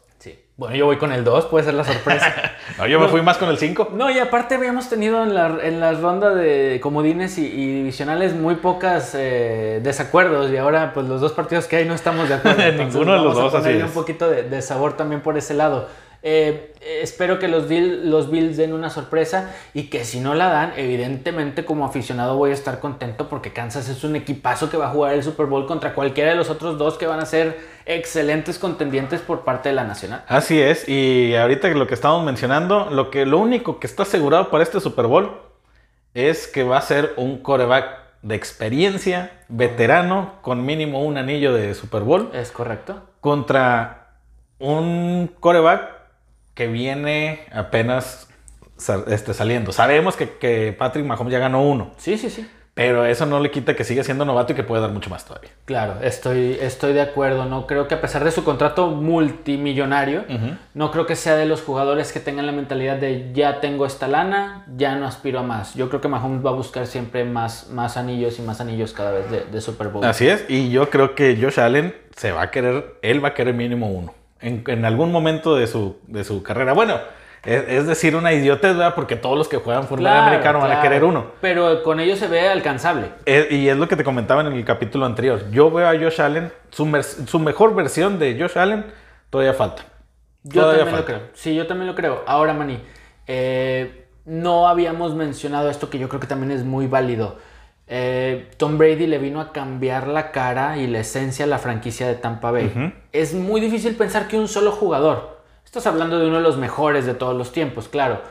Bueno, 0.62 0.76
yo 0.76 0.86
voy 0.86 0.96
con 0.96 1.10
el 1.10 1.24
2, 1.24 1.46
puede 1.46 1.64
ser 1.64 1.74
la 1.74 1.82
sorpresa. 1.82 2.32
No, 2.78 2.86
yo 2.86 3.00
me 3.00 3.06
No. 3.06 3.10
fui 3.10 3.20
más 3.20 3.36
con 3.36 3.48
el 3.48 3.58
5. 3.58 3.90
No, 3.94 4.08
y 4.10 4.20
aparte 4.20 4.54
habíamos 4.54 4.88
tenido 4.88 5.24
en 5.24 5.34
la, 5.34 5.58
en 5.60 5.80
la 5.80 5.92
ronda 5.94 6.30
de 6.30 6.78
comodines 6.80 7.36
y, 7.36 7.46
y 7.46 7.66
divisionales 7.78 8.32
muy 8.34 8.54
pocas 8.54 9.12
eh, 9.18 9.80
desacuerdos 9.82 10.52
y 10.52 10.56
ahora 10.56 10.92
pues 10.94 11.08
los 11.08 11.20
dos 11.20 11.32
partidos 11.32 11.66
que 11.66 11.76
hay 11.76 11.84
no 11.84 11.94
estamos 11.94 12.28
de 12.28 12.36
acuerdo. 12.36 12.62
Entonces, 12.62 12.94
ninguno 12.94 13.18
de 13.18 13.24
los 13.24 13.34
dos, 13.34 13.52
así 13.54 13.70
es. 13.70 13.82
un 13.82 13.90
poquito 13.90 14.30
de, 14.30 14.44
de 14.44 14.62
sabor 14.62 14.92
también 14.96 15.20
por 15.20 15.36
ese 15.36 15.52
lado. 15.54 15.88
Eh, 16.24 16.72
espero 17.02 17.40
que 17.40 17.48
los, 17.48 17.68
Bill- 17.68 18.08
los 18.08 18.30
Bills 18.30 18.56
den 18.56 18.72
una 18.72 18.90
sorpresa 18.90 19.50
y 19.74 19.84
que 19.90 20.04
si 20.04 20.20
no 20.20 20.34
la 20.34 20.48
dan, 20.48 20.72
evidentemente 20.76 21.64
como 21.64 21.84
aficionado 21.84 22.36
voy 22.36 22.50
a 22.50 22.54
estar 22.54 22.78
contento 22.78 23.28
porque 23.28 23.52
Kansas 23.52 23.88
es 23.88 24.04
un 24.04 24.14
equipazo 24.14 24.70
que 24.70 24.76
va 24.76 24.86
a 24.86 24.90
jugar 24.90 25.14
el 25.14 25.24
Super 25.24 25.46
Bowl 25.46 25.66
contra 25.66 25.94
cualquiera 25.94 26.30
de 26.30 26.36
los 26.36 26.48
otros 26.48 26.78
dos 26.78 26.96
que 26.96 27.06
van 27.08 27.18
a 27.18 27.26
ser 27.26 27.58
excelentes 27.86 28.60
contendientes 28.60 29.20
por 29.20 29.40
parte 29.42 29.70
de 29.70 29.74
la 29.74 29.82
Nacional. 29.82 30.22
Así 30.28 30.60
es, 30.60 30.88
y 30.88 31.34
ahorita 31.34 31.66
lo 31.70 31.88
que 31.88 31.94
estamos 31.94 32.24
mencionando, 32.24 32.88
lo, 32.90 33.10
que, 33.10 33.26
lo 33.26 33.38
único 33.38 33.80
que 33.80 33.88
está 33.88 34.04
asegurado 34.04 34.48
para 34.50 34.62
este 34.62 34.78
Super 34.78 35.06
Bowl 35.06 35.32
es 36.14 36.46
que 36.46 36.62
va 36.62 36.78
a 36.78 36.82
ser 36.82 37.14
un 37.16 37.38
coreback 37.38 37.98
de 38.22 38.36
experiencia, 38.36 39.32
veterano, 39.48 40.34
con 40.42 40.64
mínimo 40.64 41.02
un 41.02 41.18
anillo 41.18 41.52
de 41.52 41.74
Super 41.74 42.02
Bowl, 42.02 42.30
¿Es 42.32 42.52
correcto? 42.52 43.02
contra 43.20 43.98
un 44.60 45.28
coreback 45.40 46.01
que 46.54 46.66
viene 46.66 47.40
apenas 47.52 48.28
este, 49.06 49.34
saliendo. 49.34 49.72
Sabemos 49.72 50.16
que, 50.16 50.30
que 50.38 50.74
Patrick 50.76 51.06
Mahomes 51.06 51.32
ya 51.32 51.38
ganó 51.38 51.62
uno, 51.62 51.92
Sí, 51.98 52.18
sí, 52.18 52.30
sí. 52.30 52.48
pero 52.74 53.04
eso 53.06 53.26
no 53.26 53.38
le 53.38 53.50
quita 53.50 53.76
que 53.76 53.84
sigue 53.84 54.02
siendo 54.02 54.24
novato 54.24 54.52
y 54.52 54.56
que 54.56 54.62
puede 54.64 54.82
dar 54.82 54.90
mucho 54.90 55.08
más 55.08 55.24
todavía. 55.24 55.50
Claro, 55.66 55.96
estoy, 56.02 56.58
estoy 56.60 56.92
de 56.94 57.00
acuerdo. 57.02 57.44
No 57.44 57.66
creo 57.66 57.86
que 57.86 57.94
a 57.94 58.00
pesar 58.00 58.24
de 58.24 58.30
su 58.32 58.42
contrato 58.44 58.88
multimillonario, 58.88 60.24
no 60.74 60.90
creo 60.90 61.06
que 61.06 61.16
sea 61.16 61.36
de 61.36 61.46
los 61.46 61.62
jugadores 61.62 62.12
que 62.12 62.20
tengan 62.20 62.46
la 62.46 62.52
mentalidad 62.52 62.96
de 62.96 63.30
ya 63.32 63.60
tengo 63.60 63.86
esta 63.86 64.08
lana, 64.08 64.64
ya 64.76 64.94
no 64.96 65.06
aspiro 65.06 65.40
a 65.40 65.42
más. 65.42 65.74
Yo 65.74 65.88
creo 65.88 66.00
que 66.00 66.08
Mahomes 66.08 66.44
va 66.44 66.50
a 66.50 66.54
buscar 66.54 66.86
siempre 66.86 67.24
más, 67.24 67.68
más 67.70 67.96
anillos 67.96 68.38
y 68.38 68.42
más 68.42 68.60
anillos 68.60 68.92
cada 68.92 69.12
vez 69.12 69.30
de, 69.30 69.44
de 69.44 69.60
Super 69.60 69.88
Bowl. 69.88 70.04
Así 70.04 70.28
es, 70.28 70.44
y 70.48 70.70
yo 70.70 70.90
creo 70.90 71.14
que 71.14 71.38
Josh 71.40 71.60
Allen 71.60 71.94
se 72.16 72.32
va 72.32 72.42
a 72.42 72.50
querer, 72.50 72.96
él 73.02 73.24
va 73.24 73.28
a 73.28 73.34
querer 73.34 73.54
mínimo 73.54 73.88
uno. 73.88 74.14
En, 74.42 74.62
en 74.66 74.84
algún 74.84 75.12
momento 75.12 75.56
de 75.56 75.66
su, 75.66 75.98
de 76.06 76.24
su 76.24 76.42
carrera. 76.42 76.72
Bueno, 76.72 76.96
es, 77.44 77.64
es 77.66 77.86
decir, 77.86 78.14
una 78.14 78.32
idiotez, 78.32 78.76
¿verdad? 78.76 78.94
Porque 78.94 79.16
todos 79.16 79.36
los 79.36 79.48
que 79.48 79.56
juegan 79.56 79.84
fútbol 79.84 80.00
Claro, 80.00 80.26
americano 80.28 80.60
van 80.60 80.72
a 80.72 80.80
querer 80.80 81.02
uno. 81.02 81.26
Pero 81.40 81.82
con 81.82 81.98
ello 81.98 82.16
se 82.16 82.28
ve 82.28 82.48
alcanzable. 82.48 83.08
Eh, 83.26 83.48
y 83.50 83.68
es 83.68 83.76
lo 83.76 83.88
que 83.88 83.96
te 83.96 84.04
comentaba 84.04 84.42
en 84.42 84.48
el 84.48 84.64
capítulo 84.64 85.06
anterior. 85.06 85.50
Yo 85.50 85.70
veo 85.70 85.88
a 85.88 85.98
Josh 85.98 86.20
Allen, 86.20 86.52
su, 86.70 86.86
mejor 87.38 87.74
versión 87.74 88.18
de 88.18 88.38
Josh 88.38 88.56
Allen 88.58 88.84
todavía 89.30 89.54
falta. 89.54 89.84
Yo 90.44 90.62
Todavía 90.62 90.84
también 90.84 91.00
lo 91.00 91.06
creo. 91.06 91.20
Sí, 91.34 91.54
yo 91.54 91.66
también 91.66 91.86
lo 91.88 91.94
creo. 91.94 92.22
Ahora, 92.26 92.52
Manny, 92.52 92.78
eh, 93.26 94.06
no 94.24 94.68
habíamos 94.68 95.14
mencionado 95.14 95.68
esto 95.68 95.90
que 95.90 95.98
yo 95.98 96.08
creo 96.08 96.20
que 96.20 96.26
también 96.26 96.52
es 96.52 96.64
muy 96.64 96.86
válido. 96.86 97.38
Eh, 97.94 98.48
Tom 98.56 98.78
Brady 98.78 99.06
le 99.06 99.18
vino 99.18 99.38
a 99.38 99.52
cambiar 99.52 100.08
la 100.08 100.30
cara 100.30 100.78
y 100.78 100.86
la 100.86 101.00
esencia 101.00 101.44
a 101.44 101.48
la 101.48 101.58
franquicia 101.58 102.08
de 102.08 102.14
Tampa 102.14 102.50
Bay. 102.50 102.94
Es 103.12 103.34
muy 103.34 103.60
difícil 103.60 103.96
pensar 103.96 104.28
que 104.28 104.38
un 104.38 104.48
solo 104.48 104.72
jugador, 104.72 105.42
estás 105.62 105.86
hablando 105.86 106.18
de 106.18 106.26
uno 106.26 106.36
de 106.36 106.42
los 106.42 106.56
mejores 106.56 107.04
de 107.04 107.12
todos 107.12 107.36
los 107.36 107.52
tiempos, 107.52 107.88
claro, 107.88 108.22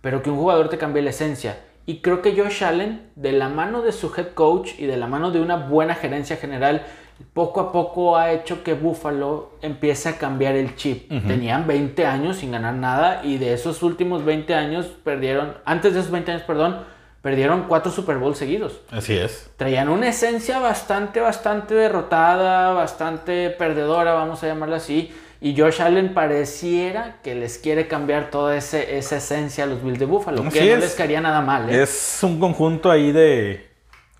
pero 0.00 0.22
que 0.22 0.30
un 0.30 0.38
jugador 0.38 0.70
te 0.70 0.78
cambie 0.78 1.02
la 1.02 1.10
esencia. 1.10 1.58
Y 1.84 1.98
creo 1.98 2.22
que 2.22 2.34
Josh 2.34 2.64
Allen, 2.64 3.10
de 3.14 3.32
la 3.32 3.50
mano 3.50 3.82
de 3.82 3.92
su 3.92 4.10
head 4.16 4.28
coach 4.28 4.70
y 4.78 4.86
de 4.86 4.96
la 4.96 5.06
mano 5.06 5.30
de 5.30 5.42
una 5.42 5.56
buena 5.56 5.94
gerencia 5.94 6.38
general, 6.38 6.86
poco 7.34 7.60
a 7.60 7.72
poco 7.72 8.16
ha 8.16 8.32
hecho 8.32 8.64
que 8.64 8.72
Buffalo 8.72 9.50
empiece 9.60 10.08
a 10.08 10.16
cambiar 10.16 10.56
el 10.56 10.76
chip. 10.76 11.10
Tenían 11.26 11.66
20 11.66 12.06
años 12.06 12.38
sin 12.38 12.52
ganar 12.52 12.72
nada 12.72 13.20
y 13.22 13.36
de 13.36 13.52
esos 13.52 13.82
últimos 13.82 14.24
20 14.24 14.54
años 14.54 14.86
perdieron, 15.04 15.58
antes 15.66 15.92
de 15.92 16.00
esos 16.00 16.10
20 16.10 16.32
años, 16.32 16.44
perdón, 16.44 16.78
perdieron 17.22 17.64
cuatro 17.68 17.92
Super 17.92 18.18
Bowl 18.18 18.34
seguidos. 18.34 18.80
Así 18.90 19.16
es. 19.16 19.50
Traían 19.56 19.88
una 19.88 20.08
esencia 20.08 20.58
bastante, 20.58 21.20
bastante 21.20 21.74
derrotada, 21.74 22.72
bastante 22.72 23.50
perdedora, 23.50 24.12
vamos 24.14 24.42
a 24.42 24.46
llamarla 24.46 24.76
así. 24.76 25.14
Y 25.42 25.58
Josh 25.58 25.80
Allen 25.80 26.12
pareciera 26.12 27.16
que 27.22 27.34
les 27.34 27.56
quiere 27.58 27.88
cambiar 27.88 28.30
toda 28.30 28.56
ese, 28.56 28.98
esa 28.98 29.16
esencia 29.16 29.64
a 29.64 29.66
los 29.66 29.82
Bills 29.82 29.98
de 29.98 30.04
Buffalo, 30.04 30.42
Así 30.42 30.58
que 30.58 30.66
no 30.66 30.74
es. 30.76 30.80
les 30.80 30.94
caería 30.94 31.20
nada 31.22 31.40
mal. 31.40 31.70
¿eh? 31.70 31.82
Es 31.82 32.18
un 32.22 32.38
conjunto 32.38 32.90
ahí 32.90 33.10
de. 33.12 33.68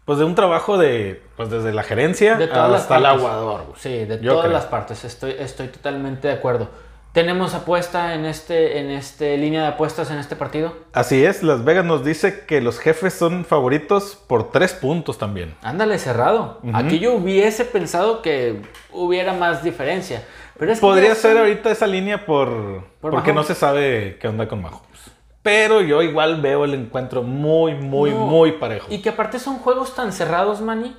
Pues 0.07 0.19
de 0.19 0.25
un 0.25 0.35
trabajo 0.35 0.79
de. 0.79 1.23
Pues 1.37 1.51
desde 1.51 1.73
la 1.73 1.83
gerencia 1.83 2.37
De 2.37 2.47
todas 2.49 2.71
las 2.71 2.83
hasta 2.83 2.97
el 2.97 3.07
aguador. 3.07 3.75
Sí, 3.79 3.91
de 4.07 4.19
Yo 4.21 4.33
todas 4.33 4.47
creo. 4.47 4.53
las 4.55 4.67
partes, 4.67 5.05
estoy, 5.05 5.37
estoy 5.39 5.69
totalmente 5.69 6.29
de 6.29 6.35
acuerdo. 6.35 6.69
¿Tenemos 7.13 7.55
apuesta 7.55 8.15
en 8.15 8.25
este, 8.25 8.79
en 8.79 8.91
este 8.91 9.37
línea 9.37 9.63
de 9.63 9.69
apuestas 9.69 10.13
en 10.13 10.19
este 10.19 10.37
partido? 10.37 10.73
Así 10.93 11.25
es, 11.25 11.43
Las 11.43 11.65
Vegas 11.65 11.85
nos 11.85 12.05
dice 12.05 12.45
que 12.47 12.61
los 12.61 12.79
jefes 12.79 13.15
son 13.15 13.45
favoritos 13.45 14.17
por 14.29 14.53
tres 14.53 14.75
puntos 14.75 15.19
también. 15.19 15.57
Ándale, 15.63 15.99
cerrado. 15.99 16.61
Aquí 16.73 17.01
yo 17.01 17.15
hubiese 17.15 17.65
pensado 17.65 18.23
que 18.23 18.63
hubiera 18.93 19.33
más 19.33 19.65
diferencia. 19.65 20.23
Pero 20.57 20.71
es 20.73 20.79
que 20.79 20.83
Podría 20.83 21.15
ser 21.17 21.37
ahorita 21.37 21.71
esa 21.73 21.89
línea 21.89 22.25
por, 22.27 22.85
Por 23.01 23.11
porque 23.11 23.31
no 23.31 23.41
Mahomes. 23.41 23.47
se 23.49 23.55
sabe 23.57 24.19
qué 24.21 24.29
onda 24.29 24.47
con 24.47 24.63
Mahomes. 24.63 24.85
Pero 25.43 25.81
yo 25.81 26.03
igual 26.03 26.41
veo 26.41 26.65
el 26.65 26.75
encuentro 26.75 27.23
muy, 27.23 27.75
muy, 27.75 28.11
No. 28.11 28.27
muy 28.27 28.53
parejo. 28.53 28.87
Y 28.89 29.01
que 29.03 29.09
aparte 29.09 29.39
son 29.41 29.57
juegos 29.59 29.97
tan 29.97 30.13
cerrados, 30.13 30.61
Manny, 30.61 30.95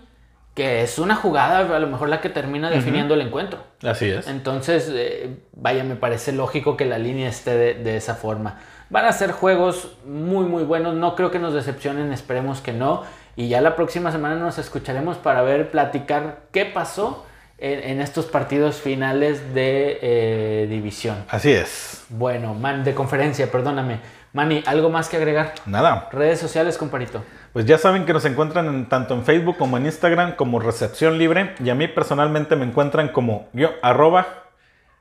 que 0.54 0.82
es 0.82 1.00
una 1.00 1.16
jugada 1.16 1.60
a 1.76 1.80
lo 1.80 1.88
mejor 1.88 2.10
la 2.10 2.20
que 2.20 2.30
termina 2.30 2.70
definiendo 2.70 3.14
el 3.14 3.22
encuentro. 3.22 3.60
Así 3.84 4.10
es. 4.10 4.28
Entonces, 4.28 4.90
eh, 4.92 5.38
vaya, 5.54 5.84
me 5.84 5.96
parece 5.96 6.34
lógico 6.34 6.76
que 6.76 6.86
la 6.86 6.98
línea 6.98 7.30
esté 7.30 7.56
de, 7.56 7.74
de 7.76 7.96
esa 7.96 8.16
forma. 8.16 8.60
Van 8.90 9.06
a 9.06 9.14
ser 9.14 9.32
juegos 9.32 9.98
muy, 10.06 10.46
muy 10.46 10.64
buenos. 10.64 10.96
No 10.96 11.16
creo 11.16 11.32
que 11.32 11.40
nos 11.40 11.54
decepcionen, 11.54 12.12
esperemos 12.12 12.60
que 12.60 12.74
no. 12.74 13.04
Y 13.38 13.48
ya 13.48 13.62
la 13.62 13.78
próxima 13.78 14.12
semana 14.12 14.36
nos 14.36 14.58
escucharemos 14.58 15.18
para 15.18 15.42
ver, 15.42 15.72
platicar 15.72 16.42
qué 16.52 16.66
pasó 16.66 17.26
en, 17.58 17.80
en 17.92 18.02
estos 18.02 18.26
partidos 18.26 18.76
finales 18.76 19.54
de 19.54 20.00
eh, 20.02 20.68
división. 20.70 21.24
Así 21.30 21.52
es. 21.54 22.06
Bueno, 22.10 22.54
man, 22.54 22.84
de 22.84 22.94
conferencia, 22.94 23.50
perdóname. 23.50 24.00
Manny, 24.34 24.64
¿algo 24.66 24.90
más 24.90 25.10
que 25.10 25.18
agregar? 25.18 25.54
Nada. 25.66 26.10
Redes 26.12 26.40
sociales, 26.40 26.78
comparito. 26.78 27.24
Pues 27.54 27.66
ya 27.66 27.78
saben 27.78 28.06
que 28.06 28.14
nos 28.14 28.24
encuentran 28.26 28.68
en- 28.68 28.88
tanto 28.88 29.14
en 29.14 29.24
Facebook 29.26 29.58
como 29.58 29.78
en 29.78 29.86
Instagram 29.86 30.36
como 30.36 30.60
Recepción 30.60 31.18
Libre. 31.18 31.54
Y 31.64 31.70
a 31.70 31.76
mí 31.76 31.88
personalmente 31.88 32.56
me 32.56 32.66
encuentran 32.66 33.10
como 33.10 33.50
yo, 33.54 33.72
arroba, 33.82 34.26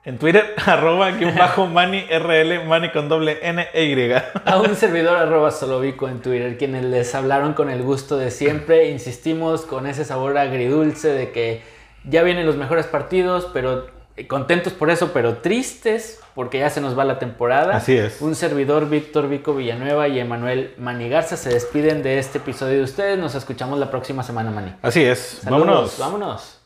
en 0.04 0.18
Twitter, 0.18 0.54
arroba, 0.66 1.10
guion 1.12 1.36
bajo, 1.36 1.66
mani, 1.68 2.00
RL, 2.10 2.64
mani 2.66 2.90
con 2.90 3.08
doble 3.08 3.38
N 3.42 3.68
e 3.72 3.84
Y. 3.84 4.12
A 4.46 4.58
un 4.58 4.74
servidor 4.74 5.16
arroba 5.16 5.50
solovico 5.52 6.08
en 6.08 6.20
Twitter, 6.22 6.56
quienes 6.58 6.84
les 6.84 7.14
hablaron 7.14 7.52
con 7.52 7.70
el 7.70 7.82
gusto 7.82 8.16
de 8.16 8.30
siempre. 8.32 8.90
Insistimos 8.90 9.62
con 9.66 9.86
ese 9.86 10.04
sabor 10.04 10.36
agridulce 10.36 11.08
de 11.08 11.30
que 11.30 11.62
ya 12.04 12.22
vienen 12.22 12.46
los 12.46 12.56
mejores 12.56 12.86
partidos, 12.86 13.48
pero 13.52 13.86
contentos 14.26 14.72
por 14.72 14.90
eso, 14.90 15.12
pero 15.12 15.38
tristes 15.38 16.20
porque 16.34 16.58
ya 16.58 16.70
se 16.70 16.80
nos 16.80 16.98
va 16.98 17.04
la 17.04 17.18
temporada. 17.18 17.76
Así 17.76 17.96
es. 17.96 18.20
Un 18.20 18.34
servidor, 18.34 18.88
Víctor 18.88 19.28
Vico 19.28 19.54
Villanueva 19.54 20.08
y 20.08 20.18
Emanuel 20.18 20.74
Manigarza 20.78 21.36
se 21.36 21.50
despiden 21.50 22.02
de 22.02 22.18
este 22.18 22.38
episodio 22.38 22.78
de 22.78 22.84
ustedes. 22.84 23.18
Nos 23.18 23.34
escuchamos 23.34 23.78
la 23.78 23.90
próxima 23.90 24.22
semana, 24.22 24.50
Mani. 24.50 24.74
Así 24.82 25.02
es. 25.02 25.40
Saludos, 25.42 25.66
Vámonos. 25.66 25.98
Vámonos. 25.98 26.59